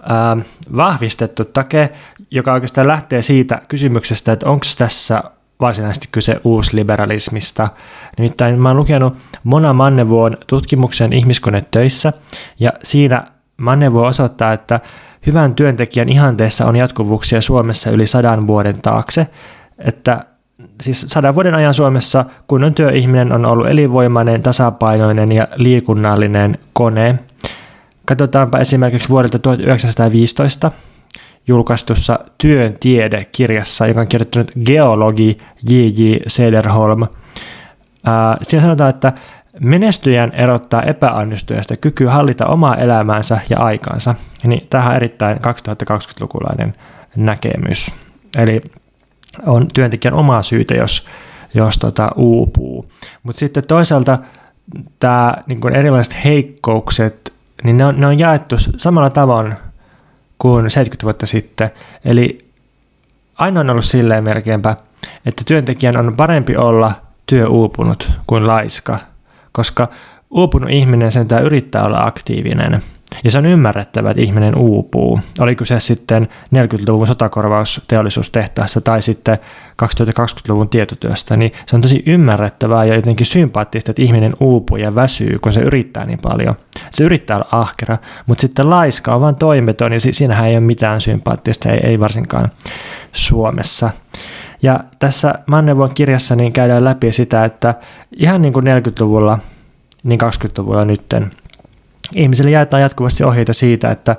äh, 0.00 0.44
vahvistettu 0.76 1.44
take, 1.44 1.92
joka 2.30 2.52
oikeastaan 2.52 2.88
lähtee 2.88 3.22
siitä 3.22 3.62
kysymyksestä, 3.68 4.32
että 4.32 4.48
onko 4.48 4.66
tässä 4.78 5.22
varsinaisesti 5.62 6.08
kyse 6.12 6.40
uusliberalismista. 6.44 7.68
Nimittäin 8.18 8.58
mä 8.58 8.68
oon 8.68 8.76
lukenut 8.76 9.16
Mona 9.44 9.72
Mannevuon 9.72 10.36
tutkimuksen 10.46 11.12
ihmiskonetöissä, 11.12 12.12
ja 12.60 12.72
siinä 12.82 13.24
Mannevuo 13.56 14.06
osoittaa, 14.06 14.52
että 14.52 14.80
hyvän 15.26 15.54
työntekijän 15.54 16.08
ihanteessa 16.08 16.66
on 16.66 16.76
jatkuvuuksia 16.76 17.40
Suomessa 17.40 17.90
yli 17.90 18.06
sadan 18.06 18.46
vuoden 18.46 18.82
taakse, 18.82 19.26
että 19.78 20.24
siis 20.80 21.04
sadan 21.08 21.34
vuoden 21.34 21.54
ajan 21.54 21.74
Suomessa 21.74 22.24
kunnon 22.46 22.74
työihminen 22.74 23.32
on 23.32 23.46
ollut 23.46 23.68
elinvoimainen, 23.68 24.42
tasapainoinen 24.42 25.32
ja 25.32 25.48
liikunnallinen 25.56 26.58
kone. 26.72 27.18
Katsotaanpa 28.04 28.58
esimerkiksi 28.58 29.08
vuodelta 29.08 29.38
1915 29.38 30.70
julkaistussa 31.48 32.18
Työn 32.38 32.74
tiede-kirjassa, 32.80 33.86
joka 33.86 34.00
on 34.00 34.08
kirjoittanut 34.08 34.52
geologi 34.64 35.38
J.J. 35.68 36.16
Sederholm. 36.26 37.06
siinä 38.42 38.62
sanotaan, 38.62 38.90
että 38.90 39.12
menestyjän 39.60 40.32
erottaa 40.32 40.82
epäonnistujasta 40.82 41.76
kyky 41.76 42.04
hallita 42.04 42.46
omaa 42.46 42.76
elämäänsä 42.76 43.40
ja 43.50 43.58
aikaansa. 43.58 44.14
Niin 44.44 44.66
tämähän 44.70 44.90
on 44.90 44.96
erittäin 44.96 45.38
2020-lukulainen 45.38 46.74
näkemys. 47.16 47.92
Eli 48.38 48.60
on 49.46 49.68
työntekijän 49.74 50.14
omaa 50.14 50.42
syytä, 50.42 50.74
jos, 50.74 51.06
jos 51.54 51.78
tota, 51.78 52.10
uupuu. 52.16 52.86
Mutta 53.22 53.38
sitten 53.38 53.66
toisaalta 53.68 54.18
tämä 54.98 55.34
niin 55.46 55.74
erilaiset 55.74 56.24
heikkoukset, 56.24 57.32
niin 57.64 57.76
ne 57.76 57.86
on, 57.86 58.00
ne 58.00 58.06
on 58.06 58.18
jaettu 58.18 58.56
samalla 58.76 59.10
tavalla 59.10 59.54
kuin 60.42 60.70
70 60.70 61.04
vuotta 61.04 61.26
sitten. 61.26 61.70
Eli 62.04 62.38
aina 63.36 63.60
on 63.60 63.70
ollut 63.70 63.84
silleen 63.84 64.24
melkeinpä, 64.24 64.76
että 65.26 65.42
työntekijän 65.46 65.96
on 65.96 66.16
parempi 66.16 66.56
olla 66.56 66.92
työuupunut 67.26 68.10
kuin 68.26 68.46
laiska, 68.46 68.98
koska 69.52 69.88
uupunut 70.30 70.70
ihminen 70.70 71.12
sentään 71.12 71.44
yrittää 71.44 71.84
olla 71.84 72.00
aktiivinen. 72.00 72.82
Ja 73.24 73.30
se 73.30 73.38
on 73.38 73.46
ymmärrettävää, 73.46 74.10
että 74.10 74.22
ihminen 74.22 74.58
uupuu. 74.58 75.20
Oliko 75.38 75.64
se 75.64 75.80
sitten 75.80 76.28
40-luvun 76.56 77.06
sotakorvausteollisuustehtaassa 77.06 78.80
tai 78.80 79.02
sitten 79.02 79.38
2020-luvun 79.82 80.68
tietotyöstä, 80.68 81.36
niin 81.36 81.52
se 81.66 81.76
on 81.76 81.82
tosi 81.82 82.02
ymmärrettävää 82.06 82.84
ja 82.84 82.94
jotenkin 82.94 83.26
sympaattista, 83.26 83.90
että 83.90 84.02
ihminen 84.02 84.32
uupuu 84.40 84.76
ja 84.76 84.94
väsyy, 84.94 85.38
kun 85.38 85.52
se 85.52 85.60
yrittää 85.60 86.04
niin 86.04 86.18
paljon. 86.22 86.54
Se 86.90 87.04
yrittää 87.04 87.36
olla 87.36 87.48
ahkera, 87.52 87.98
mutta 88.26 88.40
sitten 88.40 88.70
laiska 88.70 89.14
on 89.14 89.20
vain 89.20 89.36
toimeton 89.36 89.92
ja 89.92 90.00
siinähän 90.00 90.48
ei 90.48 90.54
ole 90.54 90.60
mitään 90.60 91.00
sympaattista, 91.00 91.68
ei, 91.68 91.80
ei 91.82 92.00
varsinkaan 92.00 92.48
Suomessa. 93.12 93.90
Ja 94.62 94.80
tässä 94.98 95.34
Mannevuon 95.46 95.90
kirjassa 95.94 96.36
niin 96.36 96.52
käydään 96.52 96.84
läpi 96.84 97.12
sitä, 97.12 97.44
että 97.44 97.74
ihan 98.16 98.42
niin 98.42 98.52
kuin 98.52 98.66
40-luvulla, 98.66 99.38
niin 100.02 100.20
20-luvulla 100.20 100.84
nytten– 100.84 101.30
Ihmisille 102.14 102.50
jaetaan 102.50 102.82
jatkuvasti 102.82 103.24
ohjeita 103.24 103.52
siitä, 103.52 103.90
että 103.90 104.16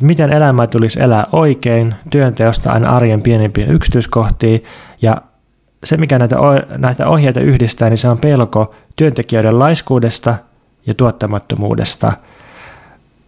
miten 0.00 0.32
elämää 0.32 0.66
tulisi 0.66 1.02
elää 1.02 1.26
oikein, 1.32 1.94
työnteosta 2.10 2.72
aina 2.72 2.96
arjen 2.96 3.22
pienimpiä 3.22 3.66
yksityiskohtia 3.66 4.58
ja 5.02 5.16
se, 5.84 5.96
mikä 5.96 6.18
näitä, 6.18 6.36
näitä 6.78 7.08
ohjeita 7.08 7.40
yhdistää, 7.40 7.88
niin 7.90 7.98
se 7.98 8.08
on 8.08 8.18
pelko 8.18 8.74
työntekijöiden 8.96 9.58
laiskuudesta 9.58 10.34
ja 10.86 10.94
tuottamattomuudesta. 10.94 12.12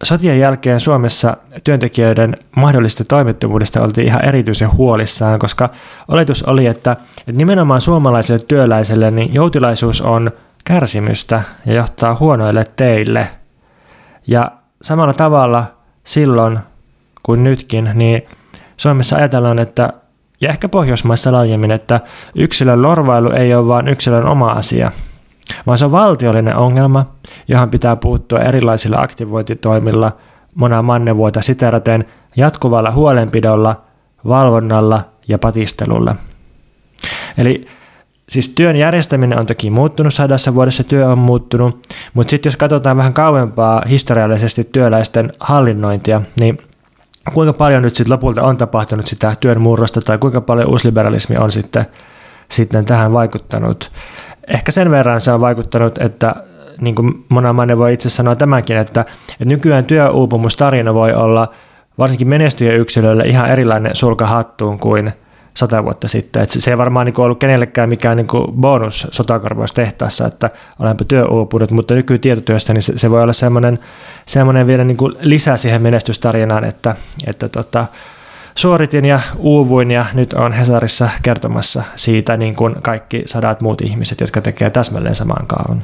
Sotien 0.03 0.39
jälkeen 0.39 0.79
Suomessa 0.79 1.37
työntekijöiden 1.63 2.37
mahdollisesta 2.55 3.03
toimettomuudesta 3.03 3.81
oltiin 3.81 4.07
ihan 4.07 4.25
erityisen 4.25 4.73
huolissaan, 4.73 5.39
koska 5.39 5.69
oletus 6.07 6.43
oli, 6.43 6.65
että 6.65 6.95
nimenomaan 7.31 7.81
suomalaiselle 7.81 8.45
työläiselle 8.47 9.11
niin 9.11 9.33
joutilaisuus 9.33 10.01
on 10.01 10.31
kärsimystä 10.65 11.43
ja 11.65 11.73
johtaa 11.73 12.17
huonoille 12.19 12.65
teille– 12.75 13.27
ja 14.29 14.51
samalla 14.81 15.13
tavalla 15.13 15.63
silloin 16.03 16.59
kuin 17.23 17.43
nytkin, 17.43 17.91
niin 17.93 18.21
Suomessa 18.77 19.15
ajatellaan, 19.15 19.59
että 19.59 19.93
ja 20.41 20.49
ehkä 20.49 20.69
Pohjoismaissa 20.69 21.31
laajemmin, 21.31 21.71
että 21.71 21.99
yksilön 22.35 22.81
lorvailu 22.81 23.31
ei 23.31 23.55
ole 23.55 23.67
vain 23.67 23.87
yksilön 23.87 24.25
oma 24.25 24.51
asia, 24.51 24.91
vaan 25.67 25.77
se 25.77 25.85
on 25.85 25.91
valtiollinen 25.91 26.55
ongelma, 26.55 27.05
johon 27.47 27.69
pitää 27.69 27.95
puuttua 27.95 28.39
erilaisilla 28.39 28.97
aktivointitoimilla, 29.01 30.11
mona 30.55 30.81
mannevuota 30.81 31.41
siteraten 31.41 32.05
jatkuvalla 32.35 32.91
huolenpidolla, 32.91 33.81
valvonnalla 34.27 35.01
ja 35.27 35.39
patistelulla. 35.39 36.15
Eli 37.37 37.67
Siis 38.29 38.49
työn 38.49 38.75
järjestäminen 38.75 39.39
on 39.39 39.45
toki 39.45 39.69
muuttunut, 39.69 40.13
sadassa 40.13 40.55
vuodessa 40.55 40.83
työ 40.83 41.07
on 41.07 41.17
muuttunut, 41.17 41.87
mutta 42.13 42.31
sitten 42.31 42.49
jos 42.49 42.57
katsotaan 42.57 42.97
vähän 42.97 43.13
kauempaa 43.13 43.83
historiallisesti 43.89 44.63
työläisten 44.71 45.33
hallinnointia, 45.39 46.21
niin 46.39 46.57
kuinka 47.33 47.53
paljon 47.53 47.81
nyt 47.81 47.95
sitten 47.95 48.13
lopulta 48.13 48.43
on 48.43 48.57
tapahtunut 48.57 49.07
sitä 49.07 49.33
työn 49.39 49.61
murrosta 49.61 50.01
tai 50.01 50.17
kuinka 50.17 50.41
paljon 50.41 50.69
uusliberalismi 50.69 51.37
on 51.37 51.51
sitten, 51.51 51.85
sitten 52.49 52.85
tähän 52.85 53.13
vaikuttanut. 53.13 53.91
Ehkä 54.47 54.71
sen 54.71 54.91
verran 54.91 55.21
se 55.21 55.31
on 55.31 55.41
vaikuttanut, 55.41 55.97
että 55.97 56.35
niin 56.81 56.95
kuin 56.95 57.25
Mona 57.29 57.77
voi 57.77 57.93
itse 57.93 58.09
sanoa 58.09 58.35
tämänkin, 58.35 58.77
että, 58.77 59.01
että 59.31 59.45
nykyään 59.45 59.85
työuupumustarina 59.85 60.93
voi 60.93 61.13
olla 61.13 61.51
varsinkin 61.97 62.27
menestyjäyksilöille 62.27 63.23
ihan 63.23 63.49
erilainen 63.49 63.95
sulka 63.95 64.25
hattuun 64.25 64.79
kuin– 64.79 65.11
sata 65.53 65.83
vuotta 65.83 66.07
sitten. 66.07 66.43
Et 66.43 66.49
se 66.49 66.71
ei 66.71 66.77
varmaan 66.77 67.05
niin 67.05 67.19
ollut 67.19 67.39
kenellekään 67.39 67.89
mikään 67.89 68.17
niin 68.17 68.27
bonus 68.51 69.07
sotakorvaustehtaassa, 69.11 70.27
että 70.27 70.49
olenpa 70.79 71.03
työuupunut, 71.03 71.71
mutta 71.71 71.93
nykytietotyöstä 71.93 72.73
niin 72.73 72.81
se, 72.81 72.97
se 72.97 73.09
voi 73.09 73.21
olla 73.23 73.33
semmoinen, 73.33 73.79
semmoinen 74.25 74.67
vielä 74.67 74.83
niin 74.83 74.97
kuin 74.97 75.15
lisä 75.19 75.57
siihen 75.57 75.81
menestystarinaan, 75.81 76.63
että, 76.63 76.95
että 77.27 77.49
tota, 77.49 77.85
suoritin 78.55 79.05
ja 79.05 79.19
uuvuin 79.37 79.91
ja 79.91 80.05
nyt 80.13 80.33
on 80.33 80.53
Hesarissa 80.53 81.09
kertomassa 81.23 81.83
siitä 81.95 82.37
niin 82.37 82.55
kuin 82.55 82.75
kaikki 82.81 83.23
sadat 83.25 83.61
muut 83.61 83.81
ihmiset, 83.81 84.21
jotka 84.21 84.41
tekee 84.41 84.69
täsmälleen 84.69 85.15
samaan 85.15 85.47
kaavan. 85.47 85.83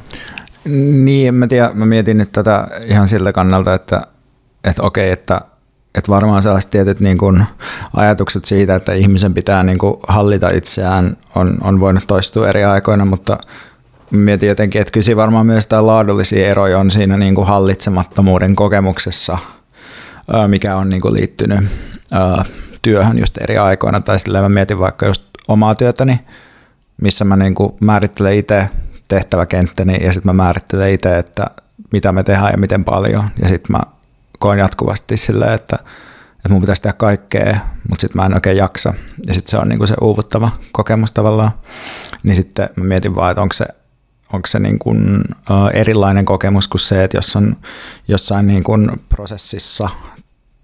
Niin, 1.04 1.28
en 1.28 1.34
mä 1.34 1.46
tiedä, 1.46 1.70
mä 1.74 1.86
mietin 1.86 2.18
nyt 2.18 2.32
tätä 2.32 2.68
ihan 2.86 3.08
siltä 3.08 3.32
kannalta, 3.32 3.74
että, 3.74 4.02
että 4.64 4.82
okei, 4.82 5.10
että 5.10 5.40
että 5.96 6.12
varmaan 6.12 6.42
sellaiset 6.42 6.70
tietyt 6.70 7.00
niin 7.00 7.18
kuin 7.18 7.44
ajatukset 7.94 8.44
siitä, 8.44 8.74
että 8.74 8.92
ihmisen 8.92 9.34
pitää 9.34 9.62
niin 9.62 9.78
kuin 9.78 9.96
hallita 10.08 10.50
itseään, 10.50 11.16
on, 11.34 11.58
on 11.60 11.80
voinut 11.80 12.04
toistua 12.06 12.48
eri 12.48 12.64
aikoina, 12.64 13.04
mutta 13.04 13.38
mietin 14.10 14.48
jotenkin, 14.48 14.80
että 14.80 14.92
kyllä 14.92 15.16
varmaan 15.16 15.46
myös 15.46 15.66
tämä 15.66 15.86
laadullisia 15.86 16.48
eroja 16.48 16.78
on 16.78 16.90
siinä 16.90 17.16
niin 17.16 17.34
kuin 17.34 17.46
hallitsemattomuuden 17.46 18.56
kokemuksessa, 18.56 19.38
mikä 20.46 20.76
on 20.76 20.88
niin 20.88 21.00
kuin 21.00 21.14
liittynyt 21.14 21.60
työhön 22.82 23.18
just 23.18 23.38
eri 23.38 23.58
aikoina, 23.58 24.00
tai 24.00 24.18
silleen 24.18 24.44
mä 24.44 24.48
mietin 24.48 24.78
vaikka 24.78 25.06
just 25.06 25.22
omaa 25.48 25.74
työtäni, 25.74 26.20
missä 27.02 27.24
mä 27.24 27.36
niin 27.36 27.54
kuin 27.54 27.72
määrittelen 27.80 28.36
itse 28.36 28.68
tehtäväkenttäni 29.08 30.04
ja 30.04 30.12
sitten 30.12 30.34
mä 30.34 30.42
määrittelen 30.44 30.92
itse, 30.92 31.18
että 31.18 31.46
mitä 31.92 32.12
me 32.12 32.22
tehdään 32.22 32.52
ja 32.52 32.58
miten 32.58 32.84
paljon, 32.84 33.24
ja 33.42 33.48
sitten 33.48 33.76
mä 33.76 33.80
koen 34.38 34.58
jatkuvasti 34.58 35.16
silleen, 35.16 35.52
että, 35.52 35.76
että 36.36 36.48
mun 36.48 36.60
pitäisi 36.60 36.82
tehdä 36.82 36.96
kaikkea, 36.98 37.58
mutta 37.88 38.00
sitten 38.00 38.22
mä 38.22 38.26
en 38.26 38.34
oikein 38.34 38.56
jaksa. 38.56 38.94
Ja 39.26 39.34
sitten 39.34 39.50
se 39.50 39.56
on 39.58 39.68
niinku 39.68 39.86
se 39.86 39.94
uuvuttava 40.00 40.50
kokemus 40.72 41.12
tavallaan. 41.12 41.50
Niin 42.22 42.36
sitten 42.36 42.70
mä 42.76 42.84
mietin 42.84 43.16
vaan, 43.16 43.30
että 43.30 43.42
onko 43.42 43.52
se, 43.52 43.66
onko 44.32 44.46
se 44.46 44.58
niin 44.58 44.78
kuin, 44.78 45.20
uh, 45.30 45.70
erilainen 45.74 46.24
kokemus 46.24 46.68
kuin 46.68 46.80
se, 46.80 47.04
että 47.04 47.16
jos 47.16 47.36
on 47.36 47.56
jossain 48.08 48.46
niin 48.46 48.64
kuin 48.64 48.90
prosessissa, 49.08 49.88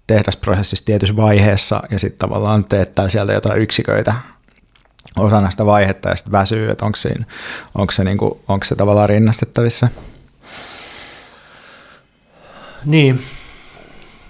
tehdasprosessissa 0.07 0.85
tietyssä 0.85 1.15
vaiheessa 1.15 1.83
ja 1.91 1.99
sitten 1.99 2.19
tavallaan 2.19 2.65
teettää 2.65 3.09
sieltä 3.09 3.33
jotain 3.33 3.61
yksiköitä 3.61 4.13
osana 5.17 5.49
sitä 5.49 5.65
vaihetta 5.65 6.09
ja 6.09 6.15
sitten 6.15 6.31
väsyy, 6.31 6.69
että 6.69 6.85
onko, 6.85 6.95
siinä, 6.95 7.25
onko, 7.75 7.91
se, 7.91 8.03
niin 8.03 8.17
kuin, 8.17 8.39
onko 8.47 8.65
se 8.65 8.75
tavallaan 8.75 9.09
rinnastettavissa? 9.09 9.87
Niin, 12.85 13.23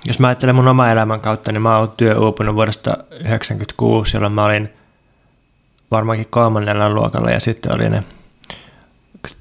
jos 0.06 0.20
mä 0.20 0.28
ajattelen 0.28 0.56
mun 0.56 0.68
omaa 0.68 0.92
elämän 0.92 1.22
kautta, 1.22 1.52
niin 1.52 1.62
mä 1.62 1.78
oon 1.78 1.94
työuupunut 1.98 2.56
vuodesta 2.56 2.92
1996, 2.92 4.18
jolloin 4.18 4.34
mä 4.34 4.46
olin 4.46 4.74
varmaankin 5.92 6.28
kolmannella 6.30 6.90
luokalla 6.90 7.32
ja 7.32 7.40
sitten 7.40 7.74
oli 7.76 7.90
ne 7.90 8.04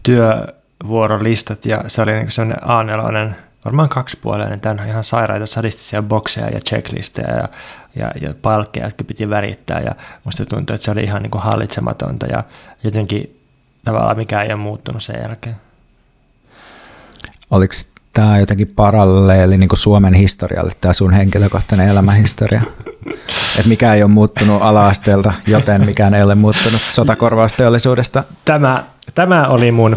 työvuorolistat 0.02 1.66
ja 1.66 1.84
se 1.88 2.02
oli 2.02 2.12
niin 2.12 2.30
sellainen 2.30 3.30
A4, 3.30 3.34
varmaan 3.64 3.88
kaksipuoleinen, 3.88 4.60
tämä 4.60 4.82
on 4.82 4.88
ihan 4.88 5.04
sairaita 5.04 5.46
sadistisia 5.46 6.02
bokseja 6.02 6.48
ja 6.48 6.60
checklisteja 6.60 7.36
ja, 7.36 7.48
ja, 7.94 8.10
ja 8.20 8.34
palkkeja, 8.42 8.86
jotka 8.86 9.04
piti 9.04 9.30
värittää 9.30 9.80
ja 9.80 9.94
musta 10.24 10.46
tuntui, 10.46 10.74
että 10.74 10.84
se 10.84 10.90
oli 10.90 11.02
ihan 11.02 11.22
niin 11.22 11.30
kuin 11.30 11.42
hallitsematonta 11.42 12.26
ja 12.26 12.44
jotenkin 12.84 13.40
tavallaan 13.84 14.16
mikään 14.16 14.46
ei 14.46 14.52
ole 14.52 14.62
muuttunut 14.62 15.02
sen 15.02 15.20
jälkeen. 15.22 15.56
Oliko 17.50 17.74
tämä 18.12 18.38
jotenkin 18.38 18.68
paralleeli 18.68 19.56
niin 19.56 19.68
Suomen 19.74 20.14
historialle, 20.14 20.72
tämä 20.80 20.92
sun 20.92 21.12
henkilökohtainen 21.12 21.88
elämähistoria? 21.88 22.62
että 23.58 23.68
mikä 23.68 23.94
ei 23.94 24.02
ole 24.02 24.10
muuttunut 24.10 24.62
ala-asteelta, 24.62 25.32
joten 25.46 25.84
mikään 25.84 26.14
ei 26.14 26.22
ole 26.22 26.34
muuttunut 26.34 26.80
sotakorvausteollisuudesta. 26.80 28.24
Tämä, 28.44 28.84
tämä 29.14 29.48
oli 29.48 29.72
mun 29.72 29.96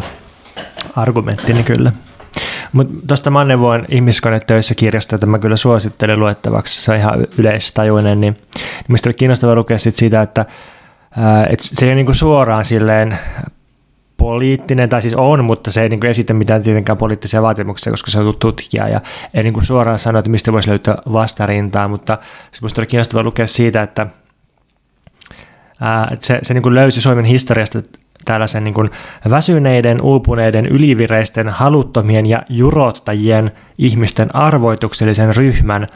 argumenttini 0.95 1.63
kyllä. 1.63 1.91
Mutta 2.71 3.07
tuosta 3.07 3.31
Mannevoin 3.31 3.85
ihmiskonetöissä 3.89 4.75
kirjasta, 4.75 5.15
jota 5.15 5.25
mä 5.25 5.39
kyllä 5.39 5.57
suosittelen 5.57 6.19
luettavaksi, 6.19 6.81
se 6.81 6.91
on 6.91 6.97
ihan 6.97 7.27
yleistajuinen, 7.37 8.21
niin, 8.21 8.33
niin 8.33 8.85
mistä 8.87 9.09
oli 9.09 9.13
kiinnostavaa 9.13 9.55
lukea 9.55 9.77
sit 9.77 9.95
siitä, 9.95 10.21
että 10.21 10.45
et 11.49 11.59
se 11.59 11.85
ei 11.85 11.89
ole 11.89 11.95
niinku 11.95 12.13
suoraan 12.13 12.65
silleen 12.65 13.19
poliittinen, 14.25 14.89
tai 14.89 15.01
siis 15.01 15.13
on, 15.13 15.45
mutta 15.45 15.71
se 15.71 15.81
ei 15.81 15.89
niin 15.89 16.05
esitä 16.05 16.33
mitään 16.33 16.63
tietenkään 16.63 16.97
poliittisia 16.97 17.41
vaatimuksia, 17.41 17.91
koska 17.91 18.11
se 18.11 18.19
on 18.19 18.35
tutkija 18.39 18.87
ja 18.87 19.01
ei 19.33 19.43
niin 19.43 19.53
kuin 19.53 19.65
suoraan 19.65 19.99
sano, 19.99 20.19
että 20.19 20.31
mistä 20.31 20.53
voisi 20.53 20.69
löytää 20.69 20.97
vastarintaa, 21.13 21.87
mutta 21.87 22.17
se 22.51 22.61
minusta 22.61 22.81
oli 22.81 22.87
kiinnostavaa 22.87 23.23
lukea 23.23 23.47
siitä, 23.47 23.81
että, 23.81 24.07
ää, 25.81 26.15
se, 26.19 26.39
se 26.41 26.53
niin 26.53 26.61
kuin 26.61 26.75
löysi 26.75 27.01
Suomen 27.01 27.25
historiasta 27.25 27.81
tällaisen 28.25 28.63
niin 28.63 28.73
kuin 28.73 28.89
väsyneiden, 29.29 30.01
uupuneiden, 30.01 30.65
ylivireisten, 30.65 31.49
haluttomien 31.49 32.25
ja 32.25 32.43
jurottajien 32.49 33.51
ihmisten 33.77 34.35
arvoituksellisen 34.35 35.35
ryhmän, 35.35 35.87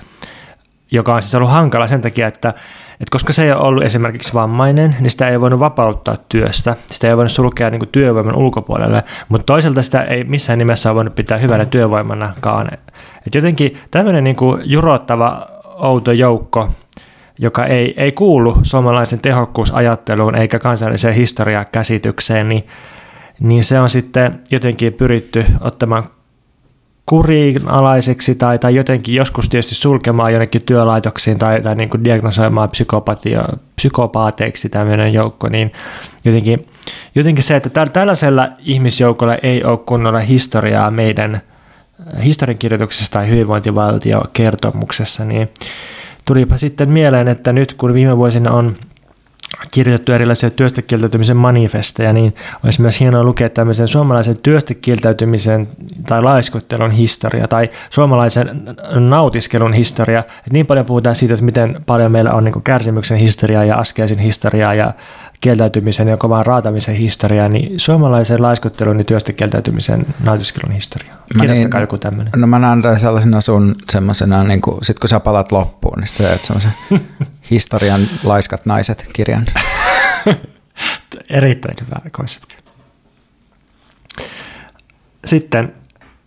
joka 0.92 1.16
on 1.16 1.22
siis 1.22 1.36
ollut 1.36 1.52
hankala 1.52 1.88
sen 1.88 2.02
takia, 2.02 2.28
että 2.28 2.54
et 3.00 3.10
koska 3.10 3.34
se 3.34 3.44
ei 3.44 3.52
ole 3.52 3.62
ollut 3.62 3.84
esimerkiksi 3.84 4.34
vammainen, 4.34 4.96
niin 5.00 5.10
sitä 5.10 5.30
ei 5.30 5.42
voinut 5.42 5.60
vapauttaa 5.60 6.16
työstä. 6.30 6.76
Sitä 6.92 7.08
ei 7.08 7.18
voinut 7.18 7.32
sulkea 7.32 7.70
niin 7.70 7.80
kuin 7.80 7.90
työvoiman 7.92 8.36
ulkopuolelle, 8.36 9.04
mutta 9.30 9.46
toisaalta 9.46 9.82
sitä 9.82 10.02
ei 10.02 10.24
missään 10.24 10.60
nimessä 10.60 10.90
ole 10.90 10.96
voinut 10.96 11.16
pitää 11.16 11.38
hyvänä 11.38 11.66
työvoimanakaan. 11.66 12.70
Et 13.28 13.36
jotenkin 13.36 13.78
tämmöinen 13.92 14.24
niin 14.24 14.36
kuin 14.36 14.62
jurottava 14.66 15.48
outo 15.64 16.12
joukko, 16.12 16.70
joka 17.38 17.66
ei, 17.66 17.94
ei 17.98 18.12
kuulu 18.12 18.58
suomalaisen 18.64 19.20
tehokkuusajatteluun 19.20 20.36
eikä 20.36 20.60
kansalliseen 20.60 21.16
historiakäsitykseen, 21.16 22.50
niin, 22.50 22.68
niin 23.40 23.64
se 23.64 23.80
on 23.80 23.90
sitten 23.90 24.40
jotenkin 24.52 24.94
pyritty 24.94 25.46
ottamaan 25.62 26.04
kurinalaiseksi 27.10 28.36
tai, 28.36 28.60
tai 28.60 28.76
jotenkin 28.76 29.16
joskus 29.16 29.49
tietysti 29.49 29.76
sulkemaan 29.76 30.32
jonnekin 30.32 30.62
työlaitoksiin 30.62 31.38
tai, 31.38 31.62
tai 31.62 31.76
niin 31.76 31.89
kuin 31.89 32.03
diagnosoimaan 32.03 32.70
psykopatia, 32.70 33.43
psykopaateiksi 33.76 34.70
tämmöinen 34.70 35.14
joukko, 35.14 35.49
niin 35.49 35.74
jotenkin, 36.26 36.66
jotenkin 37.16 37.43
se, 37.43 37.55
että 37.55 37.86
tällaisella 37.86 38.49
ihmisjoukolla 38.60 39.36
ei 39.36 39.64
ole 39.64 39.78
kunnolla 39.78 40.20
historiaa 40.20 40.91
meidän 40.91 41.41
historiankirjoituksessa 42.24 43.12
tai 43.12 43.30
hyvinvointivaltiokertomuksessa, 43.30 45.26
niin 45.26 45.49
tulipa 46.28 46.57
sitten 46.57 46.89
mieleen, 46.89 47.28
että 47.28 47.53
nyt 47.53 47.74
kun 47.74 47.93
viime 47.93 48.18
vuosina 48.18 48.51
on 48.51 48.76
kirjoitettu 49.72 50.12
erilaisia 50.12 50.50
työstäkieltäytymisen 50.50 51.38
manifesteja, 51.38 52.14
niin 52.14 52.36
olisi 52.64 52.82
myös 52.82 53.00
hienoa 53.00 53.24
lukea 53.24 53.50
tämmöisen 53.50 53.88
suomalaisen 53.88 54.38
työstäkieltäytymisen 54.38 55.68
tai 56.08 56.22
laiskottelun 56.22 56.91
historia 56.91 57.47
tai 57.47 57.70
suomalaisen 57.89 58.62
nautiskelun 59.10 59.74
historia. 59.74 60.20
Et 60.20 60.54
niin 60.54 60.66
paljon 60.66 60.86
puhutaan 60.86 61.16
siitä, 61.16 61.34
että 61.34 61.45
miten 61.45 61.84
paljon 61.86 62.12
meillä 62.12 62.34
on 62.34 62.43
niin 62.43 62.64
kärsimyksen 62.64 63.18
historiaa 63.18 63.64
ja 63.64 63.78
askeesin 63.78 64.20
historiaa 64.20 64.74
ja 64.74 64.93
kieltäytymisen 65.42 66.08
ja 66.08 66.18
kovan 66.18 66.46
raatamisen 66.46 66.96
historiaa, 66.96 67.50
niin 67.50 67.80
suomalaisen 67.80 68.42
laiskottelun 68.42 68.98
ja 68.98 69.04
työstä 69.04 69.34
kieltäytymisen 69.34 70.06
nautiskelun 70.24 70.72
historia. 70.72 71.16
Kirjoittakaa 71.40 71.80
niin, 71.80 71.84
joku 71.84 71.98
tämmöinen. 71.98 72.34
No 72.36 72.48
mä 72.48 72.60
näen 72.60 73.00
sellaisena 73.00 73.42
sun 73.42 73.76
semmoisena, 73.92 74.44
niin 74.44 74.62
kuin, 74.62 74.86
sit 74.86 75.00
kun 75.00 75.10
sä 75.10 75.20
palat 75.20 75.52
loppuun, 75.52 76.00
niin 76.00 76.08
sä 76.08 76.38
semmoisen 76.42 76.72
historian 77.52 78.02
laiskat 78.24 78.66
naiset 78.66 79.08
kirjan. 79.14 79.46
Erittäin 81.30 81.76
hyvä 81.86 82.10
konsepti. 82.12 82.58
Sitten 85.26 85.74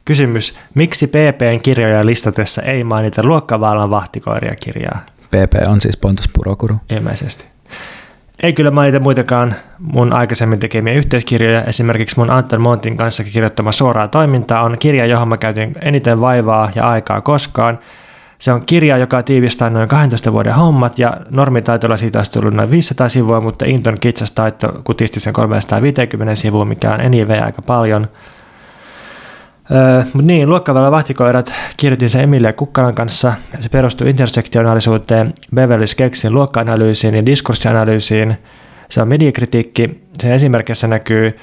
kysymys, 0.05 0.59
miksi 0.75 1.07
PPn 1.07 1.61
kirjoja 1.63 2.07
listatessa 2.07 2.63
ei 2.63 2.85
mainita 2.85 3.23
luokkavaalan 3.25 3.91
vahtikoiria 3.91 4.57
kirjaa? 4.57 5.01
PP 5.31 5.69
on 5.69 5.81
siis 5.81 5.97
Pontus 5.97 6.29
Purokuru. 6.29 6.77
Ilmeisesti. 6.91 7.52
Ei 8.43 8.53
kyllä 8.53 8.71
mainita 8.71 9.01
muitakaan 9.01 9.55
mun 9.79 10.13
aikaisemmin 10.13 10.59
tekemiä 10.59 10.95
yhteiskirjoja. 10.95 11.65
Esimerkiksi 11.65 12.19
mun 12.19 12.31
Anton 12.31 12.61
Montin 12.61 12.97
kanssa 12.97 13.25
kirjoittama 13.25 13.73
Suoraa 13.73 14.09
toimintaa 14.09 14.63
on 14.63 14.79
kirja, 14.79 15.07
johon 15.07 15.29
mä 15.29 15.37
käytin 15.37 15.75
eniten 15.83 16.21
vaivaa 16.21 16.71
ja 16.75 16.89
aikaa 16.89 17.21
koskaan. 17.21 17.79
Se 18.39 18.53
on 18.53 18.63
kirja, 18.67 18.97
joka 18.97 19.23
tiivistää 19.23 19.71
noin 19.71 19.89
12 19.89 20.33
vuoden 20.33 20.55
hommat 20.55 20.99
ja 20.99 21.17
normitaitolla 21.31 21.97
siitä 21.97 22.19
olisi 22.19 22.33
tullut 22.33 22.55
noin 22.55 22.71
500 22.71 23.09
sivua, 23.09 23.41
mutta 23.41 23.65
Inton 23.65 23.97
kitsas 24.01 24.33
taitto 24.33 24.81
kutisti 24.85 25.21
sen 25.21 25.33
350 25.33 26.35
sivua, 26.35 26.65
mikä 26.65 26.91
on 26.93 27.01
anyway 27.01 27.39
aika 27.39 27.63
paljon– 27.63 28.07
Öö, 29.75 30.03
mutta 30.13 30.27
niin, 30.27 30.49
luokkavalla 30.49 30.91
vahtikoirat 30.91 31.53
kirjoitin 31.77 32.11
sen 32.11 32.21
Emilia 32.21 32.53
Kukkalan 32.53 32.95
kanssa. 32.95 33.33
Se 33.61 33.69
perustuu 33.69 34.07
intersektionaalisuuteen, 34.07 35.33
Beverly 35.55 35.87
Skeksin 35.87 36.35
luokka-analyysiin 36.35 37.15
ja 37.15 37.27
diskurssianalyysiin. 37.27 38.39
Se 38.91 39.03
on 39.03 39.09
mediakritiikki. 39.09 40.03
Sen 40.21 40.33
esimerkissä 40.33 40.89
näkyy 40.89 41.39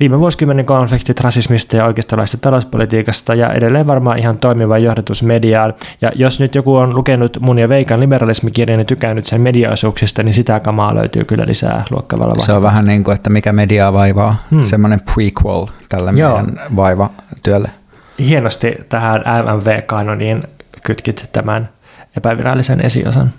viime 0.00 0.18
vuosikymmenen 0.18 0.66
konfliktit 0.66 1.20
rasismista 1.20 1.76
ja 1.76 1.84
oikeistolaista 1.84 2.38
talouspolitiikasta 2.38 3.34
ja 3.34 3.52
edelleen 3.52 3.86
varmaan 3.86 4.18
ihan 4.18 4.38
toimiva 4.38 4.78
johdatus 4.78 5.22
mediaan. 5.22 5.74
Ja 6.00 6.12
jos 6.14 6.40
nyt 6.40 6.54
joku 6.54 6.76
on 6.76 6.96
lukenut 6.96 7.36
mun 7.40 7.58
ja 7.58 7.68
Veikan 7.68 8.00
liberalismikirjan 8.00 8.78
ja 8.78 8.84
tykännyt 8.84 9.26
sen 9.26 9.40
mediaosuuksista, 9.40 10.22
niin 10.22 10.34
sitä 10.34 10.60
kamaa 10.60 10.94
löytyy 10.94 11.24
kyllä 11.24 11.46
lisää 11.46 11.84
luokkavalla 11.90 12.34
Se 12.38 12.52
on 12.52 12.62
vähän 12.62 12.86
niin 12.86 13.04
kuin, 13.04 13.14
että 13.14 13.30
mikä 13.30 13.52
mediaa 13.52 13.92
vaivaa. 13.92 14.36
Hmm. 14.50 14.62
Semmoinen 14.62 15.00
prequel 15.14 15.66
tälle 15.88 16.12
Joo. 16.16 16.36
meidän 16.36 16.56
vaiva-työlle. 16.76 17.70
Hienosti 18.18 18.74
tähän 18.88 19.20
MMV-kanoniin 19.20 20.42
kytkit 20.82 21.28
tämän 21.32 21.68
epävirallisen 22.16 22.86
esiosan. 22.86 23.32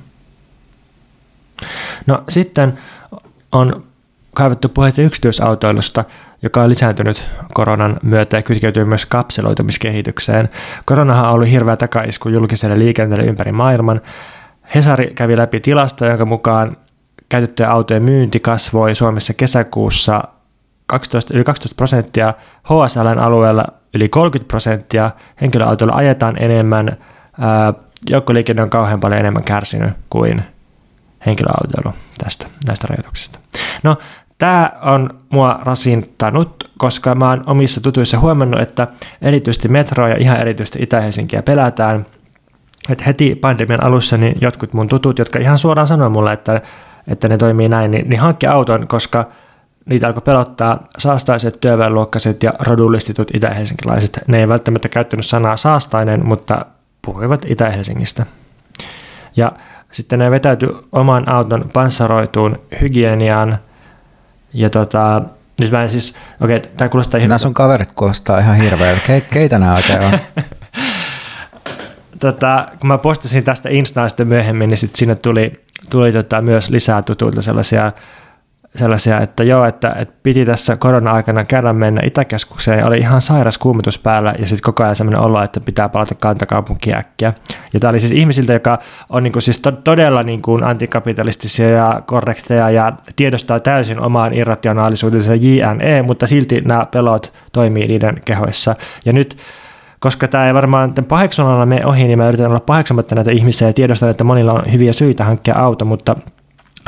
No 2.07 2.24
sitten 2.30 2.80
on 3.51 3.84
kaivettu 4.39 4.69
puheita 4.69 5.01
yksityisautoilusta– 5.01 6.03
joka 6.41 6.63
on 6.63 6.69
lisääntynyt 6.69 7.25
koronan 7.53 7.99
myötä 8.03 8.37
ja 8.37 8.41
kytkeytyy 8.43 8.85
myös 8.85 9.05
kapseloitumiskehitykseen. 9.05 10.49
Koronahan 10.85 11.25
on 11.25 11.31
ollut 11.31 11.49
hirveä 11.49 11.75
takaisku 11.75 12.29
julkiselle 12.29 12.79
liikenteelle 12.79 13.25
ympäri 13.25 13.51
maailman. 13.51 14.01
Hesari 14.75 15.11
kävi 15.15 15.37
läpi 15.37 15.59
tilastoja, 15.59 16.11
jonka 16.11 16.25
mukaan 16.25 16.77
käytettyjen 17.29 17.71
autojen 17.71 18.03
myynti 18.03 18.39
kasvoi 18.39 18.95
Suomessa 18.95 19.33
kesäkuussa 19.33 20.23
12, 20.85 21.33
yli 21.33 21.43
12 21.43 21.75
prosenttia, 21.75 22.33
HSLn 22.63 23.19
alueella 23.19 23.65
yli 23.93 24.09
30 24.09 24.47
prosenttia, 24.47 25.11
henkilöautoilla 25.41 25.95
ajetaan 25.95 26.43
enemmän, 26.43 26.97
joukkoliikenne 28.09 28.61
on 28.61 28.69
kauhean 28.69 28.99
paljon 28.99 29.19
enemmän 29.19 29.43
kärsinyt 29.43 29.89
kuin 30.09 30.43
henkilöautoilu 31.25 31.95
tästä, 32.23 32.47
näistä 32.67 32.87
rajoituksista. 32.87 33.39
No, 33.83 33.97
Tämä 34.39 34.71
on 34.81 35.09
mua 35.29 35.59
rasittanut, 35.63 36.71
koska 36.77 37.15
mä 37.15 37.29
oon 37.29 37.43
omissa 37.45 37.81
tutuissa 37.81 38.19
huomannut, 38.19 38.61
että 38.61 38.87
erityisesti 39.21 39.67
metroa 39.67 40.09
ja 40.09 40.15
ihan 40.17 40.39
erityisesti 40.39 40.83
Itä-Helsinkiä 40.83 41.43
pelätään. 41.43 42.05
Että 42.89 43.03
heti 43.03 43.35
pandemian 43.35 43.83
alussa 43.83 44.17
niin 44.17 44.37
jotkut 44.41 44.73
mun 44.73 44.87
tutut, 44.87 45.19
jotka 45.19 45.39
ihan 45.39 45.57
suoraan 45.57 45.87
sanoi 45.87 46.09
mulle, 46.09 46.33
että, 46.33 46.61
että 47.07 47.27
ne 47.27 47.37
toimii 47.37 47.69
näin, 47.69 47.91
niin, 47.91 48.09
niin 48.09 48.19
hankki 48.19 48.47
auton, 48.47 48.87
koska 48.87 49.25
niitä 49.85 50.07
alkoi 50.07 50.21
pelottaa 50.21 50.87
saastaiset, 50.97 51.57
työväenluokkaiset 51.61 52.43
ja 52.43 52.53
rodullistitut 52.59 53.31
itä-helsinkilaiset. 53.33 54.19
Ne 54.27 54.39
ei 54.39 54.47
välttämättä 54.47 54.89
käyttänyt 54.89 55.25
sanaa 55.25 55.57
saastainen, 55.57 56.25
mutta 56.25 56.65
puhuivat 57.05 57.45
Itä-Helsingistä. 57.47 58.25
Ja 59.35 59.51
sitten 59.91 60.19
ne 60.19 60.31
vetäytyi 60.31 60.69
oman 60.91 61.29
auton 61.29 61.69
panssaroituun 61.73 62.59
hygieniaan– 62.81 63.57
Ja 64.53 64.69
tota, 64.69 65.21
nyt 65.59 65.71
mä 65.71 65.83
en 65.83 65.89
siis, 65.89 66.15
okei, 66.41 66.57
okay, 66.57 66.71
tämä 66.77 66.89
kuulostaa 66.89 67.17
ihan... 67.17 67.29
Nämä 67.29 67.37
sun 67.37 67.53
kaverit 67.53 67.91
kuulostaa 67.95 68.39
ihan 68.39 68.55
hirveältä. 68.55 69.01
Ke, 69.07 69.21
keitä 69.21 69.59
nämä 69.59 69.75
oikein 69.75 70.01
on? 70.01 70.19
tota, 72.19 72.67
kun 72.79 72.87
mä 72.87 72.97
postasin 72.97 73.43
tästä 73.43 73.69
Instaan 73.69 74.09
sitten 74.09 74.27
myöhemmin, 74.27 74.69
niin 74.69 74.77
sitten 74.77 74.97
sinne 74.97 75.15
tuli, 75.15 75.61
tuli 75.89 76.11
tota 76.11 76.41
myös 76.41 76.69
lisää 76.69 77.01
tutuilta 77.01 77.41
sellaisia 77.41 77.91
sellaisia, 78.76 79.20
että 79.20 79.43
joo, 79.43 79.65
että, 79.65 79.95
että 79.99 80.13
piti 80.24 80.45
tässä 80.45 80.76
korona-aikana 80.76 81.45
kerran 81.45 81.76
mennä 81.76 82.01
Itäkeskukseen 82.05 82.80
ja 82.80 82.86
oli 82.86 82.97
ihan 82.97 83.22
sairas 83.22 83.57
kuumitus 83.57 83.99
päällä 83.99 84.34
ja 84.39 84.47
sitten 84.47 84.63
koko 84.63 84.84
ajan 84.84 84.95
sellainen 84.95 85.22
olo, 85.22 85.43
että 85.43 85.59
pitää 85.59 85.89
palata 85.89 86.15
kantakaupunkiin 86.15 86.97
äkkiä. 86.97 87.34
Ja 87.74 87.80
tämä 87.80 87.89
oli 87.89 87.99
siis 87.99 88.11
ihmisiltä, 88.11 88.53
joka 88.53 88.80
on 89.09 89.24
niin 89.24 89.34
kuin 89.34 89.43
siis 89.43 89.59
to- 89.59 89.72
todella 89.72 90.24
niin 90.24 90.41
kuin 90.41 90.63
antikapitalistisia 90.63 91.70
ja 91.70 92.01
korrekteja 92.05 92.70
ja 92.70 92.93
tiedostaa 93.15 93.59
täysin 93.59 93.99
omaan 93.99 94.34
irrationaalisuutensa 94.34 95.36
JNE, 95.36 96.01
mutta 96.01 96.28
silti 96.28 96.61
nämä 96.61 96.86
pelot 96.86 97.34
toimii 97.51 97.88
niiden 97.88 98.22
kehoissa. 98.26 98.76
Ja 99.05 99.13
nyt 99.13 99.38
koska 99.99 100.28
tämä 100.28 100.47
ei 100.47 100.53
varmaan 100.53 100.93
paheksunalla 101.07 101.65
mene 101.65 101.86
ohi, 101.86 102.03
niin 102.03 102.17
mä 102.17 102.28
yritän 102.28 102.49
olla 102.49 102.59
paheksumatta 102.59 103.15
näitä 103.15 103.32
ihmisiä 103.32 103.67
ja 103.67 103.74
tiedostan, 103.74 104.09
että 104.09 104.24
monilla 104.24 104.53
on 104.53 104.72
hyviä 104.72 104.93
syitä 104.93 105.24
hankkia 105.24 105.55
auto, 105.55 105.86
mutta 105.86 106.15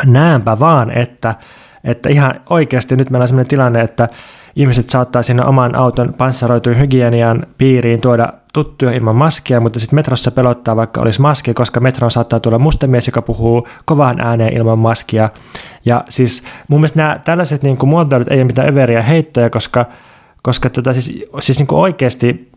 näenpä 0.06 0.60
vaan, 0.60 0.92
että 0.92 1.36
että 1.84 2.10
ihan 2.10 2.42
oikeasti 2.50 2.96
nyt 2.96 3.10
meillä 3.10 3.24
on 3.24 3.28
sellainen 3.28 3.50
tilanne, 3.50 3.82
että 3.82 4.10
ihmiset 4.56 4.90
saattaa 4.90 5.24
sinne 5.24 5.46
oman 5.46 5.76
auton 5.76 6.14
panssaroitujen 6.18 6.80
hygienian 6.80 7.46
piiriin 7.58 8.02
tuoda 8.02 8.34
tuttuja 8.54 8.92
ilman 8.92 9.16
maskia, 9.16 9.60
mutta 9.60 9.80
sitten 9.80 9.96
metrossa 9.96 10.32
pelottaa, 10.32 10.76
vaikka 10.76 11.02
olisi 11.02 11.22
maski, 11.22 11.54
koska 11.54 11.80
metroon 11.80 12.12
saattaa 12.12 12.40
tulla 12.40 12.60
mustamies, 12.60 13.08
joka 13.08 13.22
puhuu 13.22 13.68
kovaan 13.86 14.20
ääneen 14.20 14.54
ilman 14.54 14.80
maskia. 14.80 15.30
Ja 15.86 16.04
siis 16.10 16.44
mun 16.68 16.80
mielestä 16.80 17.00
nämä 17.00 17.20
tällaiset 17.26 17.64
niin 17.64 17.78
muotoilut 17.84 18.32
ei 18.32 18.38
ole 18.38 18.44
mitään 18.44 18.70
överiä 18.70 19.02
heittoja, 19.02 19.50
koska, 19.50 19.86
koska 20.44 20.70
tota, 20.70 20.94
siis, 20.94 21.30
siis 21.40 21.60
niin 21.60 21.68
oikeasti 21.72 22.51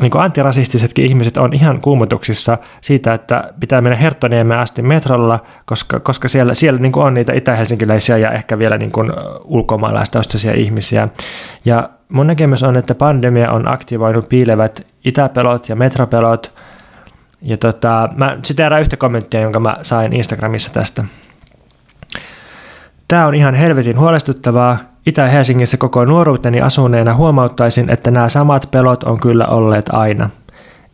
niin 0.00 0.10
kuin 0.10 0.22
antirasistisetkin 0.22 1.04
ihmiset 1.04 1.36
on 1.36 1.52
ihan 1.52 1.80
kuumotuksissa 1.80 2.58
siitä, 2.80 3.14
että 3.14 3.52
pitää 3.60 3.80
mennä 3.80 3.96
Herttoniemen 3.96 4.58
asti 4.58 4.82
metrolla, 4.82 5.40
koska, 5.64 6.00
koska 6.00 6.28
siellä, 6.28 6.54
siellä 6.54 6.80
niin 6.80 6.92
kuin 6.92 7.06
on 7.06 7.14
niitä 7.14 7.32
itä-helsinkiläisiä 7.32 8.16
ja 8.16 8.30
ehkä 8.32 8.58
vielä 8.58 8.78
niin 8.78 8.92
kuin 8.92 9.12
ulkomaalaistaustaisia 9.44 10.52
ihmisiä. 10.52 11.08
Ja 11.64 11.88
mun 12.08 12.26
näkemys 12.26 12.62
on, 12.62 12.76
että 12.76 12.94
pandemia 12.94 13.52
on 13.52 13.68
aktivoinut 13.68 14.28
piilevät 14.28 14.86
itäpelot 15.04 15.68
ja 15.68 15.76
metropelot. 15.76 16.52
Ja 17.42 17.56
tota, 17.56 18.08
mä 18.16 18.38
siteeraan 18.42 18.82
yhtä 18.82 18.96
kommenttia, 18.96 19.40
jonka 19.40 19.60
mä 19.60 19.76
sain 19.82 20.16
Instagramissa 20.16 20.72
tästä. 20.72 21.04
Tämä 23.08 23.26
on 23.26 23.34
ihan 23.34 23.54
helvetin 23.54 23.98
huolestuttavaa. 23.98 24.78
Itä-Helsingissä 25.06 25.76
koko 25.76 26.04
nuoruuteni 26.04 26.60
asuneena 26.60 27.14
huomauttaisin, 27.14 27.90
että 27.90 28.10
nämä 28.10 28.28
samat 28.28 28.68
pelot 28.70 29.02
on 29.02 29.20
kyllä 29.20 29.46
olleet 29.46 29.88
aina. 29.88 30.30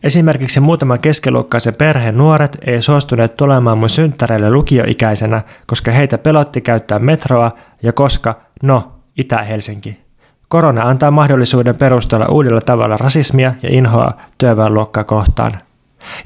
Esimerkiksi 0.03 0.59
muutaman 0.59 0.99
keskiluokkaisen 0.99 1.73
perheen 1.73 2.17
nuoret 2.17 2.57
ei 2.65 2.81
suostuneet 2.81 3.37
tulemaan 3.37 3.77
mun 3.77 3.89
synttäreille 3.89 4.51
lukioikäisenä, 4.51 5.41
koska 5.67 5.91
heitä 5.91 6.17
pelotti 6.17 6.61
käyttää 6.61 6.99
metroa 6.99 7.51
ja 7.83 7.93
koska, 7.93 8.35
no, 8.63 8.91
Itä-Helsinki. 9.17 10.03
Korona 10.47 10.83
antaa 10.83 11.11
mahdollisuuden 11.11 11.75
perustella 11.75 12.25
uudella 12.25 12.61
tavalla 12.61 12.97
rasismia 12.97 13.53
ja 13.63 13.69
inhoa 13.69 14.13
työväenluokkaa 14.37 15.03
kohtaan. 15.03 15.51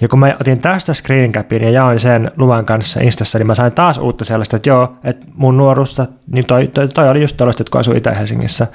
Ja 0.01 0.07
kun 0.07 0.19
mä 0.19 0.35
otin 0.41 0.59
tästä 0.59 0.93
screen 0.93 1.31
capin 1.31 1.63
ja 1.63 1.69
jaoin 1.69 1.99
sen 1.99 2.31
luvan 2.37 2.65
kanssa 2.65 2.99
Instassa, 3.01 3.37
niin 3.37 3.47
mä 3.47 3.55
sain 3.55 3.71
taas 3.71 3.97
uutta 3.97 4.25
sellaista, 4.25 4.55
että 4.55 4.69
joo, 4.69 4.95
että 5.03 5.27
mun 5.35 5.57
nuorusta, 5.57 6.07
niin 6.31 6.45
toi, 6.45 6.67
toi, 6.67 6.87
toi 6.87 7.09
oli 7.09 7.21
just 7.21 7.37
tällaista, 7.37 7.63
että 7.63 7.71
kun 7.71 7.79
asuu 7.79 7.93
Itä-Helsingissä. 7.93 8.67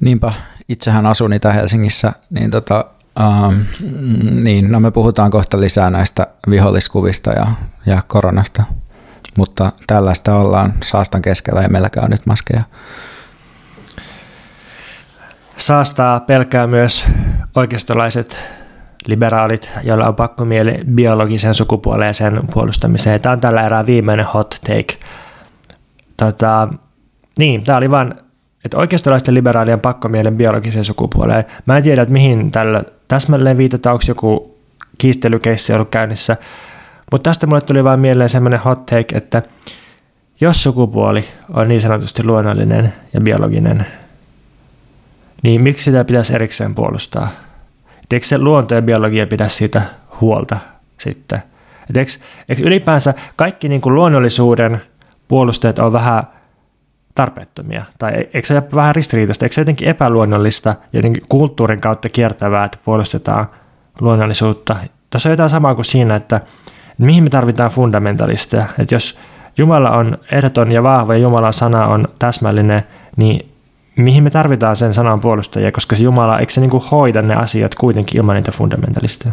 Niinpä, 0.00 0.32
itsehän 0.68 1.06
asun 1.06 1.32
Itä-Helsingissä, 1.32 2.12
niin 2.30 2.50
tota, 2.50 2.84
ähm, 3.20 3.60
niin, 4.42 4.72
no 4.72 4.80
me 4.80 4.90
puhutaan 4.90 5.30
kohta 5.30 5.60
lisää 5.60 5.90
näistä 5.90 6.26
viholliskuvista 6.50 7.30
ja, 7.30 7.46
ja 7.86 8.02
koronasta, 8.06 8.62
mutta 9.38 9.72
tällaista 9.86 10.34
ollaan 10.34 10.72
saastan 10.84 11.22
keskellä 11.22 11.62
ja 11.62 11.68
meilläkään 11.68 12.04
on 12.04 12.10
nyt 12.10 12.26
maskeja. 12.26 12.62
Saastaa 15.56 16.20
pelkää 16.20 16.66
myös 16.66 17.06
oikeistolaiset 17.54 18.57
liberaalit, 19.08 19.70
joilla 19.82 20.08
on 20.08 20.14
pakko 20.14 20.44
mieli 20.44 20.80
biologisen 20.94 21.54
sukupuoleen 21.54 22.14
sen 22.14 22.40
puolustamiseen. 22.52 23.20
Tämä 23.20 23.32
on 23.32 23.40
tällä 23.40 23.66
erää 23.66 23.86
viimeinen 23.86 24.26
hot 24.26 24.58
take. 24.66 25.06
Tota, 26.16 26.68
niin, 27.38 27.64
tämä 27.64 27.78
oli 27.78 27.90
vain, 27.90 28.14
että 28.64 28.76
oikeistolaisten 28.76 29.34
liberaalien 29.34 29.80
pakkomielen 29.80 30.36
biologiseen 30.36 30.84
sukupuoleen. 30.84 31.44
Mä 31.66 31.76
en 31.76 31.82
tiedä, 31.82 32.02
että 32.02 32.12
mihin 32.12 32.50
tällä 32.50 32.82
täsmälleen 33.08 33.56
viitataan, 33.56 33.92
onko 33.92 34.04
joku 34.08 34.58
kiistelykeissi 34.98 35.72
ollut 35.72 35.90
käynnissä, 35.90 36.36
mutta 37.12 37.30
tästä 37.30 37.46
mulle 37.46 37.60
tuli 37.60 37.84
vain 37.84 38.00
mieleen 38.00 38.28
semmoinen 38.28 38.60
hot 38.60 38.86
take, 38.86 39.16
että 39.16 39.42
jos 40.40 40.62
sukupuoli 40.62 41.24
on 41.48 41.68
niin 41.68 41.80
sanotusti 41.80 42.24
luonnollinen 42.24 42.92
ja 43.12 43.20
biologinen, 43.20 43.86
niin 45.42 45.60
miksi 45.60 45.84
sitä 45.84 46.04
pitäisi 46.04 46.34
erikseen 46.34 46.74
puolustaa? 46.74 47.28
Eikö 48.12 48.26
se 48.26 48.38
luonto 48.38 48.74
ja 48.74 48.82
biologia 48.82 49.26
pidä 49.26 49.48
siitä 49.48 49.82
huolta 50.20 50.58
sitten? 50.98 51.42
Et 51.90 51.96
eikö, 51.96 52.12
eikö 52.48 52.62
ylipäänsä 52.62 53.14
kaikki 53.36 53.68
niin 53.68 53.80
kuin 53.80 53.94
luonnollisuuden 53.94 54.82
puolustajat 55.28 55.78
on 55.78 55.92
vähän 55.92 56.22
tarpeettomia? 57.14 57.84
Tai 57.98 58.12
e-, 58.14 58.30
eikö 58.34 58.46
se 58.46 58.54
ole 58.54 58.64
vähän 58.74 58.94
ristiriitaista? 58.94 59.44
Eikö 59.44 59.54
se 59.54 59.60
jotenkin 59.60 59.88
epäluonnollista 59.88 60.74
jotenkin 60.92 61.22
kulttuurin 61.28 61.80
kautta 61.80 62.08
kiertävää, 62.08 62.64
että 62.64 62.78
puolustetaan 62.84 63.46
luonnollisuutta? 64.00 64.76
Tuossa 65.10 65.28
on 65.28 65.32
jotain 65.32 65.50
samaa 65.50 65.74
kuin 65.74 65.84
siinä, 65.84 66.16
että 66.16 66.40
mihin 66.98 67.24
me 67.24 67.30
tarvitaan 67.30 67.70
fundamentalisteja. 67.70 68.66
Että 68.78 68.94
jos 68.94 69.18
Jumala 69.58 69.90
on 69.90 70.18
ehdoton 70.32 70.72
ja 70.72 70.82
vahva 70.82 71.14
ja 71.14 71.20
Jumalan 71.20 71.52
sana 71.52 71.86
on 71.86 72.08
täsmällinen, 72.18 72.82
niin 73.16 73.47
mihin 73.98 74.24
me 74.24 74.30
tarvitaan 74.30 74.76
sen 74.76 74.94
sanan 74.94 75.20
puolustajia, 75.20 75.72
koska 75.72 75.96
se 75.96 76.02
Jumala, 76.02 76.38
eikö 76.38 76.52
se 76.52 76.60
niin 76.60 76.70
kuin 76.70 76.84
hoida 76.90 77.22
ne 77.22 77.34
asiat 77.34 77.74
kuitenkin 77.74 78.18
ilman 78.18 78.36
niitä 78.36 78.52
fundamentalisteja? 78.52 79.32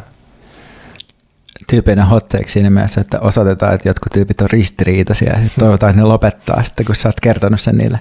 Tyypinen 1.70 2.06
hotteeksi 2.06 2.54
siinä 2.54 2.70
mielessä, 2.70 3.02
että 3.02 3.20
osoitetaan, 3.20 3.74
että 3.74 3.90
jotkut 3.90 4.12
tyypit 4.14 4.42
on 4.42 4.50
ristiriitaisia 4.50 5.34
ja 5.34 5.40
sitten 5.40 5.60
toivotaan, 5.60 5.90
että 5.90 6.02
ne 6.02 6.08
lopettaa 6.08 6.64
sitten, 6.64 6.86
kun 6.86 6.96
sä 6.96 7.10
oot 7.10 7.20
kertonut 7.22 7.60
sen 7.60 7.76
niille. 7.76 8.00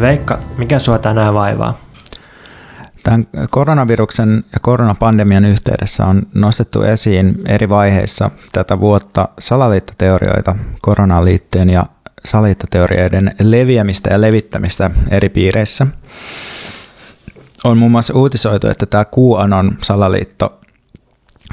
Veikka, 0.00 0.38
mikä 0.58 0.78
sua 0.78 0.98
tänään 0.98 1.34
vaivaa? 1.34 1.85
Tämän 3.06 3.26
koronaviruksen 3.50 4.44
ja 4.52 4.60
koronapandemian 4.60 5.44
yhteydessä 5.44 6.06
on 6.06 6.22
nostettu 6.34 6.82
esiin 6.82 7.42
eri 7.48 7.68
vaiheissa 7.68 8.30
tätä 8.52 8.80
vuotta 8.80 9.28
salaliittoteorioita 9.38 10.56
koronaan 10.82 11.24
liittyen 11.24 11.70
ja 11.70 11.86
salaliittoteorioiden 12.24 13.34
leviämistä 13.40 14.10
ja 14.10 14.20
levittämistä 14.20 14.90
eri 15.10 15.28
piireissä. 15.28 15.86
On 17.64 17.78
muun 17.78 17.90
muassa 17.90 18.14
uutisoitu, 18.14 18.68
että 18.68 18.86
tämä 18.86 19.04
QAnon 19.04 19.78
salaliitto 19.82 20.60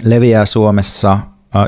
leviää 0.03 0.45
Suomessa 0.45 1.19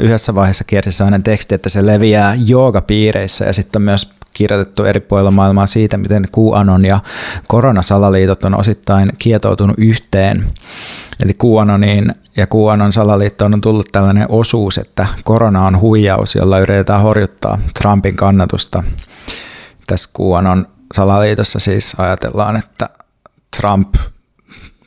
yhdessä 0.01 0.35
vaiheessa 0.35 0.63
kiersi 0.63 0.91
sellainen 0.91 1.23
teksti, 1.23 1.55
että 1.55 1.69
se 1.69 1.85
leviää 1.85 2.35
joogapiireissä 2.35 3.45
ja 3.45 3.53
sitten 3.53 3.81
myös 3.81 4.14
kirjoitettu 4.35 4.83
eri 4.83 4.99
puolilla 4.99 5.31
maailmaa 5.31 5.65
siitä, 5.65 5.97
miten 5.97 6.27
QAnon 6.37 6.85
ja 6.85 6.99
koronasalaliitot 7.47 8.43
on 8.43 8.59
osittain 8.59 9.11
kietoutunut 9.19 9.75
yhteen. 9.79 10.45
Eli 11.23 11.35
QAnonin 11.43 12.15
ja 12.37 12.47
QAnon 12.55 12.93
salaliittoon 12.93 13.53
on 13.53 13.61
tullut 13.61 13.89
tällainen 13.91 14.25
osuus, 14.29 14.77
että 14.77 15.07
korona 15.23 15.65
on 15.65 15.79
huijaus, 15.79 16.35
jolla 16.35 16.59
yritetään 16.59 17.01
horjuttaa 17.01 17.59
Trumpin 17.81 18.15
kannatusta. 18.15 18.83
Tässä 19.87 20.09
QAnon 20.19 20.67
salaliitossa 20.93 21.59
siis 21.59 21.95
ajatellaan, 21.97 22.55
että 22.57 22.89
Trump 23.57 23.95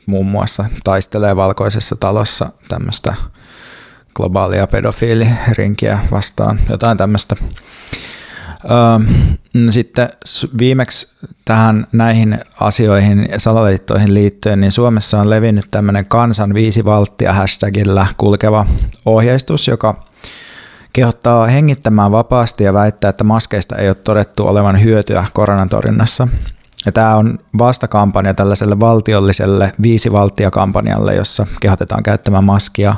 muun 0.05 0.25
muassa 0.25 0.65
taistelee 0.83 1.35
valkoisessa 1.35 1.95
talossa 1.95 2.49
tämmöistä 2.67 3.13
globaalia 4.15 4.67
pedofiilirinkiä 4.67 5.99
vastaan, 6.11 6.59
jotain 6.69 6.97
tämmöistä. 6.97 7.35
Sitten 9.69 10.09
viimeksi 10.59 11.07
tähän 11.45 11.87
näihin 11.91 12.39
asioihin, 12.59 13.29
salaliittoihin 13.37 14.13
liittyen, 14.13 14.61
niin 14.61 14.71
Suomessa 14.71 15.19
on 15.19 15.29
levinnyt 15.29 15.65
tämmöinen 15.71 16.05
kansan 16.05 16.53
viisi 16.53 16.85
valttia 16.85 17.33
hashtagillä 17.33 18.07
kulkeva 18.17 18.65
ohjeistus, 19.05 19.67
joka 19.67 20.03
kehottaa 20.93 21.47
hengittämään 21.47 22.11
vapaasti 22.11 22.63
ja 22.63 22.73
väittää, 22.73 23.09
että 23.09 23.23
maskeista 23.23 23.75
ei 23.75 23.87
ole 23.87 23.95
todettu 23.95 24.47
olevan 24.47 24.83
hyötyä 24.83 25.25
koronan 25.33 25.69
torjunnassa. 25.69 26.27
Ja 26.85 26.91
tämä 26.91 27.15
on 27.15 27.39
vastakampanja 27.57 28.33
tällaiselle 28.33 28.79
valtiolliselle 28.79 29.73
viisi 29.81 30.09
kampanjalle, 30.51 31.15
jossa 31.15 31.47
kehotetaan 31.61 32.03
käyttämään 32.03 32.43
maskia, 32.43 32.95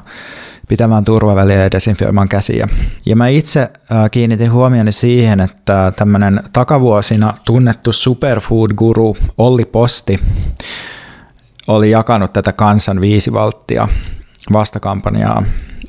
pitämään 0.67 1.03
turvaväliä 1.03 1.63
ja 1.63 1.71
desinfioimaan 1.71 2.29
käsiä. 2.29 2.67
Ja 3.05 3.15
mä 3.15 3.27
itse 3.27 3.69
kiinnitin 4.11 4.51
huomioni 4.51 4.91
siihen, 4.91 5.39
että 5.39 5.93
tämmöinen 5.95 6.43
takavuosina 6.53 7.33
tunnettu 7.45 7.91
superfood-guru 7.93 9.17
Olli 9.37 9.65
Posti 9.65 10.19
oli 11.67 11.91
jakanut 11.91 12.33
tätä 12.33 12.53
kansan 12.53 13.01
viisi 13.01 13.33
valttia 13.33 13.87
vastakampanjaa. 14.53 15.43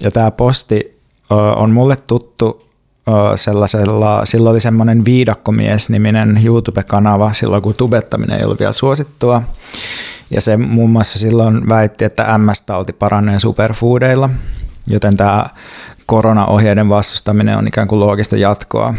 Ja 0.04 0.10
tämä 0.10 0.30
posti 0.30 1.02
on 1.56 1.70
mulle 1.70 1.96
tuttu 1.96 2.71
sellaisella, 3.36 4.26
sillä 4.26 4.50
oli 4.50 4.60
semmoinen 4.60 5.04
Viidakkomies-niminen 5.04 6.40
YouTube-kanava 6.44 7.32
silloin, 7.32 7.62
kun 7.62 7.74
tubettaminen 7.74 8.38
ei 8.38 8.44
ollut 8.44 8.58
vielä 8.58 8.72
suosittua. 8.72 9.42
Ja 10.30 10.40
se 10.40 10.56
muun 10.56 10.90
muassa 10.90 11.18
silloin 11.18 11.68
väitti, 11.68 12.04
että 12.04 12.38
MS-tauti 12.38 12.92
paranee 12.92 13.38
superfoodeilla, 13.38 14.30
joten 14.86 15.16
tämä 15.16 15.46
koronaohjeiden 16.06 16.88
vastustaminen 16.88 17.58
on 17.58 17.68
ikään 17.68 17.88
kuin 17.88 18.00
loogista 18.00 18.36
jatkoa 18.36 18.94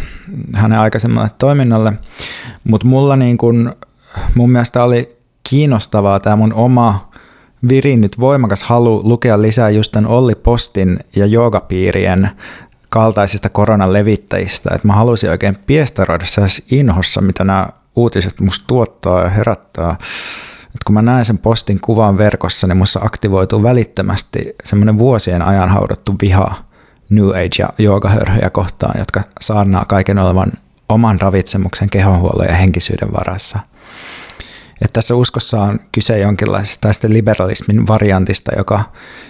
hänen 0.54 0.80
aikaisemmalle 0.80 1.32
toiminnalle. 1.38 1.94
Mutta 2.64 2.88
mulla 2.88 3.16
niin 3.16 3.38
kun, 3.38 3.76
mun 4.36 4.52
mielestä 4.52 4.84
oli 4.84 5.18
kiinnostavaa 5.50 6.20
tämä 6.20 6.36
mun 6.36 6.54
oma 6.54 7.10
virinnyt 7.70 8.20
voimakas 8.20 8.64
halu 8.64 9.02
lukea 9.04 9.42
lisää 9.42 9.70
just 9.70 9.92
tämän 9.92 10.10
Olli 10.10 10.36
Postin 10.36 11.00
ja 11.16 11.26
joogapiirien 11.26 12.32
kaltaisista 12.94 13.50
koronan 13.50 13.94
levittäjistä, 13.94 14.70
että 14.76 14.88
mä 14.88 14.94
halusin 14.94 15.30
oikein 15.30 15.58
piestaroida 15.66 16.26
inhossa, 16.72 17.22
mitä 17.22 17.44
nämä 17.44 17.70
uutiset 17.96 18.40
musta 18.40 18.66
tuottaa 18.68 19.24
ja 19.24 19.30
herättää. 19.30 19.96
Et 20.66 20.84
kun 20.86 20.94
mä 20.94 21.02
näen 21.02 21.26
sen 21.26 21.38
postin 21.38 21.80
kuvan 21.82 22.18
verkossa, 22.18 22.68
niin 22.68 22.78
musta 22.78 23.00
aktivoituu 23.04 23.64
välittömästi 23.64 24.56
semmoinen 24.64 24.98
vuosien 24.98 25.42
ajan 25.42 25.70
haudattu 25.70 26.16
viha 26.22 26.56
New 27.10 27.30
Age 27.30 27.56
ja 27.60 27.70
joogahörhöjä 27.78 28.50
kohtaan, 28.50 29.00
jotka 29.00 29.22
saarnaa 29.42 29.86
kaiken 29.86 30.20
olevan 30.20 30.52
oman 30.90 31.22
ravitsemuksen, 31.22 31.90
kehonhuollon 31.90 32.48
ja 32.48 32.56
henkisyyden 32.56 33.14
varassa– 33.14 33.60
että 34.84 34.94
tässä 34.94 35.16
uskossa 35.16 35.62
on 35.62 35.80
kyse 35.92 36.20
jonkinlaisesta 36.20 36.90
liberalismin 37.08 37.88
variantista, 37.88 38.52
joka 38.58 38.84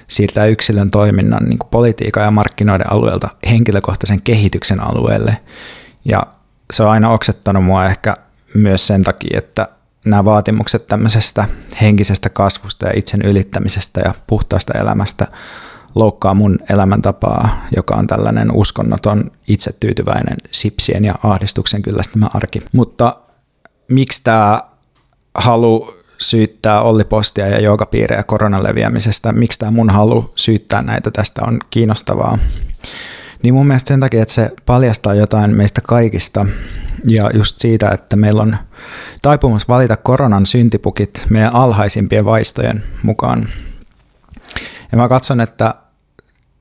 siirtää 0.08 0.46
yksilön 0.46 0.92
toiminnan 0.92 1.44
niin 1.44 1.60
politiikan 1.72 2.24
ja 2.24 2.32
markkinoiden 2.32 2.92
alueelta 2.92 3.30
henkilökohtaisen 3.50 4.22
kehityksen 4.22 4.80
alueelle. 4.80 5.38
Ja 6.06 6.22
se 6.74 6.84
on 6.84 6.90
aina 6.90 7.10
oksettanut 7.10 7.64
mua 7.64 7.86
ehkä 7.86 8.18
myös 8.54 8.88
sen 8.88 9.04
takia, 9.04 9.38
että 9.38 9.68
nämä 10.06 10.26
vaatimukset 10.26 10.88
tämmöisestä 10.88 11.46
henkisestä 11.82 12.30
kasvusta 12.30 12.86
ja 12.86 12.94
itsen 12.96 13.22
ylittämisestä 13.22 14.02
ja 14.06 14.14
puhtaasta 14.28 14.74
elämästä 14.74 15.28
loukkaa 15.96 16.34
mun 16.34 16.60
elämäntapaa, 16.70 17.66
joka 17.76 17.96
on 17.96 18.08
tällainen 18.08 18.52
uskonnoton, 18.52 19.32
itsetyytyväinen, 19.48 20.38
sipsien 20.52 21.06
ja 21.06 21.16
ahdistuksen 21.24 21.82
kyllästämä 21.82 22.30
arki. 22.34 22.60
Mutta 22.72 23.18
miksi 23.88 24.24
tämä 24.24 24.62
halu 25.36 25.94
syyttää 26.20 26.82
Olli 26.82 27.04
Postia 27.04 27.48
ja 27.48 27.60
joogapiirejä 27.60 28.24
koronan 28.24 28.64
leviämisestä, 28.64 29.32
miksi 29.32 29.60
tämä 29.60 29.72
mun 29.72 29.90
halu 29.90 30.32
syyttää 30.36 30.82
näitä 30.82 31.12
tästä 31.12 31.42
on 31.48 31.60
kiinnostavaa. 31.70 32.38
Niin 33.44 33.54
mun 33.54 33.68
mielestä 33.68 33.88
sen 33.88 34.00
takia, 34.00 34.22
että 34.22 34.34
se 34.34 34.52
paljastaa 34.66 35.14
jotain 35.14 35.56
meistä 35.56 35.82
kaikista 35.82 36.46
ja 37.06 37.32
just 37.34 37.60
siitä, 37.60 37.90
että 37.90 38.16
meillä 38.16 38.42
on 38.42 38.58
taipumus 39.22 39.68
valita 39.68 39.98
koronan 39.98 40.46
syntipukit 40.46 41.26
meidän 41.30 41.56
alhaisimpien 41.56 42.26
vaistojen 42.26 42.84
mukaan. 43.04 43.48
Ja 44.92 44.98
mä 44.98 45.10
katson, 45.10 45.42
että 45.42 45.76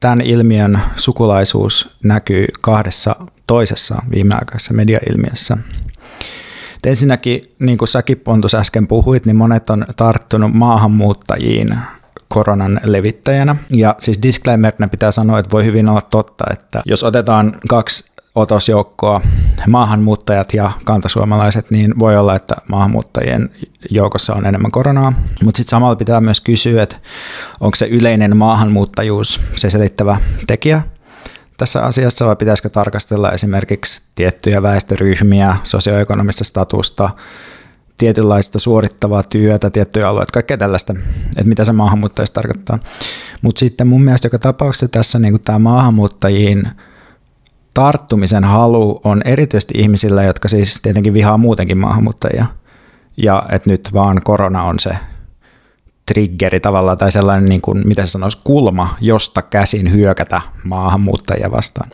tämän 0.01 0.21
ilmiön 0.21 0.81
sukulaisuus 0.97 1.97
näkyy 2.05 2.47
kahdessa 2.61 3.17
toisessa 3.47 4.03
viimeaikaisessa 4.11 4.75
mediailmiössä– 4.75 5.57
ensinnäkin, 6.87 7.41
niin 7.59 7.79
kuin 7.79 7.89
säkin 7.89 8.19
Pontus 8.19 8.55
äsken 8.55 8.87
puhuit, 8.87 9.27
niin 9.27 9.37
monet 9.37 9.71
on 9.71 9.85
tarttunut 9.97 10.55
maahanmuuttajiin 10.55 11.79
koronan 12.29 12.81
levittäjänä. 12.85 13.57
Ja 13.71 13.97
siis 13.99 14.23
disclaimerina 14.23 14.89
pitää 14.89 15.11
sanoa, 15.11 15.39
että 15.39 15.53
voi 15.53 15.65
hyvin 15.65 15.89
olla 15.89 16.01
totta, 16.01 16.45
että 16.51 16.83
jos 16.87 17.05
otetaan 17.05 17.57
kaksi 17.69 18.13
otosjoukkoa, 18.35 19.21
maahanmuuttajat 19.69 20.55
ja 20.55 20.73
kantasuomalaiset, 20.85 21.71
niin 21.71 21.99
voi 21.99 22.17
olla, 22.17 22.37
että 22.37 22.57
maahanmuuttajien 22.69 23.51
joukossa 23.91 24.35
on 24.35 24.47
enemmän 24.47 24.71
koronaa. 24.71 25.13
Mutta 25.45 25.57
sitten 25.57 25.71
samalla 25.71 25.97
pitää 25.97 26.21
myös 26.21 26.41
kysyä, 26.41 26.83
että 26.83 26.97
onko 27.61 27.77
se 27.77 27.87
yleinen 27.87 28.37
maahanmuuttajuus 28.37 29.41
se 29.55 29.71
selittävä 29.71 30.21
tekijä 30.47 30.83
tässä 31.57 31.83
asiassa 31.83 32.27
vai 32.27 32.37
pitäisikö 32.37 32.69
tarkastella 32.69 33.33
esimerkiksi 33.33 34.03
tiettyjä 34.15 34.63
väestöryhmiä, 34.63 35.57
sosioekonomista 35.65 36.45
statusta, 36.45 37.11
tietynlaista 37.99 38.59
suorittavaa 38.59 39.23
työtä, 39.23 39.71
tiettyjä 39.71 40.09
alueita, 40.09 40.33
kaikkea 40.33 40.59
tällaista, 40.59 40.95
että 41.29 41.49
mitä 41.49 41.65
se 41.65 41.73
maahanmuuttajista 41.73 42.35
tarkoittaa. 42.35 42.79
Mutta 43.43 43.59
sitten 43.59 43.87
mun 43.87 44.03
mielestä 44.03 44.27
joka 44.27 44.39
tapauksessa 44.39 44.89
tässä 44.89 45.19
niin 45.19 45.41
tämä 45.41 45.59
maahanmuuttajiin 45.59 46.71
tarttumisen 47.75 48.45
halu 48.45 49.01
on 49.05 49.23
erityisesti 49.25 49.75
ihmisillä, 49.77 50.23
jotka 50.23 50.49
siis 50.49 50.81
tietenkin 50.81 51.15
vihaa 51.15 51.39
muutenkin 51.39 51.79
maahanmuuttajia. 51.79 52.47
Ja 53.17 53.47
että 53.49 53.71
nyt 53.71 53.91
vaan 53.93 54.21
korona 54.25 54.63
on 54.63 54.79
se 54.79 54.91
triggeri 56.13 56.61
tavallaan 56.61 56.99
tai 56.99 57.13
sellainen, 57.13 57.49
niin 57.49 57.61
kuin, 57.61 57.83
miten 57.85 58.07
se 58.07 58.11
sanoisi, 58.11 58.39
kulma, 58.45 58.97
josta 59.01 59.43
käsin 59.43 59.93
hyökätä 59.93 60.41
maahanmuuttajia 60.65 61.51
vastaan. 61.51 61.91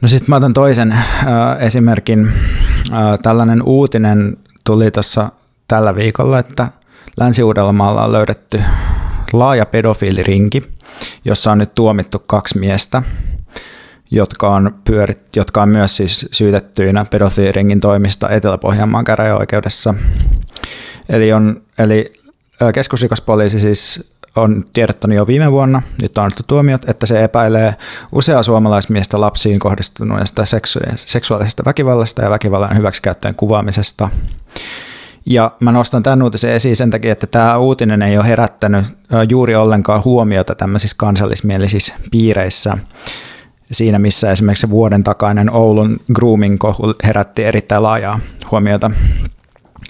No 0.00 0.08
sitten 0.08 0.26
mä 0.28 0.36
otan 0.36 0.54
toisen 0.54 0.92
äh, 0.92 1.02
esimerkin. 1.60 2.28
Äh, 2.92 3.18
tällainen 3.22 3.62
uutinen 3.62 4.36
tuli 4.66 4.90
tuossa 4.90 5.32
tällä 5.68 5.94
viikolla, 5.94 6.38
että 6.38 6.68
Länsi-Uudellamaalla 7.20 8.04
on 8.04 8.12
löydetty 8.12 8.62
laaja 9.32 9.66
pedofiilirinki, 9.66 10.62
jossa 11.24 11.52
on 11.52 11.58
nyt 11.58 11.74
tuomittu 11.74 12.18
kaksi 12.18 12.58
miestä, 12.58 13.02
jotka 14.10 14.48
on, 14.48 14.74
pyörit, 14.84 15.36
jotka 15.36 15.62
on 15.62 15.68
myös 15.68 15.96
siis 15.96 16.28
syytettyinä 16.32 17.06
pedofiiliringin 17.10 17.80
toimista 17.80 18.28
Etelä-Pohjanmaan 18.28 19.04
käräjäoikeudessa. 19.04 19.94
Eli, 21.08 21.32
on, 21.32 21.62
eli 21.78 22.12
Keskusrikospoliisi 22.74 23.60
siis 23.60 24.12
on 24.36 24.64
tiedottanut 24.72 25.16
jo 25.16 25.26
viime 25.26 25.52
vuonna, 25.52 25.82
nyt 26.02 26.18
on 26.18 26.24
annettu 26.24 26.42
tuomiot, 26.46 26.88
että 26.88 27.06
se 27.06 27.24
epäilee 27.24 27.74
useaa 28.12 28.42
suomalaismiestä 28.42 29.20
lapsiin 29.20 29.58
kohdistuneesta 29.58 30.42
seksuaalisesta 30.96 31.64
väkivallasta 31.64 32.22
ja 32.22 32.30
väkivallan 32.30 32.76
hyväksikäyttöön 32.76 33.34
kuvaamisesta. 33.34 34.08
Ja 35.26 35.52
mä 35.60 35.72
nostan 35.72 36.02
tämän 36.02 36.22
uutisen 36.22 36.52
esiin 36.52 36.76
sen 36.76 36.90
takia, 36.90 37.12
että 37.12 37.26
tämä 37.26 37.58
uutinen 37.58 38.02
ei 38.02 38.18
ole 38.18 38.26
herättänyt 38.26 38.86
juuri 39.28 39.54
ollenkaan 39.54 40.04
huomiota 40.04 40.54
tämmöisissä 40.54 40.96
kansallismielisissä 40.98 41.94
piireissä. 42.10 42.78
Siinä, 43.72 43.98
missä 43.98 44.30
esimerkiksi 44.30 44.70
vuoden 44.70 45.04
takainen 45.04 45.50
Oulun 45.50 46.00
grooming-kohu 46.14 46.94
herätti 47.04 47.44
erittäin 47.44 47.82
laajaa 47.82 48.20
huomiota. 48.50 48.90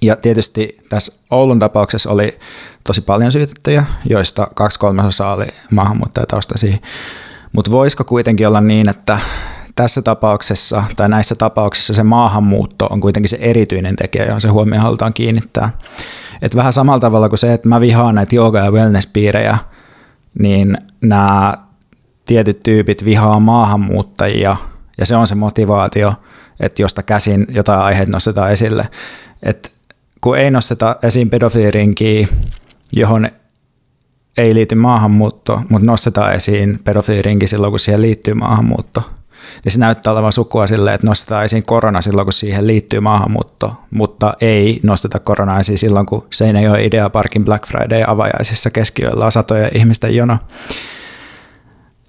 Ja 0.02 0.16
tietysti 0.16 0.78
tässä 0.88 1.12
Oulun 1.30 1.58
tapauksessa 1.58 2.10
oli 2.10 2.38
tosi 2.84 3.00
paljon 3.00 3.32
syytettyjä, 3.32 3.84
joista 4.08 4.48
kaksi 4.54 4.78
kolmasosaa 4.78 5.34
oli 5.34 5.46
maahanmuuttajataustaisia. 5.70 6.76
Mutta 7.52 7.70
voisiko 7.70 8.04
kuitenkin 8.04 8.48
olla 8.48 8.60
niin, 8.60 8.88
että 8.88 9.18
tässä 9.74 10.02
tapauksessa 10.02 10.84
tai 10.96 11.08
näissä 11.08 11.34
tapauksissa 11.34 11.94
se 11.94 12.02
maahanmuutto 12.02 12.86
on 12.86 13.00
kuitenkin 13.00 13.28
se 13.28 13.38
erityinen 13.40 13.96
tekijä, 13.96 14.24
johon 14.24 14.40
se 14.40 14.48
huomio 14.48 14.80
halutaan 14.80 15.14
kiinnittää. 15.14 15.78
Et 16.42 16.56
vähän 16.56 16.72
samalla 16.72 17.00
tavalla 17.00 17.28
kuin 17.28 17.38
se, 17.38 17.52
että 17.52 17.68
mä 17.68 17.80
vihaan 17.80 18.14
näitä 18.14 18.36
yoga- 18.36 18.64
ja 18.64 18.70
wellness-piirejä, 18.70 19.58
niin 20.38 20.78
nämä 21.00 21.54
tietyt 22.26 22.62
tyypit 22.62 23.04
vihaa 23.04 23.40
maahanmuuttajia, 23.40 24.56
ja 24.98 25.06
se 25.06 25.16
on 25.16 25.26
se 25.26 25.34
motivaatio, 25.34 26.14
että 26.60 26.82
josta 26.82 27.02
käsin 27.02 27.46
jotain 27.48 27.80
aiheita 27.80 28.12
nostetaan 28.12 28.52
esille. 28.52 28.88
Että 29.42 29.68
kun 30.22 30.38
ei 30.38 30.50
nosteta 30.50 30.96
esiin 31.02 31.30
pedofiilirinkiä, 31.30 32.28
johon 32.92 33.26
ei 34.36 34.54
liity 34.54 34.74
maahanmuutto, 34.74 35.62
mutta 35.68 35.86
nostetaan 35.86 36.34
esiin 36.34 36.80
pedofiilirinki 36.84 37.46
silloin, 37.46 37.72
kun 37.72 37.80
siihen 37.80 38.02
liittyy 38.02 38.34
maahanmuutto, 38.34 39.02
niin 39.64 39.72
se 39.72 39.78
näyttää 39.78 40.12
olevan 40.12 40.32
sukua 40.32 40.66
silleen, 40.66 40.94
että 40.94 41.06
nostetaan 41.06 41.44
esiin 41.44 41.62
korona 41.66 42.00
silloin, 42.02 42.26
kun 42.26 42.32
siihen 42.32 42.66
liittyy 42.66 43.00
maahanmuutto, 43.00 43.74
mutta 43.90 44.34
ei 44.40 44.80
nosteta 44.82 45.18
koronaa 45.18 45.60
esiin 45.60 45.78
silloin, 45.78 46.06
kun 46.06 46.26
se 46.32 46.50
ei 46.50 46.68
ole 46.68 46.84
idea 46.84 47.10
parkin 47.10 47.44
Black 47.44 47.66
Friday 47.66 48.04
avajaisissa 48.06 48.70
keskiyöllä 48.70 49.24
on 49.24 49.32
satoja 49.32 49.68
ihmisten 49.74 50.16
jono. 50.16 50.38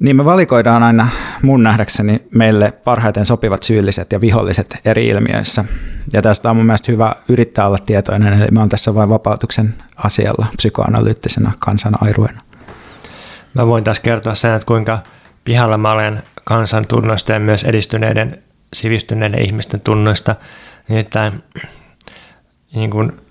Niin 0.04 0.16
me 0.16 0.26
valikoidaan 0.26 0.84
aina 0.84 1.08
mun 1.42 1.64
nähdäkseni 1.64 2.28
meille 2.32 2.72
parhaiten 2.72 3.26
sopivat 3.26 3.64
syylliset 3.64 4.12
ja 4.12 4.22
viholliset 4.22 4.80
eri 4.86 5.08
ilmiöissä. 5.08 5.66
Ja 6.14 6.22
tästä 6.22 6.50
on 6.50 6.56
mun 6.56 6.66
mielestä 6.66 6.92
hyvä 6.92 7.16
yrittää 7.30 7.68
olla 7.68 7.78
tietoinen, 7.78 8.34
eli 8.34 8.48
mä 8.52 8.60
oon 8.60 8.70
tässä 8.70 8.96
vain 8.96 9.10
vapautuksen 9.10 9.74
asialla 9.96 10.46
psykoanalyyttisena 10.58 11.52
kansanairuena. 11.60 12.42
Mä 13.54 13.68
voin 13.68 13.84
taas 13.84 14.00
kertoa 14.00 14.36
sen, 14.36 14.54
että 14.54 14.66
kuinka 14.66 15.00
pihalla 15.44 15.78
mä 15.78 15.92
olen 15.92 16.24
kansan 16.44 16.88
tunnoista 16.88 17.32
ja 17.32 17.40
myös 17.40 17.64
edistyneiden 17.64 18.44
sivistyneiden 18.74 19.46
ihmisten 19.46 19.82
tunnoista. 19.82 20.36
Nimittäin 20.88 21.44
niin 22.76 22.90
kun 22.90 23.22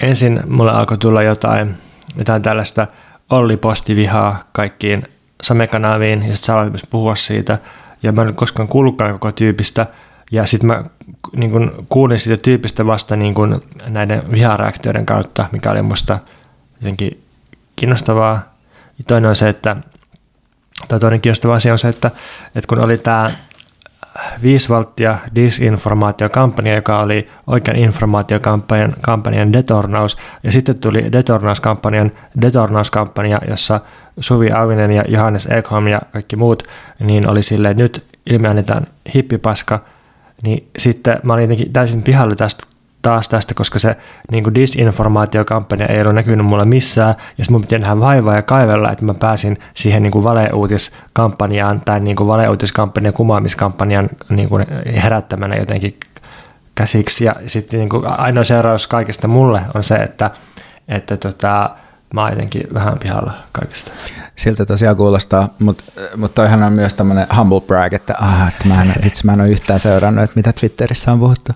ensin 0.00 0.40
mulle 0.46 0.72
alkoi 0.72 0.98
tulla 0.98 1.22
jotain, 1.22 1.74
jotain 2.18 2.42
tällaista 2.42 2.86
Olli-postivihaa 3.30 4.48
kaikkiin 4.52 5.08
somekanaviin 5.42 6.28
ja 6.28 6.36
sitten 6.36 6.54
aloit 6.54 6.82
puhua 6.90 7.14
siitä. 7.14 7.58
Ja 8.02 8.12
mä 8.12 8.22
en 8.22 8.34
koskaan 8.34 8.68
kuullutkaan 8.68 9.12
koko 9.12 9.32
tyypistä. 9.32 9.86
Ja 10.30 10.46
sitten 10.46 10.66
mä 10.66 10.84
niin 11.36 11.50
kun, 11.50 11.86
kuulin 11.88 12.18
siitä 12.18 12.42
tyypistä 12.42 12.86
vasta 12.86 13.16
niin 13.16 13.34
kun, 13.34 13.60
näiden 13.88 14.30
vihareaktioiden 14.32 15.06
kautta, 15.06 15.46
mikä 15.52 15.70
oli 15.70 15.82
musta 15.82 16.18
jotenkin 16.80 17.22
kiinnostavaa. 17.76 18.34
Ja 18.98 19.04
toinen 19.08 19.30
on 19.30 19.36
se, 19.36 19.48
että 19.48 19.76
tai 20.88 21.00
toinen 21.00 21.20
kiinnostava 21.20 21.54
asia 21.54 21.72
on 21.72 21.78
se, 21.78 21.88
että, 21.88 22.10
että 22.54 22.68
kun 22.68 22.78
oli 22.78 22.98
tämä 22.98 23.30
5 24.42 24.68
valttia 24.68 25.18
disinformaatiokampanja, 25.34 26.74
joka 26.74 27.00
oli 27.00 27.26
oikean 27.46 27.76
informaatiokampanjan 27.76 28.94
kampanjan 29.00 29.52
detornaus, 29.52 30.16
ja 30.42 30.52
sitten 30.52 30.78
tuli 30.78 31.12
detornauskampanjan 31.12 32.12
detornauskampanja, 32.42 33.40
jossa 33.48 33.80
Suvi 34.20 34.50
Auvinen 34.50 34.90
ja 34.90 35.04
Johannes 35.08 35.46
Ekholm 35.46 35.86
ja 35.88 36.00
kaikki 36.12 36.36
muut, 36.36 36.62
niin 37.00 37.30
oli 37.30 37.42
silleen, 37.42 37.70
että 37.70 37.82
nyt 37.82 38.04
ilmeänetään 38.26 38.86
hippipaska, 39.14 39.80
niin 40.42 40.68
sitten 40.78 41.20
mä 41.22 41.32
olin 41.32 41.42
jotenkin 41.42 41.72
täysin 41.72 42.02
pihalla 42.02 42.36
tästä 42.36 42.75
taas 43.06 43.28
tästä, 43.28 43.54
koska 43.54 43.78
se 43.78 43.96
niin 44.30 44.44
kuin 44.44 44.54
disinformaatiokampanja 44.54 45.86
ei 45.86 46.00
ollut 46.00 46.14
näkynyt 46.14 46.46
mulle 46.46 46.64
missään, 46.64 47.14
ja 47.38 47.44
sitten 47.44 47.52
mun 47.52 47.60
piti 47.60 47.78
nähdä 47.78 48.00
vaivaa 48.00 48.34
ja 48.34 48.42
kaivella, 48.42 48.92
että 48.92 49.04
mä 49.04 49.14
pääsin 49.14 49.58
siihen 49.74 50.02
niin 50.02 50.10
kuin 50.10 50.24
valeuutiskampanjaan 50.24 51.80
tai 51.84 52.00
niin 52.00 52.16
kuin 52.16 52.28
valeuutiskampanjan 52.28 53.14
kumoamiskampanjan 53.14 54.08
niin 54.28 54.48
kuin 54.48 54.66
herättämänä 55.02 55.56
jotenkin 55.56 55.96
käsiksi, 56.74 57.24
ja 57.24 57.34
sitten 57.46 57.80
niin 57.80 58.06
ainoa 58.06 58.44
seuraus 58.44 58.86
kaikesta 58.86 59.28
mulle 59.28 59.60
on 59.74 59.84
se, 59.84 59.94
että, 59.94 60.30
että 60.88 61.16
tota, 61.16 61.70
mä 62.14 62.22
oon 62.22 62.30
jotenkin 62.30 62.62
vähän 62.74 62.98
pihalla 62.98 63.32
kaikesta. 63.52 63.92
Siltä 64.36 64.66
tosiaan 64.66 64.96
kuulostaa, 64.96 65.48
mutta 65.58 65.84
mut 66.16 66.34
toihan 66.34 66.62
on 66.62 66.72
myös 66.72 66.94
tämmöinen 66.94 67.26
humble 67.36 67.60
brag, 67.60 67.92
että, 67.92 68.14
ah, 68.20 68.48
että 68.48 68.68
mä, 68.68 68.82
en, 68.82 68.94
itse 69.06 69.24
mä 69.24 69.32
en 69.32 69.40
ole 69.40 69.48
yhtään 69.48 69.80
seurannut, 69.80 70.24
että 70.24 70.36
mitä 70.36 70.52
Twitterissä 70.52 71.12
on 71.12 71.18
puhuttu. 71.18 71.52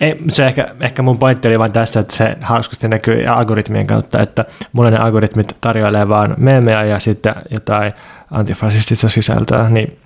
Ei, 0.00 0.22
se 0.30 0.46
ehkä, 0.46 0.74
ehkä 0.80 1.02
mun 1.02 1.18
pointti 1.18 1.48
oli 1.48 1.58
vain 1.58 1.72
tässä, 1.72 2.00
että 2.00 2.16
se 2.16 2.36
hauskasti 2.40 2.88
näkyy 2.88 3.26
algoritmien 3.26 3.86
kautta, 3.86 4.22
että 4.22 4.44
mulle 4.72 4.90
ne 4.90 4.98
algoritmit 4.98 5.56
tarjoilee 5.60 6.08
vaan 6.08 6.34
meemejä 6.38 6.84
ja 6.84 6.98
sitten 6.98 7.34
jotain 7.50 7.92
antifasistista 8.30 9.08
sisältöä, 9.08 9.68
niin 9.68 9.98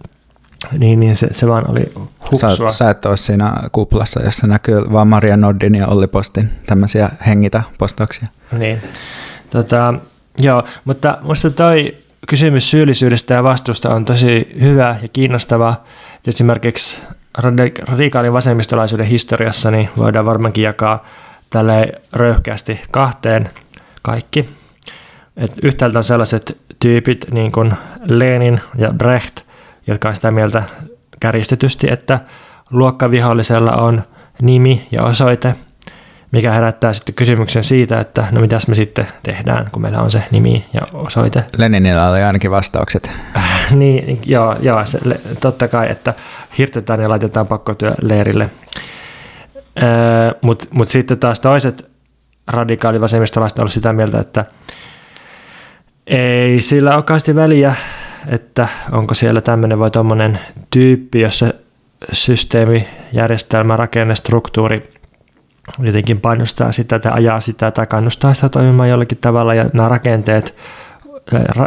niin, 0.79 1.01
niin 1.01 1.17
se, 1.17 1.29
se 1.33 1.49
vaan 1.49 1.71
oli 1.71 1.93
huksua. 2.31 2.57
Sä, 2.57 2.69
sä 2.69 2.91
et 2.91 3.05
ole 3.05 3.17
siinä 3.17 3.53
kuplassa, 3.73 4.23
jossa 4.23 4.47
näkyy 4.47 4.93
vaan 4.93 5.09
Maria 5.09 5.37
Noddin 5.37 5.75
ja 5.75 5.87
Olli 5.87 6.07
Postin 6.07 6.51
tämmöisiä 6.67 7.11
hengitä 7.27 7.63
postauksia. 7.79 8.29
Niin. 8.53 8.83
Tota, 9.51 9.95
joo, 10.39 10.65
mutta 10.85 11.19
musta 11.23 11.51
toi 11.51 11.95
kysymys 12.29 12.71
syyllisyydestä 12.71 13.35
ja 13.35 13.43
vastuusta 13.43 13.95
on 13.95 14.05
tosi 14.05 14.57
hyvä 14.61 14.97
ja 15.03 15.09
kiinnostava. 15.09 15.75
Esimerkiksi 16.27 17.03
radikaalin 17.89 18.33
vasemmistolaisuuden 18.33 19.07
historiassa 19.07 19.71
niin 19.71 19.89
voidaan 19.97 20.27
varmaankin 20.27 20.65
jakaa 20.65 21.05
tälle 21.51 21.93
röyhkeästi 22.13 22.81
kahteen 22.91 23.51
kaikki. 24.03 24.49
Et 25.37 25.53
yhtäältä 25.63 25.99
on 25.99 26.05
sellaiset 26.05 26.59
tyypit 26.79 27.27
niin 27.31 27.53
kuin 27.53 27.73
Lenin 28.05 28.61
ja 28.79 28.93
Brecht, 28.93 29.41
jotka 29.87 30.09
on 30.09 30.15
sitä 30.15 30.31
mieltä 30.31 30.63
kärjistetysti, 31.21 31.87
että 31.91 32.21
luokkavihollisella 32.71 33.73
on 33.73 34.03
nimi 34.43 34.89
ja 34.91 35.05
osoite– 35.05 35.55
mikä 36.37 36.53
herättää 36.53 36.93
sitten 36.93 37.14
kysymyksen 37.14 37.64
siitä, 37.64 38.01
että 38.01 38.26
no 38.30 38.41
mitäs 38.41 38.68
me 38.68 38.74
sitten 38.74 39.07
tehdään, 39.22 39.68
kun 39.72 39.82
meillä 39.82 40.03
on 40.03 40.11
se 40.11 40.22
nimi 40.30 40.66
ja 40.72 40.80
osoite. 40.95 41.45
Leninillä 41.59 42.09
oli 42.09 42.22
ainakin 42.22 42.51
vastaukset. 42.51 43.11
niin, 43.70 44.20
joo, 44.26 44.57
joo 44.61 44.87
se, 44.87 44.99
totta 45.41 45.68
kai, 45.68 45.91
että 45.91 46.14
hirtetään 46.59 47.01
ja 47.01 47.09
laitetaan 47.09 47.47
pakkotyöleirille. 47.47 48.51
Öö, 49.82 50.30
Mutta 50.41 50.66
mut 50.70 50.89
sitten 50.89 51.18
taas 51.18 51.41
toiset 51.41 51.91
radikaalivasemmistolaiset 52.49 53.59
ovat 53.59 53.72
sitä 53.72 53.93
mieltä, 53.93 54.20
että 54.20 54.45
ei 56.07 56.61
sillä 56.61 56.97
ole 56.97 57.34
väliä, 57.34 57.74
että 58.28 58.68
onko 58.93 59.14
siellä 59.14 59.41
tämmöinen 59.41 59.78
vai 59.78 59.91
tuommoinen 59.91 60.39
tyyppi, 60.70 61.20
jossa 61.20 61.55
systeemi, 62.12 62.89
järjestelmä, 63.12 63.76
rakenne, 63.76 64.14
struktuuri– 64.14 64.82
jotenkin 65.79 66.21
painostaa 66.21 66.73
sitä 66.73 66.99
tai 66.99 67.12
ajaa 67.12 67.41
sitä 67.41 67.71
tai 67.71 67.87
kannustaa 67.87 68.35
sitä 68.35 68.49
toimimaan 68.49 68.89
jollakin 68.89 69.19
tavalla. 69.19 69.55
Ja 69.55 69.64
nämä 69.73 69.89
rakenteet, 69.89 70.57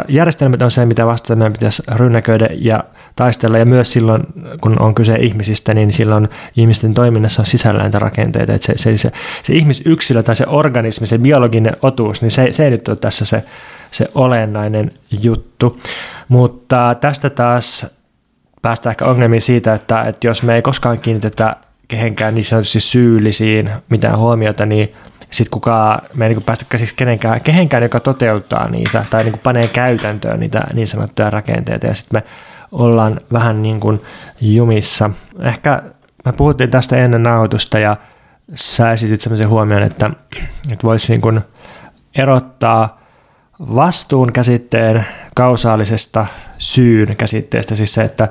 järjestelmät 0.08 0.62
on 0.62 0.70
se, 0.70 0.86
mitä 0.86 1.06
vastaan 1.06 1.38
meidän 1.38 1.52
pitäisi 1.52 1.82
rynnäköidä 1.88 2.48
ja 2.52 2.84
taistella. 3.16 3.58
Ja 3.58 3.64
myös 3.64 3.92
silloin, 3.92 4.22
kun 4.60 4.80
on 4.80 4.94
kyse 4.94 5.14
ihmisistä, 5.14 5.74
niin 5.74 5.92
silloin 5.92 6.28
ihmisten 6.56 6.94
toiminnassa 6.94 7.42
on 7.42 7.46
sisällä 7.46 7.80
näitä 7.80 7.98
rakenteita, 7.98 8.52
että 8.54 8.66
se, 8.66 8.72
se, 8.76 8.98
se, 8.98 9.12
se 9.42 9.54
ihmisyksilö 9.54 10.22
tai 10.22 10.36
se 10.36 10.46
organismi, 10.46 11.06
se 11.06 11.18
biologinen 11.18 11.76
otuus, 11.82 12.22
niin 12.22 12.30
se, 12.30 12.52
se 12.52 12.64
ei 12.64 12.70
nyt 12.70 12.88
ole 12.88 12.96
tässä 12.96 13.24
se, 13.24 13.44
se 13.90 14.06
olennainen 14.14 14.92
juttu, 15.22 15.78
mutta 16.28 16.94
tästä 17.00 17.30
taas 17.30 18.00
päästään 18.62 18.90
ehkä 18.90 19.04
ongelmiin 19.04 19.40
siitä, 19.40 19.74
että, 19.74 20.02
että 20.02 20.26
jos 20.26 20.42
me 20.42 20.54
ei 20.54 20.62
koskaan 20.62 20.98
kiinnitetä 20.98 21.56
kehenkään 21.90 22.34
niin 22.34 22.44
sanotusti 22.44 22.80
syyllisiin 22.80 23.70
mitään 23.88 24.18
huomiota, 24.18 24.66
niin 24.66 24.92
sitten 25.30 25.50
kukaan, 25.50 26.02
me 26.14 26.26
ei 26.26 26.34
niin 26.34 26.42
päästä 26.42 26.66
käsiksi 26.68 26.94
kenenkään, 26.94 27.40
kehenkään, 27.40 27.82
joka 27.82 28.00
toteuttaa 28.00 28.68
niitä 28.68 29.04
tai 29.10 29.24
niin 29.24 29.40
panee 29.42 29.68
käytäntöön 29.68 30.40
niitä 30.40 30.64
niin 30.72 30.86
sanottuja 30.86 31.30
rakenteita. 31.30 31.86
Ja 31.86 31.94
sitten 31.94 32.22
me 32.22 32.30
ollaan 32.72 33.20
vähän 33.32 33.62
niin 33.62 33.80
kuin 33.80 34.02
jumissa. 34.40 35.10
Ehkä 35.40 35.82
me 36.24 36.32
puhuttiin 36.32 36.70
tästä 36.70 36.96
ennen 36.96 37.22
nauhoitusta 37.22 37.78
ja 37.78 37.96
sä 38.54 38.92
esitit 38.92 39.20
sellaisen 39.20 39.48
huomioon, 39.48 39.82
että, 39.82 40.10
että 40.72 40.86
voisi 40.86 41.12
niin 41.12 41.20
kuin 41.20 41.40
erottaa 42.14 43.00
vastuun 43.60 44.32
käsitteen 44.32 45.06
kausaalisesta 45.34 46.26
syyn 46.58 47.16
käsitteestä, 47.16 47.76
siis 47.76 47.94
se, 47.94 48.02
että 48.02 48.28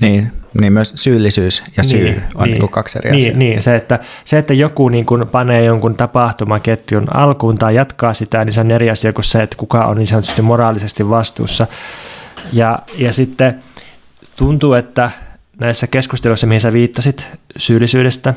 niin, 0.00 0.32
niin 0.60 0.72
myös 0.72 0.92
syyllisyys 0.96 1.62
ja 1.76 1.82
syy 1.82 2.04
niin, 2.04 2.22
on 2.34 2.48
niin, 2.48 2.58
niin 2.58 2.68
kaksi 2.68 2.98
eri 2.98 3.10
niin, 3.10 3.22
asiaa. 3.22 3.38
Niin, 3.38 3.62
se, 3.62 3.76
että, 3.76 3.98
se, 4.24 4.38
että 4.38 4.54
joku 4.54 4.88
niin 4.88 5.06
kuin 5.06 5.28
panee 5.28 5.64
jonkun 5.64 5.94
tapahtumaketjun 5.94 7.16
alkuun 7.16 7.58
tai 7.58 7.74
jatkaa 7.74 8.14
sitä, 8.14 8.44
niin 8.44 8.52
se 8.52 8.60
on 8.60 8.70
eri 8.70 8.90
asia 8.90 9.12
kuin 9.12 9.24
se, 9.24 9.42
että 9.42 9.56
kuka 9.56 9.84
on 9.84 9.96
niin 9.96 10.06
sanotusti 10.06 10.42
moraalisesti 10.42 11.08
vastuussa. 11.08 11.66
Ja, 12.52 12.78
ja 12.98 13.12
sitten 13.12 13.62
tuntuu, 14.36 14.74
että 14.74 15.10
näissä 15.60 15.86
keskusteluissa, 15.86 16.46
mihin 16.46 16.60
sä 16.60 16.72
viittasit 16.72 17.26
syyllisyydestä 17.56 18.34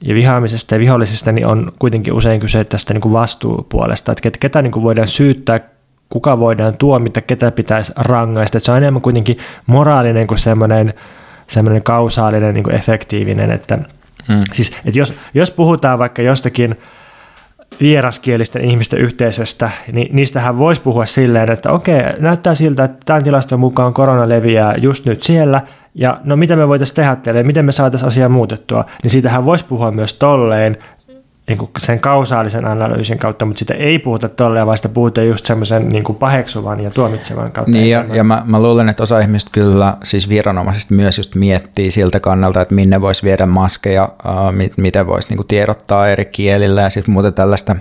ja 0.00 0.14
vihaamisesta 0.14 0.74
ja 0.74 0.78
vihollisesta, 0.78 1.32
niin 1.32 1.46
on 1.46 1.72
kuitenkin 1.78 2.12
usein 2.12 2.40
kyse 2.40 2.64
tästä 2.64 2.94
niin 2.94 3.00
kuin 3.00 3.12
vastuupuolesta, 3.12 4.12
että 4.12 4.38
ketä 4.40 4.62
niin 4.62 4.72
kuin 4.72 4.82
voidaan 4.82 5.08
syyttää 5.08 5.60
kuka 6.08 6.38
voidaan 6.38 6.76
tuomita, 6.76 7.20
ketä 7.20 7.50
pitäisi 7.50 7.92
rangaista. 7.96 8.58
Että 8.58 8.66
se 8.66 8.72
on 8.72 8.78
enemmän 8.78 9.02
kuitenkin 9.02 9.38
moraalinen 9.66 10.26
kuin 10.26 10.38
semmoinen, 10.38 10.94
semmoinen 11.48 11.82
kausaalinen, 11.82 12.54
niin 12.54 12.74
efektiivinen. 12.74 13.50
Että, 13.50 13.78
hmm. 14.28 14.40
siis, 14.52 14.76
että 14.86 14.98
jos, 14.98 15.14
jos 15.34 15.50
puhutaan 15.50 15.98
vaikka 15.98 16.22
jostakin 16.22 16.78
vieraskielisten 17.80 18.64
ihmisten 18.64 18.98
yhteisöstä, 18.98 19.70
niin 19.92 20.16
niistähän 20.16 20.58
voisi 20.58 20.82
puhua 20.82 21.06
silleen, 21.06 21.50
että 21.50 21.72
okei, 21.72 22.02
näyttää 22.18 22.54
siltä, 22.54 22.84
että 22.84 22.98
tämän 23.04 23.24
tilaston 23.24 23.60
mukaan 23.60 23.94
korona 23.94 24.28
leviää 24.28 24.74
just 24.76 25.04
nyt 25.04 25.22
siellä, 25.22 25.62
ja 25.94 26.20
no 26.24 26.36
mitä 26.36 26.56
me 26.56 26.68
voitaisiin 26.68 26.96
tehdä 26.96 27.16
teille, 27.16 27.42
miten 27.42 27.64
me 27.64 27.72
saataisiin 27.72 28.06
asiaa 28.06 28.28
muutettua, 28.28 28.84
niin 29.02 29.10
siitähän 29.10 29.44
voisi 29.44 29.64
puhua 29.64 29.90
myös 29.90 30.14
tolleen, 30.14 30.76
niin 31.48 31.58
kuin 31.58 31.70
sen 31.78 32.00
kausaalisen 32.00 32.64
analyysin 32.64 33.18
kautta, 33.18 33.44
mutta 33.44 33.58
sitä 33.58 33.74
ei 33.74 33.98
puhuta 33.98 34.28
tolleen, 34.28 34.66
vaan 34.66 34.76
sitä 34.76 34.88
puhutaan 34.88 35.26
just 35.26 35.46
semmoisen 35.46 35.88
niin 35.88 36.04
kuin 36.04 36.16
paheksuvan 36.16 36.80
ja 36.80 36.90
tuomitsevan 36.90 37.52
kautta. 37.52 37.72
Niin, 37.72 37.90
ja, 37.90 38.04
ja 38.12 38.24
mä, 38.24 38.42
mä, 38.46 38.62
luulen, 38.62 38.88
että 38.88 39.02
osa 39.02 39.20
ihmistä 39.20 39.50
kyllä 39.52 39.96
siis 40.04 40.28
viranomaisesti 40.28 40.94
myös 40.94 41.18
just 41.18 41.34
miettii 41.34 41.90
siltä 41.90 42.20
kannalta, 42.20 42.60
että 42.60 42.74
minne 42.74 43.00
voisi 43.00 43.22
viedä 43.22 43.46
maskeja, 43.46 44.08
uh, 44.24 44.52
mit, 44.52 44.72
miten 44.76 45.06
voisi 45.06 45.28
niin 45.28 45.36
kuin 45.36 45.46
tiedottaa 45.46 46.08
eri 46.08 46.24
kielillä 46.24 46.80
ja 46.80 46.90
sitten 46.90 47.12
muuta 47.12 47.32
tällaista. 47.32 47.76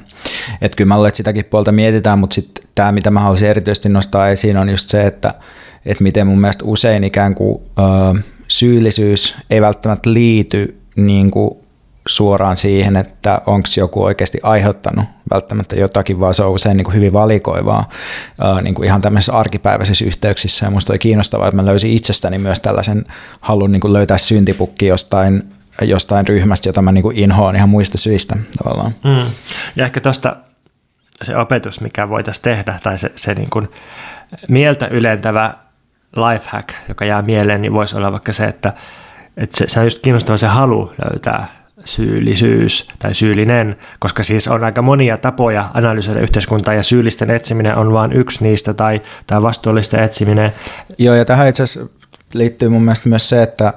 Että 0.62 0.76
kyllä 0.76 0.88
mä 0.88 0.96
luulen, 0.96 1.08
että 1.08 1.18
sitäkin 1.18 1.46
puolta 1.46 1.72
mietitään, 1.72 2.20
mutta 2.20 2.34
sitten 2.34 2.64
tämä, 2.76 2.92
mitä 2.92 3.12
mä 3.12 3.20
haluaisin 3.20 3.50
erityisesti 3.50 3.90
nostaa 3.90 4.30
esiin, 4.30 4.58
on 4.58 4.70
just 4.70 4.90
se, 4.90 5.08
että 5.08 5.34
että 5.86 6.04
miten 6.04 6.28
mun 6.28 6.42
mielestä 6.42 6.66
usein 6.66 7.04
ikään 7.04 7.36
kuin 7.36 7.62
ö, 7.80 8.22
syyllisyys 8.48 9.36
ei 9.50 9.62
välttämättä 9.62 10.14
liity 10.14 10.80
niin 10.96 11.32
kuin 11.32 11.58
suoraan 12.08 12.58
siihen, 12.58 12.96
että 12.96 13.42
onko 13.46 13.68
joku 13.78 14.04
oikeasti 14.04 14.40
aiheuttanut 14.44 15.06
välttämättä 15.34 15.76
jotakin, 15.76 16.20
vaan 16.20 16.34
se 16.34 16.44
on 16.44 16.52
usein 16.52 16.78
niin 16.78 16.86
kuin 16.86 16.96
hyvin 16.96 17.14
valikoivaa 17.14 17.90
niin 18.62 18.76
kuin 18.76 18.86
ihan 18.86 19.02
tämmöisissä 19.02 19.34
arkipäiväisissä 19.34 20.06
yhteyksissä. 20.06 20.66
Ja 20.66 20.72
musta 20.72 20.94
oli 20.94 21.00
kiinnostavaa, 21.00 21.48
että 21.48 21.56
mä 21.56 21.66
löysin 21.66 21.92
itsestäni 21.92 22.38
myös 22.38 22.60
tällaisen 22.60 23.06
halun 23.42 23.72
niin 23.72 23.82
kuin 23.82 23.94
löytää 23.94 24.18
syntipukki 24.18 24.88
jostain, 24.88 25.44
jostain 25.82 26.28
ryhmästä, 26.28 26.70
jota 26.70 26.82
mä 26.82 26.92
niin 26.92 27.04
kuin 27.04 27.18
inhoan 27.18 27.56
ihan 27.56 27.70
muista 27.70 27.98
syistä 27.98 28.36
tavallaan. 28.58 28.92
Mm. 29.04 29.32
Ja 29.76 29.86
ehkä 29.86 30.02
tuosta 30.02 30.36
se 31.22 31.38
opetus, 31.38 31.82
mikä 31.82 32.10
voitaisiin 32.10 32.44
tehdä, 32.44 32.80
tai 32.84 32.98
se, 32.98 33.12
se 33.16 33.34
niin 33.34 33.50
kuin 33.50 33.68
mieltä 34.48 34.88
ylentävä 34.88 35.54
lifehack, 36.16 36.70
joka 36.90 37.06
jää 37.06 37.22
mieleen, 37.22 37.62
niin 37.62 37.74
voisi 37.74 37.98
olla 37.98 38.12
vaikka 38.12 38.34
se, 38.34 38.46
että, 38.46 38.74
että 39.38 39.58
se, 39.58 39.68
se 39.68 39.80
on 39.80 39.86
just 39.86 40.00
kiinnostava 40.00 40.38
se 40.38 40.48
halu 40.48 40.92
löytää 41.06 41.48
syyllisyys 41.88 42.88
tai 43.00 43.14
syyllinen, 43.14 43.76
koska 44.00 44.24
siis 44.24 44.48
on 44.48 44.64
aika 44.64 44.82
monia 44.82 45.18
tapoja 45.18 45.70
analysoida 45.74 46.22
yhteiskuntaa 46.22 46.74
ja 46.74 46.84
syyllisten 46.84 47.32
etsiminen 47.32 47.76
on 47.76 47.94
vain 47.94 48.14
yksi 48.14 48.44
niistä 48.44 48.74
tai, 48.74 49.02
tai 49.28 49.42
vastuullisten 49.42 50.04
etsiminen. 50.04 50.52
Joo 50.98 51.16
ja 51.16 51.26
tähän 51.26 51.48
itse 51.48 51.64
asiassa 51.64 51.90
liittyy 52.34 52.70
mun 52.70 52.82
mielestä 52.82 53.10
myös 53.10 53.30
se, 53.30 53.44
että 53.44 53.74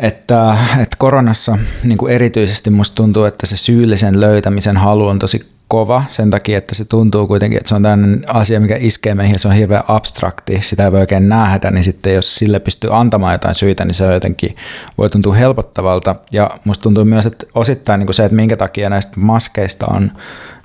että, 0.00 0.56
että 0.72 0.96
koronassa 0.98 1.58
niin 1.84 1.98
kuin 1.98 2.12
erityisesti 2.12 2.70
musta 2.70 2.94
tuntuu, 2.94 3.24
että 3.24 3.46
se 3.46 3.56
syyllisen 3.56 4.20
löytämisen 4.20 4.76
halu 4.76 5.06
on 5.06 5.18
tosi 5.18 5.55
kova 5.68 6.04
sen 6.08 6.30
takia, 6.30 6.58
että 6.58 6.74
se 6.74 6.84
tuntuu 6.84 7.26
kuitenkin, 7.26 7.56
että 7.56 7.68
se 7.68 7.74
on 7.74 7.82
tämmöinen 7.82 8.24
asia, 8.28 8.60
mikä 8.60 8.76
iskee 8.80 9.14
meihin 9.14 9.38
se 9.38 9.48
on 9.48 9.54
hirveän 9.54 9.82
abstrakti, 9.88 10.58
sitä 10.62 10.84
ei 10.84 10.92
voi 10.92 11.00
oikein 11.00 11.28
nähdä, 11.28 11.70
niin 11.70 11.84
sitten 11.84 12.14
jos 12.14 12.34
sille 12.34 12.60
pystyy 12.60 12.96
antamaan 12.96 13.34
jotain 13.34 13.54
syitä, 13.54 13.84
niin 13.84 13.94
se 13.94 14.06
on 14.06 14.14
jotenkin, 14.14 14.56
voi 14.98 15.10
tuntua 15.10 15.34
helpottavalta. 15.34 16.14
Ja 16.32 16.50
musta 16.64 16.82
tuntuu 16.82 17.04
myös, 17.04 17.26
että 17.26 17.46
osittain 17.54 17.98
niin 17.98 18.06
kuin 18.06 18.14
se, 18.14 18.24
että 18.24 18.36
minkä 18.36 18.56
takia 18.56 18.90
näistä 18.90 19.20
maskeista 19.20 19.86
on 19.86 20.10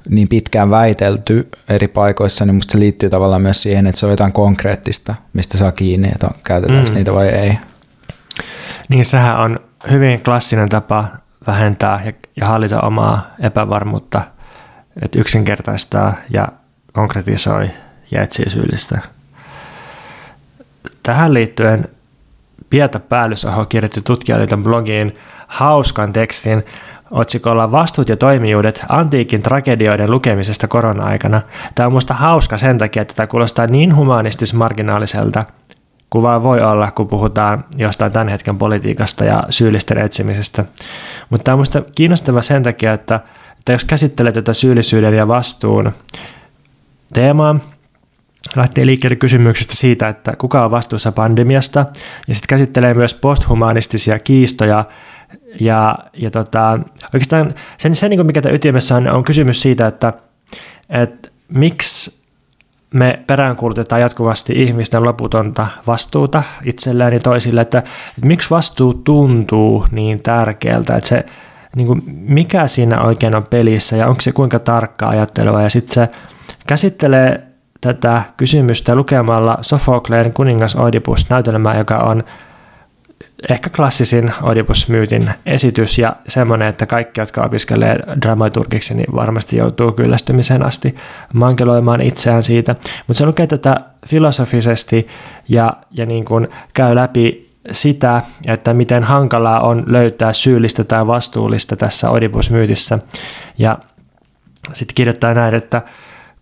niin 0.10 0.28
pitkään 0.28 0.70
väitelty 0.70 1.50
eri 1.70 1.88
paikoissa, 1.88 2.46
niin 2.46 2.56
musta 2.56 2.72
se 2.72 2.80
liittyy 2.80 3.10
tavallaan 3.10 3.42
myös 3.42 3.62
siihen, 3.62 3.88
että 3.88 4.00
se 4.00 4.06
on 4.06 4.12
jotain 4.12 4.34
konkreettista, 4.34 5.16
mistä 5.34 5.58
saa 5.58 5.72
kiinni, 5.72 6.08
että 6.08 6.30
käytetäänkö 6.44 6.92
mm. 6.92 6.96
niitä 6.96 7.14
vai 7.14 7.28
ei. 7.28 7.58
Niin 8.90 9.06
sehän 9.06 9.40
on 9.40 9.60
hyvin 9.92 10.22
klassinen 10.24 10.70
tapa 10.70 11.06
vähentää 11.48 12.02
ja, 12.06 12.14
ja 12.36 12.48
hallita 12.48 12.82
omaa 12.82 13.32
epävarmuutta, 13.40 14.22
että 15.02 15.20
yksinkertaistaa 15.20 16.14
ja 16.30 16.48
konkretisoi 16.94 17.70
ja 18.12 18.22
etsii 18.22 18.50
syyllistä. 18.50 19.00
Tähän 21.04 21.34
liittyen 21.34 21.90
Pieta 22.70 23.00
Päällysaho 23.00 23.66
kirjoitti 23.66 24.02
tutkijaliiton 24.02 24.64
blogiin 24.64 25.12
hauskan 25.48 26.14
tekstin 26.14 26.64
otsikolla 27.12 27.72
Vastuut 27.72 28.10
ja 28.10 28.18
toimijuudet 28.18 28.86
antiikin 28.90 29.44
tragedioiden 29.44 30.12
lukemisesta 30.12 30.68
korona-aikana. 30.68 31.42
Tämä 31.76 31.88
on 31.88 31.94
minusta 31.94 32.14
hauska 32.14 32.58
sen 32.58 32.78
takia, 32.78 33.02
että 33.02 33.14
tämä 33.14 33.28
kuulostaa 33.28 33.68
niin 33.68 33.96
humanistis-marginaaliselta– 33.96 35.46
kuvaa 36.12 36.44
voi 36.44 36.62
olla, 36.62 36.92
kun 36.92 37.08
puhutaan 37.08 37.66
jostain 37.78 38.12
tämän 38.12 38.28
hetken 38.28 38.58
politiikasta 38.58 39.26
ja 39.26 39.44
syyllisten 39.50 39.98
etsimisestä. 39.98 40.66
Mutta 41.30 41.44
tämä 41.44 41.54
on 41.54 41.58
minusta 41.58 41.82
kiinnostava 41.96 42.42
sen 42.42 42.64
takia, 42.64 42.94
että, 42.94 43.20
että 43.62 43.72
jos 43.72 43.86
käsittelee 43.86 44.32
tätä 44.32 44.54
syyllisyyden 44.54 45.14
ja 45.14 45.28
vastuun 45.28 45.92
teemaa, 47.14 47.60
lähtee 48.56 48.86
liikkeelle 48.86 49.16
kysymyksestä 49.16 49.76
siitä, 49.76 50.10
että 50.10 50.36
kuka 50.36 50.66
on 50.66 50.72
vastuussa 50.72 51.12
pandemiasta, 51.12 51.86
ja 52.28 52.36
sitten 52.36 52.48
käsittelee 52.48 52.94
myös 52.94 53.14
posthumanistisia 53.14 54.20
kiistoja, 54.20 54.86
ja, 55.60 55.96
ja 56.14 56.32
tota, 56.32 56.80
oikeastaan 57.14 57.56
se, 57.78 57.90
se 57.94 58.10
niin 58.10 58.26
mikä 58.26 58.42
tämä 58.42 58.56
ytimessä 58.56 58.96
on, 58.96 59.08
on 59.08 59.24
kysymys 59.24 59.62
siitä, 59.62 59.88
että, 59.88 60.14
että 60.90 61.30
miksi 61.50 62.22
me 62.94 63.20
peräänkuulutetaan 63.28 64.02
jatkuvasti 64.02 64.64
ihmisten 64.64 65.04
loputonta 65.04 65.68
vastuuta 65.88 66.44
itselleen 66.66 67.14
ja 67.14 67.20
toisille, 67.20 67.62
että, 67.62 67.80
että 67.80 68.28
miksi 68.28 68.50
vastuu 68.50 68.94
tuntuu 68.94 69.86
niin 69.92 70.24
tärkeältä, 70.24 70.96
että 70.96 71.10
se, 71.10 71.26
niin 71.76 71.88
kuin, 71.88 72.04
mikä 72.06 72.68
siinä 72.68 73.02
oikein 73.02 73.36
on 73.36 73.46
pelissä 73.50 73.98
ja 73.98 74.08
onko 74.08 74.22
se 74.22 74.32
kuinka 74.32 74.60
tarkka 74.60 75.10
ajattelua 75.10 75.62
ja 75.62 75.70
sitten 75.70 75.94
se 75.94 76.10
käsittelee 76.68 77.44
tätä 77.82 78.22
kysymystä 78.38 78.96
lukemalla 78.96 79.58
Sofokleen 79.62 80.34
kuningas 80.34 80.76
Oedipus-näytelmää, 80.76 81.78
joka 81.78 81.98
on 81.98 82.24
ehkä 83.50 83.70
klassisin 83.70 84.32
Oedipus-myytin 84.42 85.30
esitys 85.46 86.00
ja 86.00 86.16
semmoinen, 86.28 86.68
että 86.68 86.86
kaikki, 86.86 87.22
jotka 87.22 87.44
opiskelee 87.44 88.00
dramaturgiksi, 88.22 88.94
niin 88.94 89.16
varmasti 89.16 89.58
joutuu 89.58 89.92
kyllästymiseen 89.92 90.66
asti 90.66 90.96
mankeloimaan 91.34 92.02
itseään 92.02 92.44
siitä. 92.44 92.76
Mutta 93.08 93.18
se 93.18 93.26
lukee 93.26 93.48
tätä 93.48 93.82
filosofisesti 94.08 95.08
ja, 95.50 95.74
ja 95.92 96.06
niin 96.06 96.26
kuin 96.26 96.48
käy 96.74 96.96
läpi 96.96 97.51
sitä, 97.72 98.22
että 98.48 98.74
miten 98.74 99.04
hankalaa 99.04 99.60
on 99.60 99.84
löytää 99.88 100.34
syyllistä 100.34 100.84
tai 100.84 101.08
vastuullista 101.08 101.76
tässä 101.76 102.10
Oedipus-myytissä. 102.10 103.00
Ja 103.58 103.78
sitten 104.74 104.96
kirjoittaa 104.96 105.34
näin, 105.34 105.56
että 105.56 105.82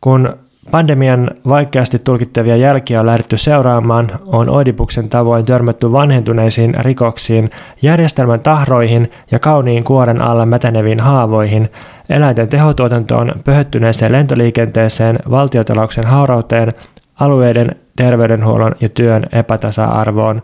kun 0.02 0.38
Pandemian 0.72 1.32
vaikeasti 1.48 2.00
tulkittavia 2.00 2.56
jälkiä 2.56 3.00
on 3.00 3.06
lähdetty 3.06 3.38
seuraamaan, 3.38 4.12
on 4.28 4.50
Oedipuksen 4.50 5.10
tavoin 5.10 5.46
törmätty 5.46 5.92
vanhentuneisiin 5.92 6.76
rikoksiin, 6.80 7.50
järjestelmän 7.82 8.40
tahroihin 8.40 9.12
ja 9.32 9.40
kauniin 9.40 9.84
kuoren 9.84 10.22
alla 10.22 10.46
mätäneviin 10.46 11.00
haavoihin, 11.00 11.70
eläinten 12.10 12.48
tehotuotantoon, 12.48 13.32
pöhöttyneeseen 13.46 14.12
lentoliikenteeseen, 14.12 15.20
valtiotalouksien 15.30 16.08
haurauteen, 16.08 16.74
alueiden 17.20 17.76
terveydenhuollon 17.96 18.76
ja 18.82 18.90
työn 18.90 19.26
epätasa-arvoon. 19.32 20.42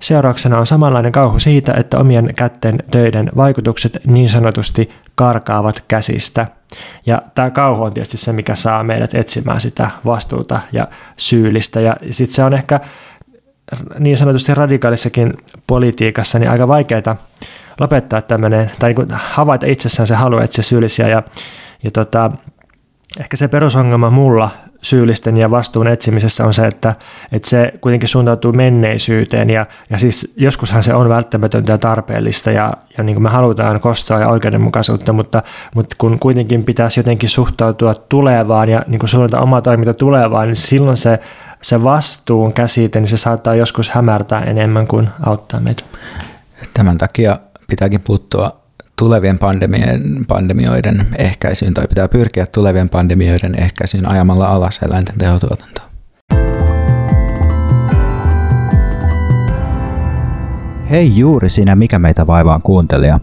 Seurauksena 0.00 0.58
on 0.58 0.66
samanlainen 0.66 1.12
kauhu 1.12 1.38
siitä, 1.38 1.74
että 1.74 1.98
omien 1.98 2.34
kätten 2.36 2.78
töiden 2.90 3.30
vaikutukset 3.36 3.98
niin 4.06 4.28
sanotusti 4.28 4.90
karkaavat 5.14 5.84
käsistä. 5.88 6.46
Ja 7.06 7.22
tämä 7.34 7.50
kauhu 7.50 7.82
on 7.82 7.94
tietysti 7.94 8.16
se, 8.16 8.32
mikä 8.32 8.54
saa 8.54 8.84
meidät 8.84 9.14
etsimään 9.14 9.60
sitä 9.60 9.90
vastuuta 10.04 10.60
ja 10.72 10.88
syyllistä. 11.16 11.80
Ja 11.80 11.96
sitten 12.10 12.34
se 12.34 12.44
on 12.44 12.54
ehkä 12.54 12.80
niin 13.98 14.16
sanotusti 14.16 14.54
radikaalissakin 14.54 15.32
politiikassa 15.66 16.38
niin 16.38 16.50
aika 16.50 16.68
vaikeaa 16.68 17.16
lopettaa 17.80 18.22
tämmöinen, 18.22 18.70
tai 18.78 18.92
niin 18.92 19.08
havaita 19.10 19.66
itsessään 19.66 20.06
se 20.06 20.14
halu 20.14 20.38
etsiä 20.38 20.62
syyllisiä. 20.62 21.08
Ja, 21.08 21.22
ja 21.82 21.90
tota, 21.90 22.30
ehkä 23.20 23.36
se 23.36 23.48
perusongelma 23.48 24.10
mulla 24.10 24.50
syyllisten 24.88 25.36
ja 25.36 25.50
vastuun 25.50 25.88
etsimisessä 25.88 26.46
on 26.46 26.54
se, 26.54 26.66
että, 26.66 26.94
että 27.32 27.48
se 27.48 27.72
kuitenkin 27.80 28.08
suuntautuu 28.08 28.52
menneisyyteen 28.52 29.50
ja, 29.50 29.66
ja 29.90 29.98
siis 29.98 30.34
joskushan 30.36 30.82
se 30.82 30.94
on 30.94 31.08
välttämätöntä 31.08 31.72
ja 31.72 31.78
tarpeellista 31.78 32.50
ja, 32.50 32.72
ja 32.98 33.04
niin 33.04 33.14
kuin 33.14 33.22
me 33.22 33.28
halutaan 33.28 33.80
kostoa 33.80 34.20
ja 34.20 34.28
oikeudenmukaisuutta, 34.28 35.12
mutta, 35.12 35.42
mutta 35.74 35.96
kun 35.98 36.18
kuitenkin 36.18 36.64
pitäisi 36.64 37.00
jotenkin 37.00 37.28
suhtautua 37.28 37.94
tulevaan 37.94 38.68
ja 38.68 38.82
niin 38.86 38.98
kuin 38.98 39.10
suunnata 39.10 39.40
oma 39.40 39.62
toiminta 39.62 39.94
tulevaan, 39.94 40.48
niin 40.48 40.56
silloin 40.56 40.96
se, 40.96 41.18
se 41.62 41.84
vastuun 41.84 42.52
käsite, 42.52 43.00
niin 43.00 43.08
se 43.08 43.16
saattaa 43.16 43.54
joskus 43.54 43.90
hämärtää 43.90 44.42
enemmän 44.42 44.86
kuin 44.86 45.08
auttaa 45.26 45.60
meitä. 45.60 45.82
Tämän 46.74 46.98
takia 46.98 47.38
pitääkin 47.70 48.00
puuttua 48.06 48.65
tulevien 48.98 49.38
pandemien, 49.38 50.24
pandemioiden 50.28 51.06
ehkäisyyn 51.18 51.74
tai 51.74 51.86
pitää 51.88 52.08
pyrkiä 52.08 52.46
tulevien 52.54 52.88
pandemioiden 52.88 53.62
ehkäisyyn 53.62 54.08
ajamalla 54.08 54.46
alas 54.46 54.80
eläinten 54.82 55.18
tehotuotantoa. 55.18 55.86
Hei 60.90 61.16
juuri 61.16 61.48
sinä, 61.48 61.76
mikä 61.76 61.98
meitä 61.98 62.26
vaivaa 62.26 62.60
kuuntelija. 62.60 63.20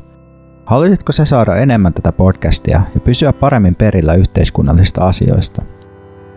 Haluaisitko 0.66 1.12
se 1.12 1.26
saada 1.26 1.56
enemmän 1.56 1.94
tätä 1.94 2.12
podcastia 2.12 2.82
ja 2.96 3.02
pysyä 3.02 3.34
paremmin 3.34 3.76
perillä 3.76 4.14
yhteiskunnallisista 4.14 5.08
asioista? 5.08 5.62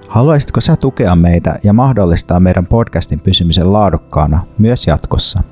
Haluaisitko 0.08 0.60
sä 0.60 0.76
tukea 0.76 1.16
meitä 1.16 1.58
ja 1.62 1.72
mahdollistaa 1.72 2.40
meidän 2.40 2.66
podcastin 2.66 3.20
pysymisen 3.20 3.72
laadukkaana 3.72 4.46
myös 4.58 4.86
jatkossa? 4.86 5.42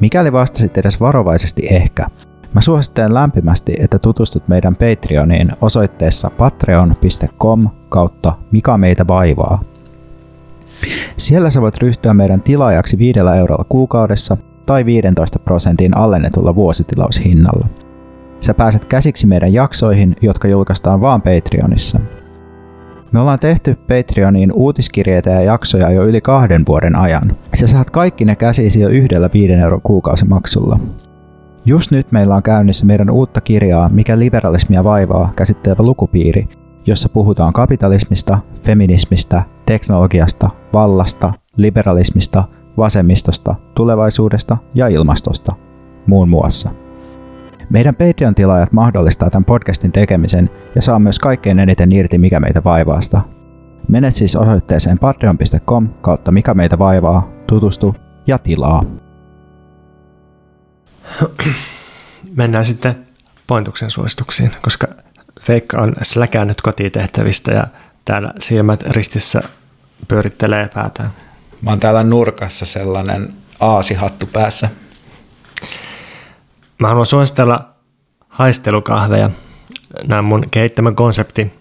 Mikäli 0.00 0.32
vastasit 0.32 0.78
edes 0.78 1.00
varovaisesti 1.00 1.66
ehkä, 1.70 2.06
Mä 2.54 2.60
suosittelen 2.60 3.14
lämpimästi, 3.14 3.74
että 3.78 3.98
tutustut 3.98 4.48
meidän 4.48 4.76
Patreoniin 4.76 5.52
osoitteessa 5.60 6.30
patreon.com 6.30 7.68
kautta 7.88 8.32
Mikä 8.50 8.76
meitä 8.76 9.04
vaivaa. 9.08 9.62
Siellä 11.16 11.50
sä 11.50 11.60
voit 11.60 11.78
ryhtyä 11.78 12.14
meidän 12.14 12.40
tilaajaksi 12.40 12.98
5 12.98 13.20
eurolla 13.38 13.64
kuukaudessa 13.68 14.36
tai 14.66 14.84
15 14.84 15.38
prosentin 15.38 15.96
allennetulla 15.96 16.54
vuositilaushinnalla. 16.54 17.66
Sä 18.40 18.54
pääset 18.54 18.84
käsiksi 18.84 19.26
meidän 19.26 19.52
jaksoihin, 19.52 20.16
jotka 20.22 20.48
julkaistaan 20.48 21.00
vaan 21.00 21.22
Patreonissa. 21.22 22.00
Me 23.12 23.20
ollaan 23.20 23.38
tehty 23.38 23.74
Patreoniin 23.74 24.52
uutiskirjeitä 24.52 25.30
ja 25.30 25.42
jaksoja 25.42 25.90
jo 25.90 26.04
yli 26.04 26.20
kahden 26.20 26.62
vuoden 26.68 26.96
ajan. 26.96 27.22
Sä 27.54 27.66
saat 27.66 27.90
kaikki 27.90 28.24
ne 28.24 28.36
käsisi 28.36 28.80
jo 28.80 28.88
yhdellä 28.88 29.30
5 29.34 29.52
euron 29.52 29.82
kuukausimaksulla. 29.82 30.78
Just 31.64 31.90
nyt 31.90 32.12
meillä 32.12 32.34
on 32.34 32.42
käynnissä 32.42 32.86
meidän 32.86 33.10
uutta 33.10 33.40
kirjaa 33.40 33.88
Mikä 33.88 34.18
liberalismia 34.18 34.84
vaivaa 34.84 35.32
käsittelevä 35.36 35.82
lukupiiri, 35.82 36.44
jossa 36.86 37.08
puhutaan 37.08 37.52
kapitalismista, 37.52 38.38
feminismistä, 38.60 39.42
teknologiasta, 39.66 40.50
vallasta, 40.72 41.32
liberalismista, 41.56 42.44
vasemmistosta, 42.76 43.54
tulevaisuudesta 43.74 44.56
ja 44.74 44.88
ilmastosta, 44.88 45.54
muun 46.06 46.28
muassa. 46.28 46.70
Meidän 47.70 47.94
Patreon-tilaajat 47.94 48.72
mahdollistaa 48.72 49.30
tämän 49.30 49.44
podcastin 49.44 49.92
tekemisen 49.92 50.50
ja 50.74 50.82
saa 50.82 50.98
myös 50.98 51.18
kaikkein 51.18 51.58
eniten 51.58 51.92
irti 51.92 52.18
Mikä 52.18 52.40
meitä 52.40 52.64
vaivaasta. 52.64 53.20
Mene 53.88 54.10
siis 54.10 54.36
osoitteeseen 54.36 54.98
patreon.com 54.98 55.88
kautta 56.00 56.32
Mikä 56.32 56.54
meitä 56.54 56.78
vaivaa, 56.78 57.28
tutustu 57.46 57.94
ja 58.26 58.38
tilaa. 58.38 59.01
Mennään 62.36 62.64
sitten 62.64 63.06
pointuksen 63.46 63.90
suosituksiin, 63.90 64.52
koska 64.62 64.86
Feikka 65.40 65.78
on 65.78 65.94
släkännyt 66.02 66.60
kotitehtävistä 66.60 67.52
ja 67.52 67.66
täällä 68.04 68.32
silmät 68.38 68.82
ristissä 68.82 69.42
pyörittelee 70.08 70.70
päätään. 70.74 71.10
Mä 71.62 71.70
oon 71.70 71.80
täällä 71.80 72.04
nurkassa 72.04 72.66
sellainen 72.66 73.34
aasihattu 73.60 74.26
päässä. 74.26 74.68
Mä 76.78 76.88
haluan 76.88 77.06
suositella 77.06 77.68
haistelukahveja. 78.28 79.30
Nämä 80.06 80.18
on 80.18 80.24
mun 80.24 80.44
kehittämä 80.50 80.92
konsepti. 80.92 81.52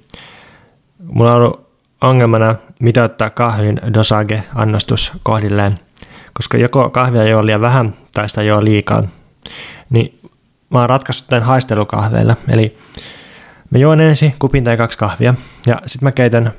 Mulla 1.04 1.32
on 1.32 1.38
ollut 1.38 1.72
ongelmana 2.02 2.56
mitoittaa 2.80 3.30
kahvin 3.30 3.80
dosage-annostus 3.94 5.12
kohdilleen, 5.24 5.80
koska 6.34 6.58
joko 6.58 6.90
kahvia 6.90 7.28
juo 7.28 7.46
liian 7.46 7.62
vähän 7.62 7.94
tai 8.14 8.30
sitä 8.30 8.44
juo 8.44 8.64
liikaa. 8.64 9.04
Niin 9.90 10.20
mä 10.70 10.80
oon 10.80 10.90
ratkaissut 10.90 11.28
tämän 11.28 11.44
haistelukahveilla. 11.44 12.36
Eli 12.50 12.78
mä 13.70 13.78
juon 13.78 14.02
ensin 14.02 14.36
kupin 14.40 14.64
tai 14.64 14.78
kaksi 14.78 14.98
kahvia 14.98 15.34
ja 15.68 15.82
sitten 15.86 16.08
mä 16.08 16.12
keitän 16.12 16.52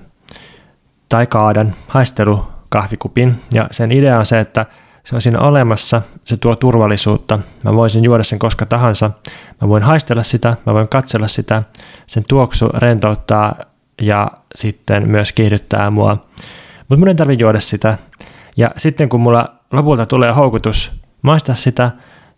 tai 1.08 1.26
kaadan 1.26 1.74
haistelukahvikupin. 1.88 3.36
Ja 3.54 3.68
sen 3.70 3.92
idea 3.92 4.18
on 4.18 4.26
se, 4.26 4.40
että 4.40 4.66
se 5.04 5.14
on 5.14 5.20
siinä 5.20 5.40
olemassa, 5.40 6.02
se 6.24 6.36
tuo 6.36 6.56
turvallisuutta. 6.56 7.38
Mä 7.64 7.74
voisin 7.74 8.04
juoda 8.04 8.22
sen 8.22 8.38
koska 8.38 8.66
tahansa. 8.66 9.10
Mä 9.60 9.68
voin 9.68 9.82
haistella 9.82 10.22
sitä, 10.22 10.56
mä 10.66 10.74
voin 10.74 10.88
katsella 10.88 11.28
sitä. 11.28 11.62
Sen 12.06 12.24
tuoksu 12.28 12.68
rentouttaa 12.68 13.54
ja 14.02 14.30
sitten 14.54 15.08
myös 15.08 15.32
kiihdyttää 15.32 15.90
mua. 15.90 16.26
Mutta 16.88 16.96
mun 16.98 17.08
ei 17.08 17.14
tarvitse 17.14 17.42
juoda 17.42 17.60
sitä. 17.60 17.98
Ja 18.56 18.70
sitten 18.76 19.08
kun 19.08 19.20
mulla 19.20 19.54
lopulta 19.72 20.06
tulee 20.06 20.32
houkutus 20.32 20.92
maistaa 21.22 21.54
sitä, 21.54 21.90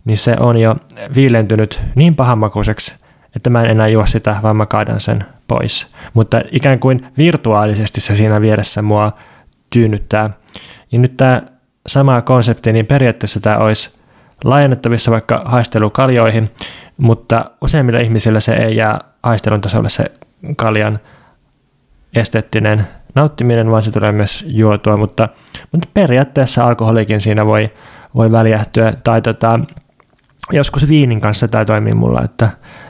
niin 0.05 0.19
se 0.19 0.37
on 0.41 0.57
jo 0.57 0.77
viilentynyt 1.15 1.83
niin 1.95 2.17
pahamakuiseksi, 2.17 3.05
että 3.37 3.51
mä 3.51 3.63
en 3.63 3.71
enää 3.71 3.89
juo 3.89 4.07
sitä, 4.07 4.37
vaan 4.43 4.57
mä 4.57 4.67
kaadan 4.67 5.01
sen 5.01 5.25
pois. 5.49 5.95
Mutta 6.15 6.43
ikään 6.53 6.79
kuin 6.79 7.07
virtuaalisesti 7.19 8.01
se 8.01 8.17
siinä 8.17 8.41
vieressä 8.41 8.83
mua 8.83 9.13
tyynnyttää. 9.71 10.31
Ja 10.93 10.99
nyt 10.99 11.17
tämä 11.17 11.43
sama 11.87 12.23
konsepti, 12.23 12.73
niin 12.73 12.87
periaatteessa 12.87 13.41
tämä 13.41 13.57
olisi 13.57 13.99
laajennettavissa 14.45 15.11
vaikka 15.11 15.43
haistelukaljoihin, 15.45 16.51
mutta 16.97 17.45
useimmilla 17.61 18.01
ihmisillä 18.01 18.41
se 18.41 18.55
ei 18.55 18.77
jää 18.77 18.99
haistelun 19.23 19.61
tasolle 19.61 19.89
se 19.89 20.13
kaljan 20.57 20.99
esteettinen 22.15 22.87
nauttiminen, 23.15 23.71
vaan 23.71 23.83
se 23.83 23.91
tulee 23.91 24.13
myös 24.13 24.45
juotua, 24.47 24.97
mutta, 24.97 25.29
mutta 25.73 25.89
periaatteessa 25.95 26.67
alkoholikin 26.67 27.21
siinä 27.21 27.47
voi, 27.47 27.71
voi 28.15 28.33
väljähtyä, 28.33 28.93
tai 29.05 29.23
tota, 29.23 29.61
joskus 30.53 30.89
viinin 30.89 31.21
kanssa 31.21 31.49
tämä 31.49 31.65
toimii 31.65 31.93
mulla, 31.93 32.23
että, 32.23 32.49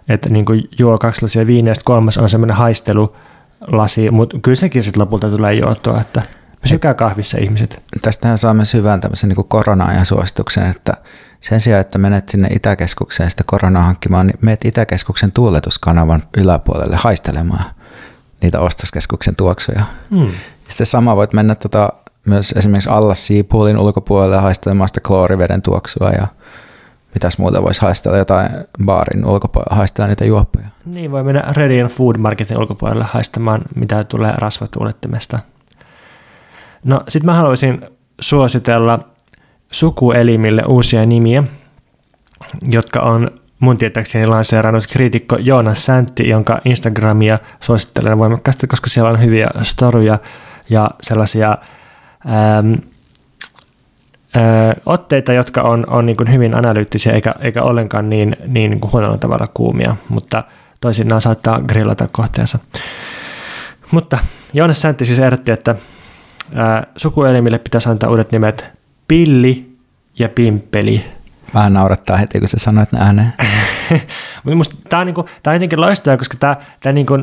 että 0.08 0.28
niin 0.28 0.44
kuin 0.44 0.68
juo 0.78 0.98
kaksi 0.98 1.22
lasia 1.22 1.46
viiniä, 1.46 1.70
ja 1.70 1.74
kolmas 1.84 2.18
on 2.18 2.28
semmoinen 2.28 2.56
haistelulasi, 2.56 4.10
mutta 4.10 4.38
kyllä 4.42 4.56
sekin 4.56 4.82
sitten 4.82 5.00
lopulta 5.00 5.30
tulee 5.30 5.54
juotua, 5.54 6.00
että 6.00 6.22
pysykää 6.62 6.94
kahvissa 6.94 7.38
ihmiset. 7.38 7.82
Tästähän 8.02 8.38
saamme 8.38 8.64
syvään 8.64 9.00
tämmöisen 9.00 9.28
niin 9.28 9.48
korona-ajan 9.48 10.06
suosituksen, 10.06 10.70
että 10.70 10.92
sen 11.40 11.60
sijaan, 11.60 11.80
että 11.80 11.98
menet 11.98 12.28
sinne 12.28 12.48
Itäkeskukseen 12.48 13.30
sitä 13.30 13.44
koronaa 13.46 13.82
hankkimaan, 13.82 14.26
niin 14.26 14.38
menet 14.40 14.64
Itäkeskuksen 14.64 15.32
tuuletuskanavan 15.32 16.22
yläpuolelle 16.36 16.96
haistelemaan 16.96 17.64
niitä 18.42 18.60
ostoskeskuksen 18.60 19.36
tuoksuja. 19.36 19.84
Hmm. 20.10 20.30
Sitten 20.68 20.86
sama 20.86 21.16
voit 21.16 21.32
mennä 21.32 21.54
tota, 21.54 21.92
myös 22.26 22.52
esimerkiksi 22.56 22.90
Allas 22.90 23.26
Seapoolin 23.26 23.78
ulkopuolelle 23.78 24.36
haistelemaan 24.36 24.88
sitä 24.88 25.00
klooriveden 25.00 25.62
tuoksua 25.62 26.10
ja 26.10 26.26
mitäs 27.14 27.38
muuta 27.38 27.62
voisi 27.62 27.80
haistella, 27.82 28.18
jotain 28.18 28.50
baarin 28.84 29.26
ulkopuolella 29.26 29.76
haistella 29.76 30.08
niitä 30.08 30.24
juoppoja. 30.24 30.66
Niin, 30.84 31.10
voi 31.10 31.22
mennä 31.22 31.44
Redian 31.52 31.88
Food 31.88 32.16
Marketin 32.16 32.58
ulkopuolelle 32.58 33.04
haistamaan, 33.08 33.62
mitä 33.74 34.04
tulee 34.04 34.32
rasvatuulettimesta. 34.38 35.38
No, 36.84 37.02
sitten 37.08 37.26
mä 37.26 37.34
haluaisin 37.34 37.80
suositella 38.20 38.98
sukuelimille 39.70 40.62
uusia 40.68 41.06
nimiä, 41.06 41.44
jotka 42.62 43.00
on 43.00 43.28
mun 43.58 43.78
tietääkseni 43.78 44.26
lanseerannut 44.26 44.86
kriitikko 44.86 45.36
Joonas 45.36 45.86
Säntti, 45.86 46.28
jonka 46.28 46.60
Instagramia 46.64 47.38
suosittelen 47.60 48.18
voimakkaasti, 48.18 48.66
koska 48.66 48.90
siellä 48.90 49.10
on 49.10 49.22
hyviä 49.22 49.48
storyja 49.62 50.18
ja 50.70 50.90
sellaisia 51.02 51.58
ähm, 52.26 52.74
otteita, 54.86 55.32
jotka 55.32 55.62
on, 55.62 55.84
on 55.90 56.06
niin 56.06 56.16
kuin 56.16 56.32
hyvin 56.32 56.56
analyyttisiä 56.56 57.12
eikä, 57.12 57.34
eikä 57.40 57.62
ollenkaan 57.62 58.10
niin, 58.10 58.36
niin, 58.46 58.70
niin 58.70 58.80
kuin 58.80 58.92
huonolla 58.92 59.18
tavalla 59.18 59.46
kuumia, 59.54 59.96
mutta 60.08 60.44
toisinaan 60.80 61.20
saattaa 61.20 61.60
grillata 61.60 62.08
kohteensa. 62.12 62.58
Mutta 63.90 64.18
Joonas 64.52 64.80
Säntti 64.80 65.04
siis 65.06 65.18
ehdotti, 65.18 65.50
että 65.50 65.74
ää, 66.54 66.86
sukuelimille 66.96 67.58
pitäisi 67.58 67.88
antaa 67.88 68.10
uudet 68.10 68.32
nimet 68.32 68.66
Pilli 69.08 69.72
ja 70.18 70.28
Pimppeli. 70.28 71.04
Vähän 71.54 71.72
naurattaa 71.72 72.16
heti, 72.16 72.38
kun 72.38 72.48
sä 72.48 72.58
sanoit 72.58 72.92
ne 72.92 72.98
ääneen. 73.00 73.32
Mutta 74.54 74.76
tämä 74.88 75.00
on, 75.00 75.06
niinku, 75.06 75.26
tää 75.42 75.50
on 75.50 75.54
jotenkin 75.54 75.80
loistavaa, 75.80 76.16
koska 76.16 76.36
tämä, 76.40 76.56
tää 76.80 76.92
niinku, 76.92 77.14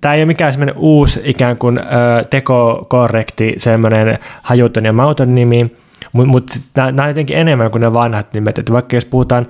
tämä 0.00 0.14
ei 0.14 0.20
ole 0.20 0.26
mikään 0.26 0.52
semmoinen 0.52 0.74
uusi 0.78 1.20
ikään 1.24 1.56
kuin 1.56 1.78
ö, 1.78 2.24
tekokorrekti, 2.30 3.54
semmoinen 3.58 4.18
hajuton 4.42 4.84
ja 4.84 4.92
mauton 4.92 5.34
nimi, 5.34 5.76
mutta 6.14 6.30
mut, 6.30 6.50
nämä 6.74 7.02
on 7.02 7.08
jotenkin 7.08 7.36
enemmän 7.36 7.70
kuin 7.70 7.80
ne 7.80 7.92
vanhat 7.92 8.32
nimet, 8.32 8.58
että 8.58 8.72
vaikka 8.72 8.96
jos 8.96 9.04
puhutaan 9.04 9.46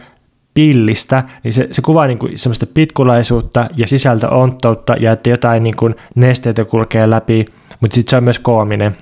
pillistä, 0.54 1.24
niin 1.44 1.52
se, 1.52 1.68
se 1.70 1.82
kuvaa 1.82 2.06
niin 2.06 2.18
kuin 2.18 2.38
semmoista 2.38 2.66
pitkulaisuutta 2.66 3.66
ja 3.76 3.86
sisältö 3.86 4.28
onttoutta 4.28 4.94
ja 5.00 5.12
että 5.12 5.30
jotain 5.30 5.62
niin 5.62 5.76
kuin 5.76 5.94
nesteitä 6.14 6.64
kulkee 6.64 7.10
läpi, 7.10 7.44
mutta 7.80 7.94
sitten 7.94 8.10
se 8.10 8.16
on 8.16 8.24
myös 8.24 8.38
koominen. 8.38 8.96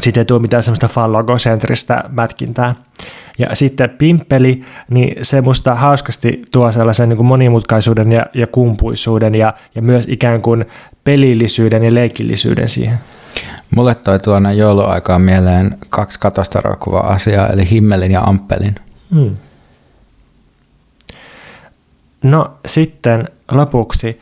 Sitten 0.00 0.20
ei 0.20 0.24
tule 0.24 0.42
mitään 0.42 0.62
semmoista 0.62 0.88
fallogocentristä 0.88 2.04
mätkintää. 2.08 2.74
Ja 3.38 3.56
sitten 3.56 3.90
pimppeli, 3.90 4.62
niin 4.90 5.24
se 5.24 5.40
musta 5.40 5.74
hauskasti 5.74 6.42
tuo 6.52 6.72
sellaisen 6.72 7.08
niin 7.08 7.16
kuin 7.16 7.26
monimutkaisuuden 7.26 8.12
ja, 8.12 8.26
ja 8.34 8.46
kumpuisuuden 8.46 9.34
ja, 9.34 9.54
ja 9.74 9.82
myös 9.82 10.04
ikään 10.08 10.42
kuin 10.42 10.64
pelillisyyden 11.04 11.82
ja 11.84 11.94
leikillisyyden 11.94 12.68
siihen. 12.68 12.98
Mulle 13.76 13.94
toi 13.94 14.18
tuonne 14.18 14.52
jouluaikaan 14.52 15.20
mieleen 15.20 15.78
kaksi 15.88 16.20
katastrofakuvaa 16.20 17.12
asiaa, 17.12 17.46
eli 17.46 17.70
Himmelin 17.70 18.12
ja 18.12 18.20
Ampelin. 18.20 18.74
Hmm. 19.14 19.36
No 22.22 22.56
sitten 22.66 23.28
lopuksi 23.50 24.20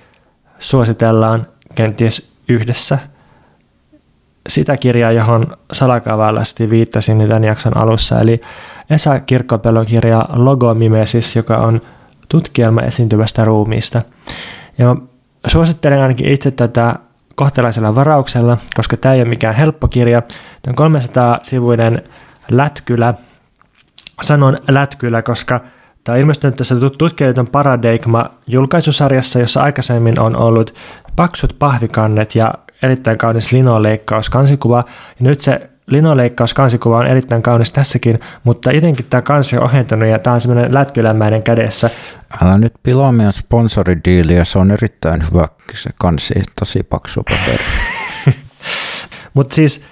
suositellaan 0.58 1.46
kenties 1.74 2.32
yhdessä 2.48 2.98
sitä 4.48 4.76
kirjaa, 4.76 5.12
johon 5.12 5.56
salakavallasti 5.72 6.70
viittasin 6.70 7.28
tämän 7.28 7.44
jakson 7.44 7.76
alussa, 7.76 8.20
eli 8.20 8.40
Esa 8.90 9.20
Kirkkopelon 9.20 9.86
kirja 9.86 10.28
Logomimesis, 10.32 11.36
joka 11.36 11.56
on 11.56 11.80
tutkielma 12.28 12.80
esiintyvästä 12.80 13.44
ruumiista. 13.44 14.02
Ja 14.78 14.96
suosittelen 15.46 16.02
ainakin 16.02 16.32
itse 16.32 16.50
tätä 16.50 16.96
kohtelaisella 17.40 17.94
varauksella, 17.94 18.58
koska 18.74 18.96
tämä 18.96 19.14
ei 19.14 19.20
ole 19.20 19.28
mikään 19.28 19.54
helppo 19.54 19.88
kirja. 19.88 20.22
Tämä 20.62 20.86
on 20.86 20.94
300-sivuinen 20.94 22.02
lätkylä. 22.50 23.14
Sanon 24.22 24.58
lätkylä, 24.68 25.22
koska 25.22 25.60
tämä 26.04 26.14
on 26.14 26.20
ilmestynyt 26.20 26.56
tässä 26.56 26.74
tutkijoiden 26.98 27.46
Paradigma 27.46 28.30
julkaisusarjassa, 28.46 29.38
jossa 29.38 29.62
aikaisemmin 29.62 30.18
on 30.18 30.36
ollut 30.36 30.74
paksut 31.16 31.56
pahvikannet 31.58 32.34
ja 32.34 32.54
erittäin 32.82 33.18
kaunis 33.18 33.52
linoleikkaus 33.52 34.30
kansikuva. 34.30 34.84
Ja 35.20 35.24
nyt 35.24 35.40
se 35.40 35.70
linoleikkaus 35.90 36.54
kansikuva 36.54 36.98
on 36.98 37.06
erittäin 37.06 37.42
kaunis 37.42 37.72
tässäkin, 37.72 38.20
mutta 38.44 38.72
jotenkin 38.72 39.06
tämä 39.10 39.22
kansi 39.22 39.56
on 39.56 39.64
ohentunut 39.64 40.08
ja 40.08 40.18
tämä 40.18 40.34
on 40.34 40.40
semmoinen 40.40 40.74
lätkylämäinen 40.74 41.42
kädessä. 41.42 41.90
Älä 42.42 42.52
nyt 42.58 42.72
pilaa 42.82 43.12
meidän 43.12 43.32
sponsoridiili 43.32 44.34
ja 44.34 44.44
se 44.44 44.58
on 44.58 44.70
erittäin 44.70 45.22
hyvä 45.30 45.48
se 45.74 45.90
kansi, 45.98 46.34
tosi 46.58 46.82
paksu 46.82 47.22
paperi. 47.22 47.64
Mutta 49.34 49.54
siis 49.54 49.84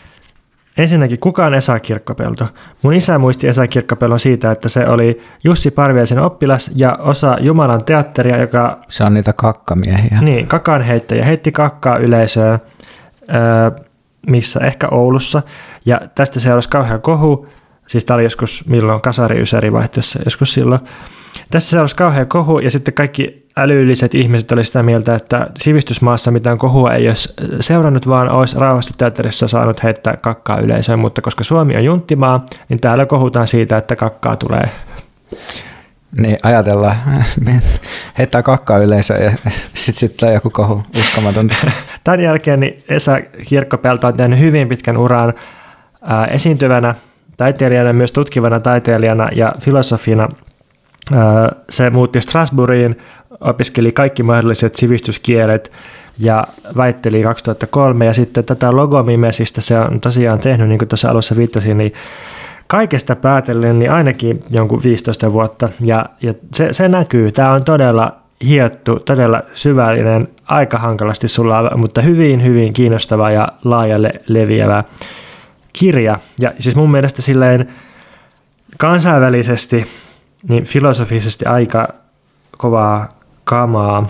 ensinnäkin 0.79 1.19
kukaan 1.19 1.55
Esa 1.55 1.81
Kirkkopelto. 1.81 2.49
Mun 2.83 2.95
isä 2.95 3.19
muisti 3.19 3.49
Esa 3.49 3.67
Kirkkopelon 3.67 4.21
siitä, 4.21 4.51
että 4.51 4.69
se 4.69 4.87
oli 4.87 5.21
Jussi 5.45 5.71
Parviaisen 5.71 6.19
oppilas 6.19 6.71
ja 6.77 6.97
osa 7.01 7.37
Jumalan 7.41 7.85
teatteria, 7.85 8.37
joka... 8.37 8.79
Se 8.89 9.05
on 9.05 9.15
niitä 9.15 9.33
kakkamiehiä. 9.33 10.19
Niin, 10.21 10.47
kakan 10.47 10.83
heittäjä. 10.83 11.25
Heitti 11.25 11.53
kakkaa 11.53 11.97
yleisöön, 11.97 12.59
missä 14.27 14.61
ehkä 14.61 14.89
Oulussa. 14.91 15.43
Ja 15.87 16.01
tästä 16.15 16.41
seurasi 16.41 16.69
kauhean 16.69 17.03
kohu. 17.03 17.47
Siis 17.87 18.05
tämä 18.05 18.15
oli 18.15 18.25
joskus 18.25 18.65
milloin 18.67 19.03
kasari 19.03 19.41
ysäri 19.41 19.73
vaihteessa, 19.73 20.21
joskus 20.25 20.55
silloin. 20.55 20.81
Tässä 21.51 21.71
seurasi 21.71 21.97
kauhean 21.97 22.27
kohu 22.27 22.59
ja 22.59 22.71
sitten 22.71 22.95
kaikki 22.95 23.47
älylliset 23.57 24.15
ihmiset 24.15 24.53
oli 24.53 24.65
sitä 24.65 24.83
mieltä, 24.83 25.15
että 25.15 25.47
sivistysmaassa 25.59 26.31
mitään 26.31 26.59
kohua 26.59 26.93
ei 26.93 27.09
olisi 27.09 27.35
seurannut, 27.61 28.09
vaan 28.09 28.29
olisi 28.31 28.59
rauhasta 28.59 28.95
teatterissa 28.99 29.49
saanut 29.49 29.83
heittää 29.83 30.17
kakkaa 30.17 30.61
yleisöön, 30.61 30.99
mutta 30.99 31.23
koska 31.23 31.45
Suomi 31.45 31.77
on 31.77 31.85
junttimaa, 31.85 32.45
niin 32.69 32.81
täällä 32.81 33.07
kohutaan 33.07 33.49
siitä, 33.49 33.77
että 33.77 33.97
kakkaa 33.97 34.37
tulee. 34.37 34.71
Niin 36.17 36.39
ajatellaan, 36.43 36.97
heittää 38.19 38.43
kakkaa 38.43 38.79
yleisöön 38.79 39.25
ja 39.25 39.31
sitten 39.75 39.95
sit 40.01 40.17
tulee 40.17 40.35
joku 40.35 40.51
kohu 40.51 40.83
uskomaton. 40.99 41.51
Tämän 42.05 42.21
jälkeen 42.21 42.61
niin 42.61 42.83
Esa 42.89 43.21
Kirkkopelto 43.49 44.07
on 44.07 44.17
tehnyt 44.17 44.39
hyvin 44.39 44.69
pitkän 44.69 44.97
uran 44.97 45.35
esiintyvänä 46.31 46.95
taiteilijana, 47.37 47.93
myös 47.93 48.13
tutkivana 48.13 48.61
taiteilijana 48.61 49.29
ja 49.35 49.55
filosofina. 49.61 50.29
Se 51.71 51.91
muutti 51.91 52.21
Strasbourgiin, 52.21 52.99
opiskeli 53.41 53.93
kaikki 53.93 54.23
mahdolliset 54.23 54.77
sivistyskielet 54.77 55.73
ja 56.19 56.47
väitteli 56.77 57.23
2003 57.23 58.07
ja 58.07 58.15
sitten 58.15 58.45
tätä 58.45 58.73
logomimesistä 58.73 59.61
se 59.61 59.79
on 59.79 60.01
tosiaan 60.01 60.39
tehnyt, 60.39 60.69
niin 60.69 60.79
kuin 60.79 60.89
tuossa 60.89 61.11
alussa 61.11 61.37
viittasin, 61.37 61.79
niin 61.79 61.93
kaikesta 62.69 63.17
päätellen 63.17 63.79
niin 63.79 63.91
ainakin 63.91 64.45
jonkun 64.51 64.83
15 64.83 65.33
vuotta 65.33 65.69
ja, 65.81 66.07
ja 66.23 66.35
se, 66.55 66.73
se 66.73 66.89
näkyy. 66.89 67.33
Tämä 67.33 67.53
on 67.53 67.65
todella 67.65 68.17
hiettu, 68.45 69.01
todella 69.01 69.43
syvällinen, 69.55 70.29
aika 70.47 70.79
hankalasti 70.79 71.29
sulla, 71.29 71.77
mutta 71.77 72.03
hyvin, 72.03 72.45
hyvin 72.45 72.73
kiinnostava 72.73 73.31
ja 73.31 73.49
laajalle 73.65 74.13
leviävä 74.27 74.85
kirja. 75.73 76.19
Ja 76.41 76.53
siis 76.59 76.77
mun 76.77 76.91
mielestä 76.91 77.23
silleen 77.23 77.69
kansainvälisesti, 78.77 79.87
niin 80.49 80.65
filosofisesti 80.65 81.45
aika 81.45 81.89
kovaa 82.59 83.09
kamaa. 83.45 84.09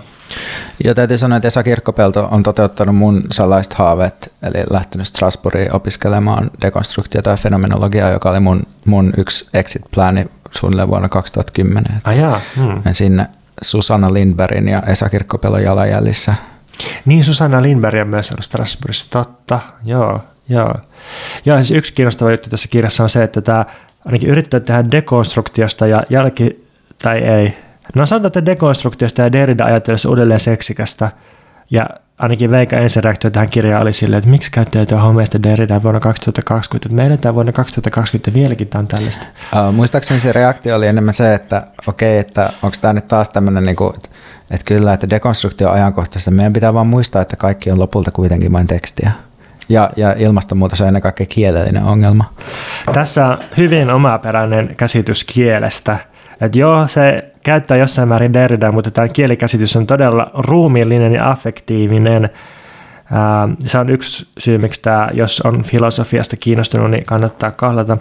Ja 0.83 0.95
täytyy 0.95 1.17
sanoa, 1.17 1.37
että 1.37 1.47
Esa 1.47 1.63
Kirkkopelto 1.63 2.27
on 2.31 2.43
toteuttanut 2.43 2.95
mun 2.95 3.21
sellaiset 3.31 3.73
haaveet, 3.73 4.33
eli 4.43 4.63
lähtenyt 4.69 5.07
Strasbourgiin 5.07 5.75
opiskelemaan 5.75 6.51
dekonstruktiota 6.61 7.29
ja 7.29 7.37
fenomenologiaa, 7.37 8.09
joka 8.09 8.29
oli 8.29 8.39
mun, 8.39 8.63
mun 8.85 9.13
yksi 9.17 9.47
exit-plani 9.53 10.29
suunnilleen 10.51 10.89
vuonna 10.89 11.09
2010. 11.09 12.01
Ah, 12.03 12.17
jaa. 12.17 12.39
Hmm. 12.55 12.81
sinne 12.91 13.27
Susanna 13.61 14.13
Lindbergin 14.13 14.67
ja 14.67 14.81
Esa 14.81 15.09
Kirkkopelon 15.09 15.63
jalanjäljissä. 15.63 16.35
Niin, 17.05 17.23
Susanna 17.23 17.61
Lindberg 17.61 18.01
on 18.01 18.07
myös 18.07 18.31
ollut 18.31 18.45
Strasbourgissa, 18.45 19.05
totta, 19.09 19.59
joo, 19.83 20.19
joo. 20.49 20.75
Ja 21.45 21.55
siis 21.57 21.71
yksi 21.71 21.93
kiinnostava 21.93 22.31
juttu 22.31 22.49
tässä 22.49 22.67
kirjassa 22.67 23.03
on 23.03 23.09
se, 23.09 23.23
että 23.23 23.41
tämä 23.41 23.65
ainakin 24.05 24.29
yrittää 24.29 24.59
tehdä 24.59 24.91
dekonstruktiosta 24.91 25.87
ja 25.87 26.03
jälki, 26.09 26.67
tai 27.03 27.17
ei, 27.19 27.57
No 27.95 28.05
sanotaan, 28.05 28.27
että 28.27 28.45
dekonstruktiosta 28.45 29.21
ja 29.21 29.31
Derrida 29.31 29.65
ajatellessa 29.65 30.09
uudelleen 30.09 30.39
seksikästä. 30.39 31.11
Ja 31.71 31.89
ainakin 32.17 32.51
Veika 32.51 32.77
ensireaktio 32.77 33.29
tähän 33.29 33.49
kirjaan 33.49 33.81
oli 33.81 33.93
silleen, 33.93 34.17
että 34.17 34.29
miksi 34.29 34.51
käyttäytyy 34.51 34.97
homeista 34.97 35.43
Derrida 35.43 35.83
vuonna 35.83 35.99
2020, 35.99 36.87
että 36.87 36.95
me 36.95 37.05
edetään 37.05 37.35
vuonna 37.35 37.51
2020 37.51 38.33
vieläkin 38.33 38.67
tämä 38.67 38.79
on 38.79 38.87
tällaista. 38.87 39.25
Uh, 39.67 39.73
muistaakseni 39.73 40.19
se 40.19 40.31
reaktio 40.31 40.75
oli 40.75 40.87
enemmän 40.87 41.13
se, 41.13 41.33
että 41.33 41.67
okei, 41.87 42.19
okay, 42.19 42.29
että 42.29 42.49
onko 42.63 42.77
tämä 42.81 42.93
nyt 42.93 43.07
taas 43.07 43.29
tämmöinen, 43.29 43.63
niin 43.63 43.75
kuin, 43.75 43.93
että 44.51 44.65
kyllä, 44.65 44.93
että 44.93 45.09
dekonstruktio 45.09 45.67
on 45.69 45.75
ajankohtaista. 45.75 46.31
Meidän 46.31 46.53
pitää 46.53 46.73
vaan 46.73 46.87
muistaa, 46.87 47.21
että 47.21 47.35
kaikki 47.35 47.71
on 47.71 47.79
lopulta 47.79 48.11
kuitenkin 48.11 48.53
vain 48.53 48.67
tekstiä. 48.67 49.11
Ja, 49.69 49.89
ja 49.95 50.15
ilmastonmuutos 50.17 50.81
on 50.81 50.87
ennen 50.87 51.01
kaikkea 51.01 51.25
kielellinen 51.25 51.83
ongelma. 51.83 52.33
Tässä 52.93 53.27
on 53.27 53.37
hyvin 53.57 53.89
omaperäinen 53.89 54.75
käsitys 54.77 55.23
kielestä– 55.23 55.97
että 56.41 56.59
joo, 56.59 56.87
se 56.87 57.33
käyttää 57.43 57.77
jossain 57.77 58.07
määrin 58.07 58.33
Derrida, 58.33 58.71
mutta 58.71 58.91
tämä 58.91 59.07
kielikäsitys 59.07 59.75
on 59.75 59.87
todella 59.87 60.31
ruumiillinen 60.33 61.13
ja 61.13 61.31
affektiivinen. 61.31 62.29
Se 63.65 63.77
on 63.77 63.89
yksi 63.89 64.27
syy, 64.37 64.57
miksi 64.57 64.81
tämä, 64.81 65.09
jos 65.13 65.41
on 65.41 65.63
filosofiasta 65.63 66.37
kiinnostunut, 66.37 66.91
niin 66.91 67.05
kannattaa 67.05 67.51
kahlata. 67.51 67.97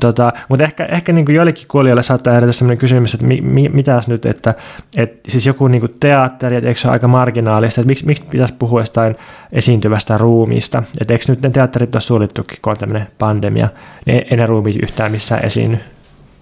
Tota, 0.00 0.32
mutta 0.48 0.64
ehkä, 0.64 0.84
ehkä 0.84 1.12
niin 1.12 1.24
kuin 1.24 1.34
joillekin 1.34 1.68
kuulijoille 1.68 2.02
saattaa 2.02 2.32
herätä 2.32 2.52
sellainen 2.52 2.78
kysymys, 2.78 3.14
että 3.14 3.26
mi, 3.26 3.40
mi, 3.40 3.68
mitäs 3.68 4.08
nyt, 4.08 4.26
että, 4.26 4.54
että 4.96 5.30
siis 5.30 5.46
joku 5.46 5.68
niin 5.68 5.80
kuin 5.80 5.94
teatteri, 6.00 6.56
että 6.56 6.68
eikö 6.68 6.80
se 6.80 6.88
ole 6.88 6.92
aika 6.92 7.08
marginaalista, 7.08 7.80
että 7.80 7.88
miksi, 7.88 8.06
miksi 8.06 8.24
pitäisi 8.30 8.54
puhua 8.58 8.80
jostain 8.80 9.16
esiintyvästä 9.52 10.18
ruumiista, 10.18 10.82
että 11.00 11.14
eikö 11.14 11.24
nyt 11.28 11.42
ne 11.42 11.50
teatterit 11.50 11.94
ole 11.94 12.00
suljettukin, 12.00 12.58
kun 12.62 12.70
on 12.70 12.76
tämmöinen 12.76 13.06
pandemia, 13.18 13.68
niin 14.06 14.24
ei 14.30 14.36
ne 14.36 14.46
ruumiit 14.46 14.82
yhtään 14.82 15.12
missään 15.12 15.46
esiinny 15.46 15.78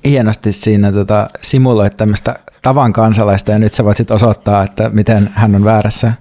hienosti 0.04 0.52
siinä 0.52 0.92
tota, 0.92 1.30
simuloit 1.40 1.96
tämmöistä 1.96 2.38
tavan 2.62 2.92
kansalaista 2.92 3.52
ja 3.52 3.58
nyt 3.58 3.72
sä 3.72 3.84
voit 3.84 3.96
sitten 3.96 4.14
osoittaa, 4.14 4.62
että 4.62 4.90
miten 4.92 5.30
hän 5.34 5.54
on 5.54 5.64
väärässä. 5.64 6.12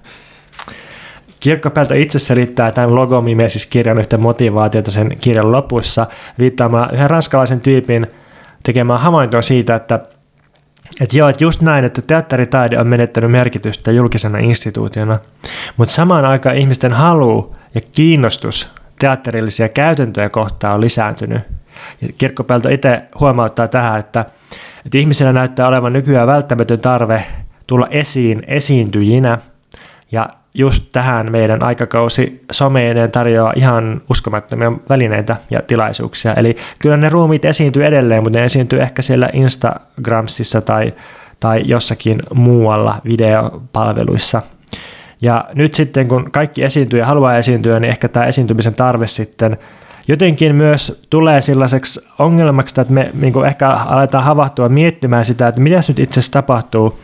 Kirkkopelto 1.40 1.94
itse 1.94 2.18
selittää 2.18 2.72
tämän 2.72 2.94
logomimesis 2.94 3.66
kirjan 3.66 3.98
yhtä 3.98 4.18
motivaatiota 4.18 4.90
sen 4.90 5.16
kirjan 5.20 5.52
lopussa 5.52 6.06
viittaamaan 6.38 6.94
yhden 6.94 7.10
ranskalaisen 7.10 7.60
tyypin 7.60 8.06
tekemään 8.62 9.00
havaintoa 9.00 9.42
siitä, 9.42 9.74
että 9.74 10.00
että 11.00 11.16
joo, 11.16 11.28
että 11.28 11.44
just 11.44 11.62
näin, 11.62 11.84
että 11.84 12.02
teatteritaide 12.02 12.78
on 12.78 12.86
menettänyt 12.86 13.30
merkitystä 13.30 13.92
julkisena 13.92 14.38
instituutiona, 14.38 15.18
mutta 15.76 15.94
samaan 15.94 16.24
aikaan 16.24 16.56
ihmisten 16.56 16.92
halu 16.92 17.54
ja 17.74 17.80
kiinnostus 17.92 18.70
teatterillisia 18.98 19.68
käytäntöjä 19.68 20.28
kohtaan 20.28 20.74
on 20.74 20.80
lisääntynyt. 20.80 21.42
Ja 22.00 22.08
Kirkkopelto 22.18 22.68
itse 22.68 23.02
huomauttaa 23.20 23.68
tähän, 23.68 24.00
että, 24.00 24.24
että 24.86 24.98
ihmisillä 24.98 25.32
näyttää 25.32 25.68
olevan 25.68 25.92
nykyään 25.92 26.26
välttämätön 26.26 26.80
tarve 26.80 27.24
tulla 27.66 27.86
esiin 27.90 28.42
esiintyjinä, 28.46 29.38
ja 30.12 30.28
just 30.54 30.84
tähän 30.92 31.32
meidän 31.32 31.62
aikakausi 31.64 32.44
someineen 32.52 33.12
tarjoaa 33.12 33.52
ihan 33.56 34.02
uskomattomia 34.10 34.72
välineitä 34.88 35.36
ja 35.50 35.62
tilaisuuksia. 35.62 36.34
Eli 36.34 36.56
kyllä 36.78 36.96
ne 36.96 37.08
ruumiit 37.08 37.44
esiintyy 37.44 37.86
edelleen, 37.86 38.22
mutta 38.22 38.38
ne 38.38 38.44
esiintyy 38.44 38.82
ehkä 38.82 39.02
siellä 39.02 39.28
Instagramsissa 39.32 40.60
tai, 40.60 40.94
tai 41.40 41.62
jossakin 41.64 42.22
muualla 42.34 43.00
videopalveluissa. 43.04 44.42
Ja 45.22 45.44
nyt 45.54 45.74
sitten 45.74 46.08
kun 46.08 46.30
kaikki 46.30 46.64
esiintyy 46.64 46.98
ja 46.98 47.06
haluaa 47.06 47.36
esiintyä, 47.36 47.80
niin 47.80 47.90
ehkä 47.90 48.08
tämä 48.08 48.26
esiintymisen 48.26 48.74
tarve 48.74 49.06
sitten 49.06 49.56
jotenkin 50.08 50.54
myös 50.54 51.06
tulee 51.10 51.40
sellaiseksi 51.40 52.08
ongelmaksi, 52.18 52.80
että 52.80 52.92
me 52.92 53.10
niin 53.14 53.32
kuin 53.32 53.46
ehkä 53.46 53.68
aletaan 53.68 54.24
havahtua 54.24 54.68
miettimään 54.68 55.24
sitä, 55.24 55.48
että 55.48 55.60
mitä 55.60 55.80
nyt 55.88 55.98
itse 55.98 56.20
asiassa 56.20 56.32
tapahtuu 56.32 56.98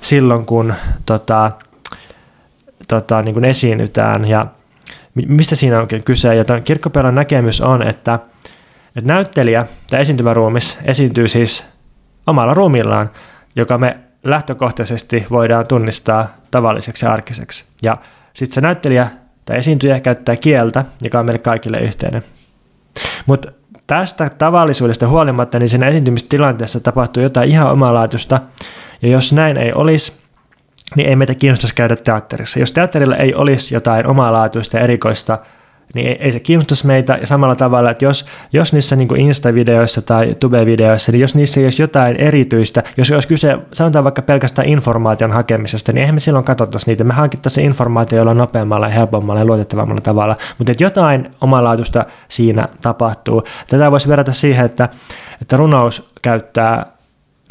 silloin, 0.00 0.46
kun 0.46 0.74
tota, 1.06 1.50
tota, 2.88 3.22
niin 3.22 3.34
kuin 3.34 3.44
esiinnytään 3.44 4.24
ja 4.24 4.46
mistä 5.14 5.56
siinä 5.56 5.76
on 5.76 5.82
oikein 5.82 6.04
kyse. 6.04 6.34
Ja 6.34 6.44
kirkkoperän 6.64 7.14
näkemys 7.14 7.60
on, 7.60 7.82
että, 7.82 8.18
että 8.96 9.12
näyttelijä 9.12 9.66
tai 9.90 10.00
esiintyvä 10.00 10.34
ruumis 10.34 10.78
esiintyy 10.84 11.28
siis 11.28 11.72
omalla 12.26 12.54
ruumillaan, 12.54 13.10
joka 13.56 13.78
me 13.78 13.98
lähtökohtaisesti 14.24 15.26
voidaan 15.30 15.66
tunnistaa 15.66 16.28
tavalliseksi 16.50 17.06
ja 17.06 17.12
arkiseksi. 17.12 17.64
Ja 17.82 17.96
sitten 18.34 18.54
se 18.54 18.60
näyttelijä 18.60 19.08
tai 19.44 19.58
esiintyjä 19.58 20.00
käyttää 20.00 20.36
kieltä, 20.36 20.84
joka 21.02 21.18
on 21.18 21.26
meille 21.26 21.38
kaikille 21.38 21.78
yhteinen. 21.78 22.24
Mutta 23.26 23.52
tästä 23.86 24.30
tavallisuudesta 24.38 25.08
huolimatta, 25.08 25.58
niin 25.58 25.68
siinä 25.68 25.88
esiintymistilanteessa 25.88 26.80
tapahtuu 26.80 27.22
jotain 27.22 27.50
ihan 27.50 27.70
omalaatuista, 27.70 28.40
ja 29.02 29.08
jos 29.08 29.32
näin 29.32 29.56
ei 29.56 29.72
olisi, 29.72 30.12
niin 30.96 31.08
ei 31.08 31.16
meitä 31.16 31.34
kiinnostaisi 31.34 31.74
käydä 31.74 31.96
teatterissa. 31.96 32.60
Jos 32.60 32.72
teatterilla 32.72 33.16
ei 33.16 33.34
olisi 33.34 33.74
jotain 33.74 34.06
omalaatuista 34.06 34.76
ja 34.76 34.82
erikoista 34.82 35.38
niin 35.94 36.06
ei, 36.06 36.16
ei 36.20 36.32
se 36.32 36.40
kiinnostaisi 36.40 36.86
meitä. 36.86 37.18
Ja 37.20 37.26
samalla 37.26 37.56
tavalla, 37.56 37.90
että 37.90 38.04
jos, 38.04 38.26
jos 38.52 38.72
niissä 38.72 38.96
niin 38.96 39.08
kuin 39.08 39.20
Insta-videoissa 39.20 40.02
tai 40.02 40.34
Tube-videoissa, 40.40 41.12
niin 41.12 41.20
jos 41.20 41.34
niissä 41.34 41.60
olisi 41.60 41.82
jotain 41.82 42.16
erityistä, 42.16 42.82
jos 42.96 43.10
olisi 43.10 43.28
kyse, 43.28 43.58
sanotaan 43.72 44.04
vaikka 44.04 44.22
pelkästään 44.22 44.68
informaation 44.68 45.32
hakemisesta, 45.32 45.92
niin 45.92 46.00
eihän 46.00 46.14
me 46.14 46.20
silloin 46.20 46.44
katsottaisi 46.44 46.90
niitä. 46.90 47.04
Me 47.04 47.14
hankittaisiin 47.14 47.66
informaatio 47.66 48.18
jolla 48.18 48.34
nopeammalla, 48.34 48.88
helpommalla 48.88 49.40
ja 49.40 49.46
luotettavammalla 49.46 50.00
tavalla. 50.00 50.36
Mutta 50.58 50.72
että 50.72 50.84
jotain 50.84 51.30
omalaatuista 51.40 52.04
siinä 52.28 52.68
tapahtuu. 52.82 53.42
Tätä 53.68 53.90
voisi 53.90 54.08
verrata 54.08 54.32
siihen, 54.32 54.66
että, 54.66 54.88
että 55.42 55.56
runous 55.56 56.10
käyttää 56.22 56.86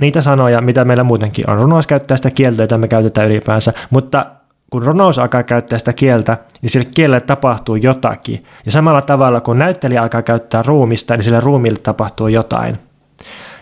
niitä 0.02 0.22
sanoja, 0.22 0.62
mitä 0.62 0.86
meillä 0.86 1.04
muutenkin 1.04 1.50
on. 1.50 1.58
Runous 1.58 1.88
käyttää 1.88 2.18
sitä 2.18 2.32
kieltä, 2.32 2.64
jota 2.64 2.78
me 2.78 2.88
käytetään 2.88 3.28
ylipäänsä, 3.28 3.74
mutta 3.90 4.26
kun 4.70 4.84
runous 4.84 5.20
alkaa 5.20 5.44
käyttää 5.44 5.80
sitä 5.80 5.94
kieltä, 5.94 6.38
niin 6.62 6.70
sille 6.70 6.88
kielelle 6.96 7.22
tapahtuu 7.22 7.76
jotakin. 7.76 8.46
Ja 8.66 8.72
samalla 8.72 9.02
tavalla 9.02 9.42
kun 9.42 9.60
näyttelijä 9.60 10.02
alkaa 10.02 10.22
käyttää 10.22 10.64
ruumista, 10.64 11.14
niin 11.16 11.24
sille 11.24 11.40
ruumille 11.40 11.80
tapahtuu 11.80 12.28
jotain. 12.28 12.80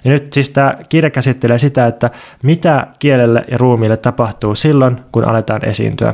Ja 0.04 0.12
nyt 0.12 0.34
siis 0.34 0.50
tämä 0.50 0.78
kirja 0.90 1.10
käsittelee 1.10 1.58
sitä, 1.58 1.88
että 1.88 2.10
mitä 2.44 2.88
kielelle 3.00 3.46
ja 3.52 3.58
ruumiille 3.58 3.98
tapahtuu 3.98 4.56
silloin, 4.56 5.02
kun 5.12 5.26
aletaan 5.26 5.66
esiintyä. 5.66 6.14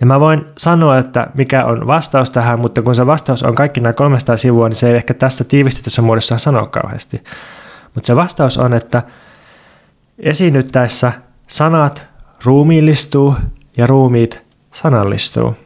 Ja 0.00 0.06
mä 0.06 0.20
voin 0.20 0.46
sanoa, 0.58 0.98
että 0.98 1.26
mikä 1.34 1.64
on 1.64 1.86
vastaus 1.86 2.30
tähän, 2.30 2.60
mutta 2.60 2.82
kun 2.82 2.94
se 2.94 3.06
vastaus 3.06 3.42
on 3.42 3.54
kaikki 3.54 3.80
nämä 3.80 3.92
300 3.92 4.36
sivua, 4.36 4.68
niin 4.68 4.76
se 4.76 4.88
ei 4.88 4.96
ehkä 4.96 5.14
tässä 5.14 5.44
tiivistetyssä 5.44 6.02
muodossa 6.02 6.38
sanoa 6.38 6.66
kauheasti. 6.66 7.24
Mutta 7.94 8.06
se 8.06 8.16
vastaus 8.16 8.58
on, 8.58 8.74
että 8.74 9.02
esiinnyttäessä 10.18 11.12
sanat 11.48 12.09
ruumiillistuu 12.44 13.34
ja 13.76 13.86
ruumiit 13.86 14.42
sanallistuu. 14.72 15.56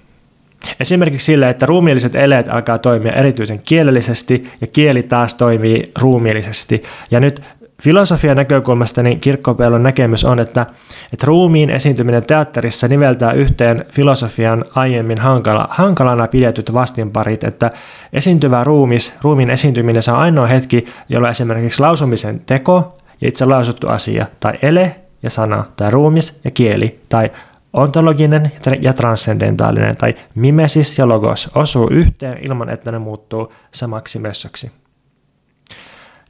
Esimerkiksi 0.80 1.24
sillä, 1.24 1.51
että 1.51 1.66
ruumiilliset 1.66 2.14
eleet 2.14 2.48
alkaa 2.48 2.78
toimia 2.78 3.12
erityisen 3.12 3.60
kielellisesti 3.64 4.44
ja 4.60 4.66
kieli 4.66 5.02
taas 5.02 5.34
toimii 5.34 5.84
ruumiillisesti. 6.01 6.82
Ja 7.10 7.20
nyt 7.20 7.42
filosofian 7.82 8.36
näkökulmasta 8.36 9.02
niin 9.02 9.20
kirkkopelon 9.20 9.82
näkemys 9.82 10.24
on, 10.24 10.40
että, 10.40 10.66
että 11.12 11.26
ruumiin 11.26 11.70
esiintyminen 11.70 12.24
teatterissa 12.24 12.88
niveltää 12.88 13.32
yhteen 13.32 13.84
filosofian 13.92 14.64
aiemmin 14.74 15.20
hankala, 15.20 15.68
hankalana 15.70 16.26
pidetyt 16.26 16.74
vastinparit, 16.74 17.44
että 17.44 17.70
esiintyvä 18.12 18.64
ruumis, 18.64 19.18
ruumiin 19.22 19.51
esiintyminen 19.51 20.02
se 20.02 20.12
on 20.12 20.18
ainoa 20.18 20.46
hetki, 20.46 20.84
jolloin 21.09 21.30
esimerkiksi 21.30 21.80
lausumisen 21.80 22.40
teko 22.46 22.98
ja 23.20 23.28
itse 23.28 23.44
lausuttu 23.44 23.88
asia 23.88 24.26
tai 24.40 24.52
ele 24.62 25.03
ja 25.24 25.30
sana 25.30 25.64
tai 25.76 25.90
ruumis 25.90 26.40
ja 26.44 26.51
kieli 26.51 27.01
tai 27.09 27.30
ontologinen 27.72 28.52
ja 28.80 28.92
transcendentaalinen 28.92 29.96
tai 29.96 30.14
mimesis 30.34 30.98
ja 30.98 31.09
logos 31.09 31.51
osuu 31.55 31.88
yhteen 31.88 32.38
ilman, 32.44 32.70
että 32.70 32.92
ne 32.92 32.98
muuttuu 32.98 33.52
samaksi 33.72 34.18
messoksi. 34.18 34.72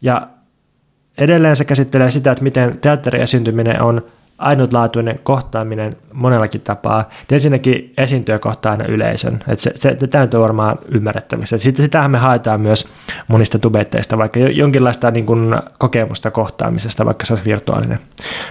Ja 0.02 0.28
edelleen 1.18 1.56
se 1.56 1.64
käsittelee 1.64 2.10
sitä, 2.10 2.32
että 2.32 2.44
miten 2.44 2.78
teatteriesiintyminen 2.80 3.82
on 3.82 4.02
ainutlaatuinen 4.38 5.20
kohtaaminen 5.22 5.96
monellakin 6.12 6.60
tapaa. 6.60 7.08
ensinnäkin 7.32 7.92
esiintyjä 7.98 8.38
kohtaa 8.38 8.72
aina 8.72 8.84
yleisön. 8.84 9.44
Et 9.48 9.58
se, 9.58 9.72
se, 9.74 9.94
tämä 9.94 10.28
on 10.34 10.40
varmaan 10.40 10.78
ymmärrettävissä. 10.88 11.58
Sitten 11.58 11.84
sitähän 11.84 12.10
me 12.10 12.18
haetaan 12.18 12.60
myös 12.60 12.92
monista 13.28 13.58
tubetteista, 13.58 14.18
vaikka 14.18 14.40
jonkinlaista 14.40 15.10
niin 15.10 15.26
kuin, 15.26 15.56
kokemusta 15.78 16.30
kohtaamisesta, 16.30 17.06
vaikka 17.06 17.26
se 17.26 17.32
olisi 17.32 17.44
virtuaalinen. 17.44 17.98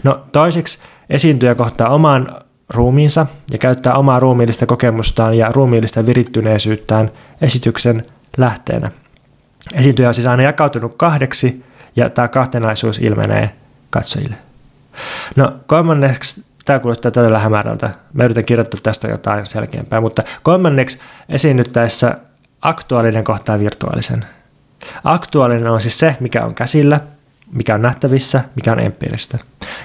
No 0.04 0.24
toiseksi 0.32 0.80
esiintyjä 1.10 1.56
kohtaa 1.56 1.90
oman 1.90 2.36
ruumiinsa 2.70 3.26
ja 3.52 3.58
käyttää 3.58 3.96
omaa 3.96 4.20
ruumiillista 4.20 4.66
kokemustaan 4.66 5.38
ja 5.38 5.52
ruumiillista 5.52 6.06
virittyneisyyttään 6.06 7.12
esityksen 7.42 8.06
lähteenä. 8.38 8.92
Esiintyjä 9.74 10.08
on 10.08 10.14
siis 10.14 10.28
aina 10.28 10.44
jakautunut 10.44 10.96
kahdeksi 10.96 11.64
ja 11.96 12.10
tämä 12.10 12.28
kahtenaisuus 12.28 13.00
ilmenee 13.00 13.50
katsojille. 13.90 14.36
No 15.36 15.54
kolmanneksi, 15.68 16.46
tämä 16.66 16.80
kuulostaa 16.80 17.12
todella 17.12 17.40
hämärältä. 17.40 17.90
Mä 18.14 18.24
yritän 18.24 18.46
kirjoittaa 18.46 18.80
tästä 18.84 19.08
jotain 19.08 19.46
selkeämpää, 19.46 20.02
mutta 20.02 20.24
kolmanneksi 20.44 21.00
esiinnyttäessä 21.30 22.18
aktuaalinen 22.62 23.24
kohtaa 23.24 23.60
virtuaalisen. 23.60 24.26
Aktuaalinen 25.04 25.68
on 25.68 25.82
siis 25.82 26.00
se, 26.00 26.16
mikä 26.20 26.46
on 26.46 26.56
käsillä, 26.56 27.00
mikä 27.52 27.76
on 27.76 27.82
nähtävissä, 27.82 28.44
mikä 28.56 28.72
on 28.72 28.80
empiiristä. 28.80 29.38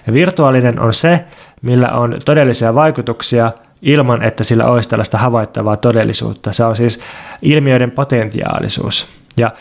Ja 0.06 0.12
virtuaalinen 0.12 0.80
on 0.80 0.94
se, 0.94 1.24
millä 1.62 1.88
on 1.88 2.14
todellisia 2.24 2.74
vaikutuksia 2.74 3.52
ilman, 3.82 4.22
että 4.22 4.44
sillä 4.44 4.64
olisi 4.64 4.88
tällaista 4.88 5.18
havaittavaa 5.18 5.76
todellisuutta. 5.76 6.52
Se 6.52 6.64
on 6.64 6.76
siis 6.76 7.00
ilmiöiden 7.42 7.90
potentiaalisuus. 7.90 9.06
Ja 9.36 9.52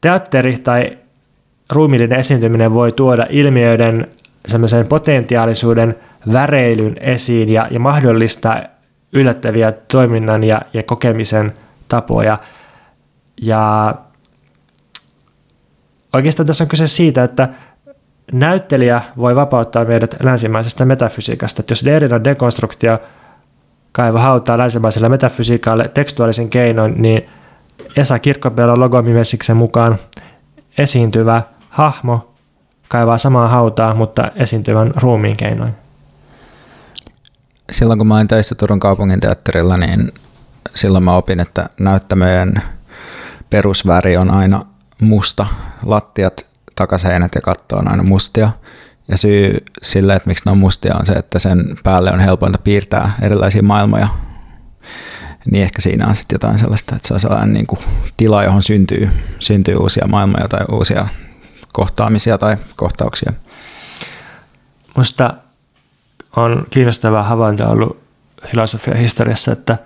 teatteri 0.00 0.58
tai 0.58 0.98
ruumiillinen 1.72 2.18
esiintyminen 2.18 2.74
voi 2.74 2.92
tuoda 2.92 3.26
ilmiöiden 3.30 4.08
semmoisen 4.46 4.86
potentiaalisuuden 4.86 5.96
väreilyn 6.32 6.96
esiin 7.00 7.50
ja, 7.50 7.68
ja 7.70 7.80
mahdollistaa 7.80 8.62
yllättäviä 9.12 9.72
toiminnan 9.72 10.44
ja, 10.44 10.60
ja 10.72 10.82
kokemisen 10.82 11.52
tapoja. 11.88 12.38
Ja 13.42 13.94
oikeastaan 16.12 16.46
tässä 16.46 16.64
on 16.64 16.68
kyse 16.68 16.86
siitä, 16.86 17.24
että 17.24 17.48
näyttelijä 18.32 19.00
voi 19.16 19.36
vapauttaa 19.36 19.84
meidät 19.84 20.16
länsimaisesta 20.22 20.84
metafysiikasta. 20.84 21.62
Että 21.62 21.72
jos 21.72 21.84
Derridan 21.84 22.24
dekonstruktio 22.24 22.98
kaiva 23.92 24.20
hautaa 24.20 24.58
länsimaiselle 24.58 25.08
metafysiikalle 25.08 25.90
tekstuaalisen 25.94 26.50
keinoin, 26.50 27.02
niin 27.02 27.26
Esa 27.96 28.18
Kirkkopelon 28.18 28.80
logomimessiksen 28.80 29.56
mukaan 29.56 29.98
esiintyvä 30.78 31.42
hahmo 31.70 32.29
kaivaa 32.90 33.18
samaa 33.18 33.48
hautaa, 33.48 33.94
mutta 33.94 34.32
esiintyvän 34.36 34.92
ruumiin 34.96 35.36
keinoin. 35.36 35.74
Silloin 37.70 37.98
kun 37.98 38.06
mä 38.06 38.16
olin 38.16 38.28
töissä 38.28 38.54
Turun 38.54 38.80
kaupungin 38.80 39.20
teatterilla, 39.20 39.76
niin 39.76 40.12
silloin 40.74 41.04
mä 41.04 41.16
opin, 41.16 41.40
että 41.40 41.70
näyttämöjen 41.80 42.62
perusväri 43.50 44.16
on 44.16 44.30
aina 44.30 44.66
musta. 45.00 45.46
Lattiat, 45.84 46.46
takaseinät 46.74 47.34
ja 47.34 47.40
katto 47.40 47.76
on 47.76 47.90
aina 47.90 48.02
mustia. 48.02 48.50
Ja 49.08 49.16
syy 49.16 49.64
sille, 49.82 50.16
että 50.16 50.28
miksi 50.28 50.44
ne 50.44 50.50
on 50.50 50.58
mustia, 50.58 50.96
on 50.96 51.06
se, 51.06 51.12
että 51.12 51.38
sen 51.38 51.64
päälle 51.84 52.12
on 52.12 52.20
helpointa 52.20 52.58
piirtää 52.58 53.12
erilaisia 53.22 53.62
maailmoja. 53.62 54.08
Niin 55.50 55.64
ehkä 55.64 55.82
siinä 55.82 56.06
on 56.06 56.14
sitten 56.14 56.34
jotain 56.34 56.58
sellaista, 56.58 56.96
että 56.96 57.08
se 57.08 57.14
on 57.14 57.20
sellainen 57.20 57.52
niin 57.52 57.66
kuin 57.66 57.80
tila, 58.16 58.44
johon 58.44 58.62
syntyy, 58.62 59.10
syntyy 59.38 59.74
uusia 59.74 60.06
maailmoja 60.06 60.48
tai 60.48 60.60
uusia 60.72 61.08
kohtaamisia 61.80 62.38
tai 62.38 62.56
kohtauksia. 62.76 63.32
Musta 64.96 65.34
on 66.36 66.66
kiinnostava 66.70 67.22
havainto 67.22 67.70
ollut 67.70 68.00
filosofian 68.46 68.96
historiassa, 68.96 69.52
että, 69.52 69.78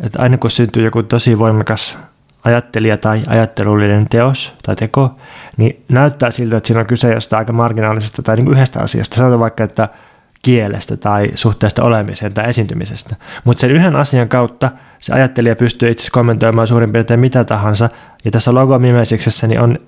että 0.00 0.22
aina 0.22 0.38
kun 0.38 0.50
syntyy 0.50 0.84
joku 0.84 1.02
tosi 1.02 1.38
voimakas 1.38 1.98
ajattelija 2.44 2.96
tai 2.96 3.22
ajattelullinen 3.28 4.08
teos 4.08 4.52
tai 4.62 4.76
teko, 4.76 5.14
niin 5.56 5.84
näyttää 5.88 6.30
siltä, 6.30 6.56
että 6.56 6.66
siinä 6.66 6.80
on 6.80 6.86
kyse 6.86 7.14
jostain 7.14 7.38
aika 7.38 7.52
marginaalisesta 7.52 8.22
tai 8.22 8.36
niin 8.36 8.44
kuin 8.44 8.54
yhdestä 8.54 8.80
asiasta. 8.80 9.16
Sanotaan 9.16 9.40
vaikka, 9.40 9.64
että 9.64 9.88
kielestä 10.42 10.96
tai 10.96 11.30
suhteesta 11.34 11.82
olemiseen 11.82 12.34
tai 12.34 12.48
esiintymisestä. 12.48 13.16
Mutta 13.44 13.60
sen 13.60 13.70
yhden 13.70 13.96
asian 13.96 14.28
kautta 14.28 14.70
se 14.98 15.12
ajattelija 15.12 15.56
pystyy 15.56 15.90
itse 15.90 16.10
kommentoimaan 16.10 16.66
suurin 16.66 16.92
piirtein 16.92 17.20
mitä 17.20 17.44
tahansa. 17.44 17.88
Ja 18.24 18.30
tässä 18.30 18.54
logomimesiksessä 18.54 19.46
niin 19.46 19.60
on 19.60 19.78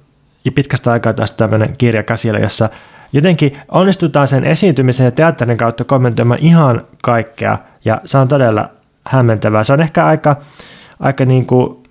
pitkästä 0.50 0.92
aikaa 0.92 1.12
tästä 1.12 1.36
tämmöinen 1.36 1.74
kirja 1.78 2.02
käsillä, 2.02 2.38
jossa 2.38 2.70
jotenkin 3.12 3.56
onnistutaan 3.68 4.28
sen 4.28 4.44
esiintymisen 4.44 5.04
ja 5.04 5.10
teatterin 5.10 5.56
kautta 5.56 5.84
kommentoimaan 5.84 6.40
ihan 6.40 6.86
kaikkea. 7.02 7.58
Ja 7.84 8.00
se 8.04 8.18
on 8.18 8.28
todella 8.28 8.70
hämmentävää. 9.06 9.64
Se 9.64 9.72
on 9.72 9.80
ehkä 9.80 10.06
aika, 10.06 10.36
aika 11.00 11.24
niin 11.24 11.46
kuin 11.46 11.82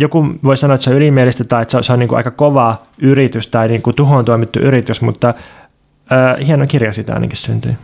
joku 0.00 0.26
voi 0.44 0.56
sanoa, 0.56 0.74
että 0.74 0.84
se 0.84 0.90
on 0.90 0.96
ylimielistä 0.96 1.44
tai 1.44 1.62
että 1.62 1.70
se 1.70 1.76
on, 1.76 1.84
se 1.84 1.92
on 1.92 1.98
niin 1.98 2.08
kuin 2.08 2.16
aika 2.16 2.30
kova 2.30 2.82
yritys 2.98 3.48
tai 3.48 3.68
niin 3.68 3.82
kuin 3.82 3.96
tuhoon 3.96 4.24
tuomittu 4.24 4.58
yritys, 4.58 5.00
mutta 5.02 5.28
äh, 5.28 6.46
hieno 6.46 6.66
kirja 6.66 6.92
sitä 6.92 7.14
ainakin 7.14 7.36
syntyi 7.36 7.76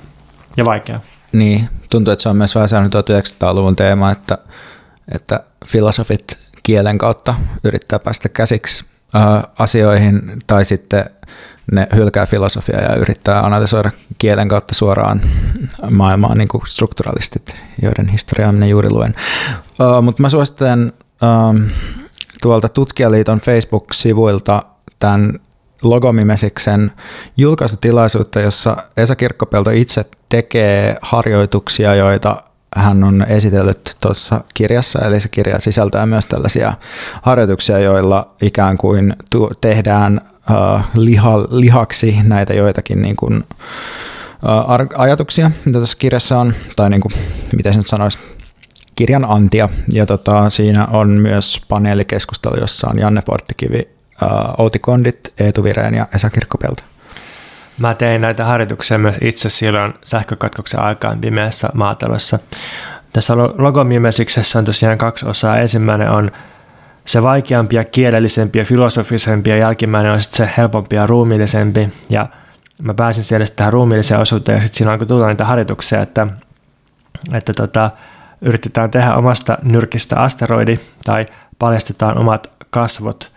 ja 0.57 0.65
vaikea. 0.65 1.01
Niin, 1.33 1.69
tuntuu, 1.91 2.13
että 2.13 2.23
se 2.23 2.29
on 2.29 2.37
myös 2.37 2.55
vähän 2.55 2.69
sellainen 2.69 2.93
1900-luvun 2.93 3.77
teema, 3.77 4.11
että, 4.11 4.39
että 5.15 5.45
filosofit 5.67 6.39
kielen 6.63 6.99
kautta 6.99 7.35
yrittää 7.65 7.99
päästä 7.99 8.29
käsiksi 8.29 8.85
asioihin 9.59 10.39
tai 10.47 10.65
sitten 10.65 11.05
ne 11.73 11.89
hylkää 11.95 12.27
filosofiaa 12.27 12.81
ja 12.81 12.97
yrittää 12.97 13.41
analysoida 13.41 13.91
kielen 14.19 14.49
kautta 14.49 14.75
suoraan 14.75 15.21
maailmaa 15.91 16.35
niin 16.35 16.49
kuin 16.49 16.63
strukturalistit, 16.67 17.57
joiden 17.83 18.09
historiaa 18.09 18.53
minä 18.53 18.67
juuri 18.67 18.91
luen. 18.91 19.15
Uh, 19.81 20.03
mutta 20.03 20.23
mä 20.23 20.29
suosittelen 20.29 20.93
ähm, 21.23 21.63
tuolta 22.43 22.69
Tutkijaliiton 22.69 23.41
Facebook-sivuilta 23.41 24.63
tämän 24.99 25.39
Logomimesiksen 25.83 26.93
julkaisutilaisuutta, 27.37 28.41
jossa 28.41 28.77
Esa 28.97 29.17
Kirkkopelto 29.17 29.71
itse 29.71 30.05
tekee 30.29 30.97
harjoituksia, 31.03 31.95
joita 31.95 32.43
hän 32.77 33.05
on 33.05 33.27
esitellyt 33.29 33.97
tuossa 34.01 34.41
kirjassa, 34.55 34.99
eli 34.99 35.21
se 35.21 35.29
kirja 35.29 35.61
sisältää 35.61 36.07
myös 36.07 36.27
tällaisia 36.27 36.75
harjoituksia, 37.23 37.79
joilla 37.79 38.35
ikään 38.43 38.79
kuin 38.79 39.17
tu- 39.31 39.51
tehdään 39.61 40.21
uh, 40.51 40.81
liha, 40.95 41.39
lihaksi 41.51 42.19
näitä 42.25 42.55
joitakin 42.55 43.03
niin 43.03 43.17
kuin, 43.17 43.37
uh, 43.37 45.01
ajatuksia, 45.01 45.51
mitä 45.65 45.81
tässä 45.81 45.97
kirjassa 45.99 46.39
on, 46.39 46.55
tai 46.77 46.91
niin 46.91 47.01
kuin, 47.01 47.13
miten 47.57 47.73
se 47.73 47.79
nyt 47.79 47.87
sanoisi, 47.87 48.19
kirjan 48.95 49.25
antia. 49.25 49.69
Ja 49.93 50.07
tota, 50.07 50.51
siinä 50.51 50.87
on 50.87 51.09
myös 51.09 51.61
paneelikeskustelu, 51.69 52.61
jossa 52.61 52.89
on 52.89 52.99
Janne 52.99 53.23
Porttikivi, 53.23 53.89
uh, 54.23 54.65
Outi 54.65 54.79
Kondit, 54.79 55.33
Eetu 55.41 55.65
Vireen 55.65 55.95
ja 55.95 56.07
Esa 56.15 56.31
Kirkkopelto. 56.31 56.83
Mä 57.79 57.95
tein 57.95 58.21
näitä 58.21 58.45
harjoituksia 58.45 58.99
myös 58.99 59.17
itse 59.21 59.49
silloin 59.49 59.95
sähkökatkoksen 60.05 60.81
aikaan 60.81 61.19
pimeässä 61.21 61.69
maatalossa. 61.75 62.39
Tässä 63.13 63.37
logomimesiksessä 63.37 64.59
on 64.59 64.65
tosiaan 64.65 64.99
kaksi 64.99 65.27
osaa. 65.27 65.59
Ensimmäinen 65.59 66.11
on 66.11 66.31
se 67.05 67.23
vaikeampi 67.23 67.77
ja 67.77 67.85
kielellisempi 67.85 68.59
ja 68.59 68.65
filosofisempi 68.65 69.51
ja 69.51 69.57
jälkimmäinen 69.57 70.13
on 70.13 70.21
sitten 70.21 70.47
se 70.47 70.53
helpompi 70.57 70.97
ja 70.97 71.07
ruumiillisempi. 71.07 71.89
Ja 72.11 72.27
mä 72.83 72.95
pääsin 72.95 73.25
siellä 73.25 73.47
tähän 73.57 73.73
ruumiilliseen 73.73 74.21
osuuteen 74.21 74.57
ja 74.57 74.63
sitten 74.63 74.79
siinä 74.79 74.93
alkoi 74.93 75.07
tulla 75.07 75.29
niitä 75.29 75.45
harjoituksia, 75.45 76.01
että, 76.03 76.27
että 77.33 77.53
tota, 77.53 77.91
yritetään 78.41 78.91
tehdä 78.91 79.15
omasta 79.15 79.59
nyrkistä 79.63 80.21
asteroidi 80.21 80.81
tai 81.05 81.27
paljastetaan 81.59 82.19
omat 82.19 82.51
kasvot 82.71 83.33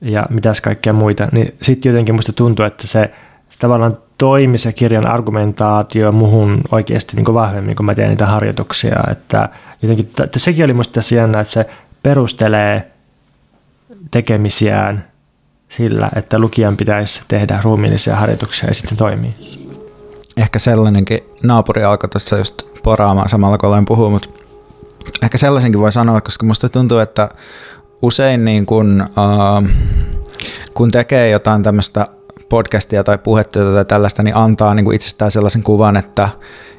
ja 0.00 0.26
mitäs 0.30 0.60
kaikkea 0.60 0.92
muita, 0.92 1.28
niin 1.32 1.54
sitten 1.62 1.90
jotenkin 1.90 2.14
musta 2.14 2.32
tuntuu, 2.32 2.64
että 2.64 2.86
se, 2.86 3.10
se 3.54 3.58
tavallaan 3.58 3.98
toimi 4.18 4.58
se 4.58 4.72
kirjan 4.72 5.06
argumentaatio 5.06 6.12
muhun 6.12 6.60
oikeasti 6.72 7.16
niin 7.16 7.34
vahvemmin, 7.34 7.76
kun 7.76 7.86
mä 7.86 7.94
teen 7.94 8.08
niitä 8.08 8.26
harjoituksia. 8.26 8.96
Että 9.10 9.48
jotenkin, 9.82 10.08
että 10.24 10.38
sekin 10.38 10.64
oli 10.64 10.72
musta 10.72 10.92
tässä 10.92 11.14
jännä, 11.14 11.40
että 11.40 11.52
se 11.52 11.66
perustelee 12.02 12.90
tekemisiään 14.10 15.04
sillä, 15.68 16.10
että 16.16 16.38
lukijan 16.38 16.76
pitäisi 16.76 17.22
tehdä 17.28 17.60
ruumiillisia 17.64 18.16
harjoituksia 18.16 18.68
ja 18.68 18.74
sitten 18.74 18.98
toimii. 18.98 19.34
Ehkä 20.36 20.58
sellainenkin 20.58 21.20
naapuri 21.42 21.84
alkoi 21.84 22.08
tuossa 22.08 22.38
just 22.38 22.54
poraamaan 22.82 23.28
samalla 23.28 23.58
kun 23.58 23.68
olen 23.68 23.84
puhunut, 23.84 24.40
mutta 25.04 25.20
ehkä 25.22 25.38
sellaisenkin 25.38 25.80
voi 25.80 25.92
sanoa, 25.92 26.20
koska 26.20 26.46
musta 26.46 26.68
tuntuu, 26.68 26.98
että 26.98 27.28
usein 28.02 28.44
niin 28.44 28.66
kun, 28.66 29.08
uh, 29.08 29.68
kun 30.74 30.90
tekee 30.90 31.30
jotain 31.30 31.62
tämmöistä 31.62 32.06
podcastia 32.54 33.04
tai 33.04 33.18
puhetta 33.18 33.60
tai 33.74 33.84
tällaista, 33.84 34.22
niin 34.22 34.36
antaa 34.36 34.74
niin 34.74 34.84
kuin 34.84 34.94
itsestään 34.94 35.30
sellaisen 35.30 35.62
kuvan, 35.62 35.96
että 35.96 36.28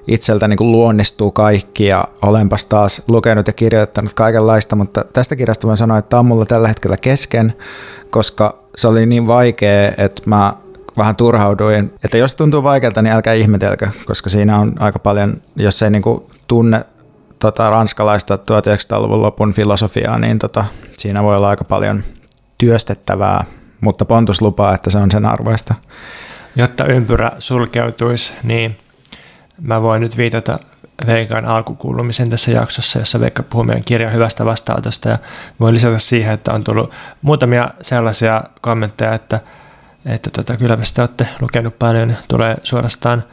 itseltä 0.08 0.48
niin 0.48 0.58
kuin 0.58 0.72
luonnistuu 0.72 1.32
kaikki 1.32 1.86
ja 1.86 2.06
olenpas 2.22 2.66
taas 2.66 3.02
lukenut 3.08 3.48
ja 3.48 3.54
kirjoittanut 3.54 4.14
kaikenlaista, 4.14 4.76
mutta 4.76 5.06
tästä 5.14 5.36
kirjasta 5.36 5.68
voin 5.68 5.78
sanoa, 5.78 5.98
että 5.98 6.10
tämä 6.10 6.20
on 6.20 6.26
mulla 6.26 6.46
tällä 6.46 6.68
hetkellä 6.68 6.98
kesken, 6.98 7.54
koska 8.10 8.58
se 8.76 8.88
oli 8.88 9.06
niin 9.06 9.28
vaikea, 9.28 9.92
että 9.98 10.22
mä 10.26 10.54
vähän 10.98 11.16
turhauduin. 11.16 11.94
Että 12.04 12.18
jos 12.18 12.36
tuntuu 12.36 12.64
vaikealta, 12.64 13.02
niin 13.02 13.14
älkää 13.14 13.34
ihmetelkö, 13.34 13.88
koska 14.06 14.30
siinä 14.30 14.60
on 14.60 14.74
aika 14.80 15.00
paljon, 15.00 15.34
jos 15.56 15.82
ei 15.82 15.90
niin 15.90 16.02
kuin 16.02 16.24
tunne 16.48 16.86
tota, 17.40 17.70
ranskalaista 17.70 18.36
1900-luvun 18.36 19.22
lopun 19.22 19.54
filosofiaa, 19.54 20.18
niin 20.18 20.40
tota, 20.40 20.66
siinä 20.94 21.24
voi 21.24 21.38
olla 21.38 21.50
aika 21.50 21.64
paljon 21.64 22.04
työstettävää 22.58 23.44
mutta 23.86 24.06
Pontus 24.06 24.42
lupaa, 24.42 24.76
että 24.76 24.90
se 24.90 24.98
on 24.98 25.12
sen 25.12 25.26
arvoista. 25.26 25.76
Jotta 26.56 26.86
ympyrä 26.86 27.32
sulkeutuisi, 27.40 28.34
niin 28.44 28.78
mä 29.62 29.82
voin 29.82 30.02
nyt 30.02 30.18
viitata 30.18 30.60
Veikan 31.06 31.46
alkukuulumisen 31.46 32.30
tässä 32.30 32.52
jaksossa, 32.52 33.00
jossa 33.00 33.20
Veikka 33.20 33.44
puhuu 33.44 33.64
meidän 33.64 33.84
kirjan 33.86 34.14
hyvästä 34.14 34.46
vastaanotosta 34.46 35.10
ja 35.10 35.18
voin 35.60 35.76
lisätä 35.76 36.00
siihen, 36.00 36.34
että 36.34 36.54
on 36.54 36.64
tullut 36.64 36.92
muutamia 37.22 37.70
sellaisia 37.82 38.44
kommentteja, 38.62 39.14
että, 39.14 39.40
että 40.06 40.30
tota, 40.30 40.58
kyllä 40.58 40.78
te 40.94 41.02
olette 41.02 41.28
lukenut 41.42 41.80
paljon 41.80 42.10
ja 42.10 42.16
tulee 42.28 42.58
suorastaan 42.64 43.24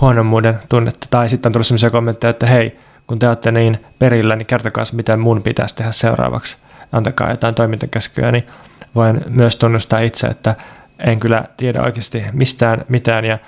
huonommuuden 0.00 0.60
tunnetta. 0.68 1.06
Tai 1.10 1.28
sitten 1.28 1.48
on 1.48 1.52
tullut 1.52 1.66
sellaisia 1.66 1.90
kommentteja, 1.90 2.30
että 2.30 2.46
hei, 2.46 2.78
kun 3.06 3.18
te 3.18 3.28
olette 3.28 3.52
niin 3.52 3.84
perillä, 3.98 4.36
niin 4.36 4.46
kertokaa 4.46 4.84
mitä 4.92 5.16
mun 5.16 5.42
pitäisi 5.42 5.76
tehdä 5.76 5.92
seuraavaksi. 5.92 6.56
Antakaa 6.92 7.30
jotain 7.30 7.54
toimintakäskyä, 7.54 8.32
niin 8.32 8.46
voin 8.94 9.20
myös 9.28 9.56
tunnustaa 9.56 10.00
itse, 10.00 10.26
että 10.26 10.54
en 10.98 11.20
kyllä 11.20 11.44
tiedä 11.56 11.82
oikeasti 11.82 12.24
mistään 12.32 12.84
mitään 12.88 13.24
ja 13.24 13.38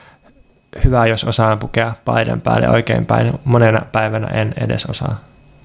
hyvä, 0.85 1.07
jos 1.07 1.25
osaan 1.25 1.59
pukea 1.59 1.93
paidan 2.05 2.41
päälle 2.41 2.69
oikein 2.69 3.07
päin. 3.07 3.41
Monena 3.45 3.83
päivänä 3.93 4.27
en 4.27 4.55
edes 4.61 4.87
osaa. 4.87 5.21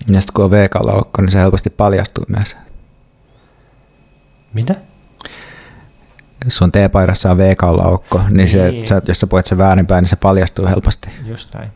Ja 0.07 0.21
sitten 0.21 0.33
kun 0.33 0.45
on 0.45 0.51
V-kaulaukko, 0.51 1.21
niin 1.21 1.31
se 1.31 1.39
helposti 1.39 1.69
paljastuu 1.69 2.25
myös. 2.27 2.57
Mitä? 4.53 4.75
Sun 6.47 6.71
T-paidassa 6.71 7.31
on 7.31 7.37
V-kaulaukko, 7.37 8.17
niin, 8.17 8.33
niin. 8.33 8.47
Se, 8.47 8.73
sä, 8.83 9.01
jos 9.07 9.19
sä 9.19 9.27
puet 9.27 9.45
sen 9.45 9.57
väärinpäin, 9.57 10.01
niin 10.01 10.09
se 10.09 10.15
paljastuu 10.15 10.67
helposti. 10.67 11.09
Just 11.25 11.53
näin. 11.53 11.69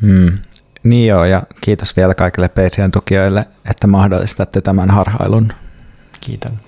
Hmm. 0.00 0.32
Niin 0.82 1.08
joo, 1.08 1.24
ja 1.24 1.42
kiitos 1.60 1.96
vielä 1.96 2.14
kaikille 2.14 2.48
Patreon-tukijoille, 2.48 3.44
että 3.70 3.86
mahdollistatte 3.86 4.60
tämän 4.60 4.90
harhailun. 4.90 5.48
Geht 6.20 6.44
dann. 6.44 6.60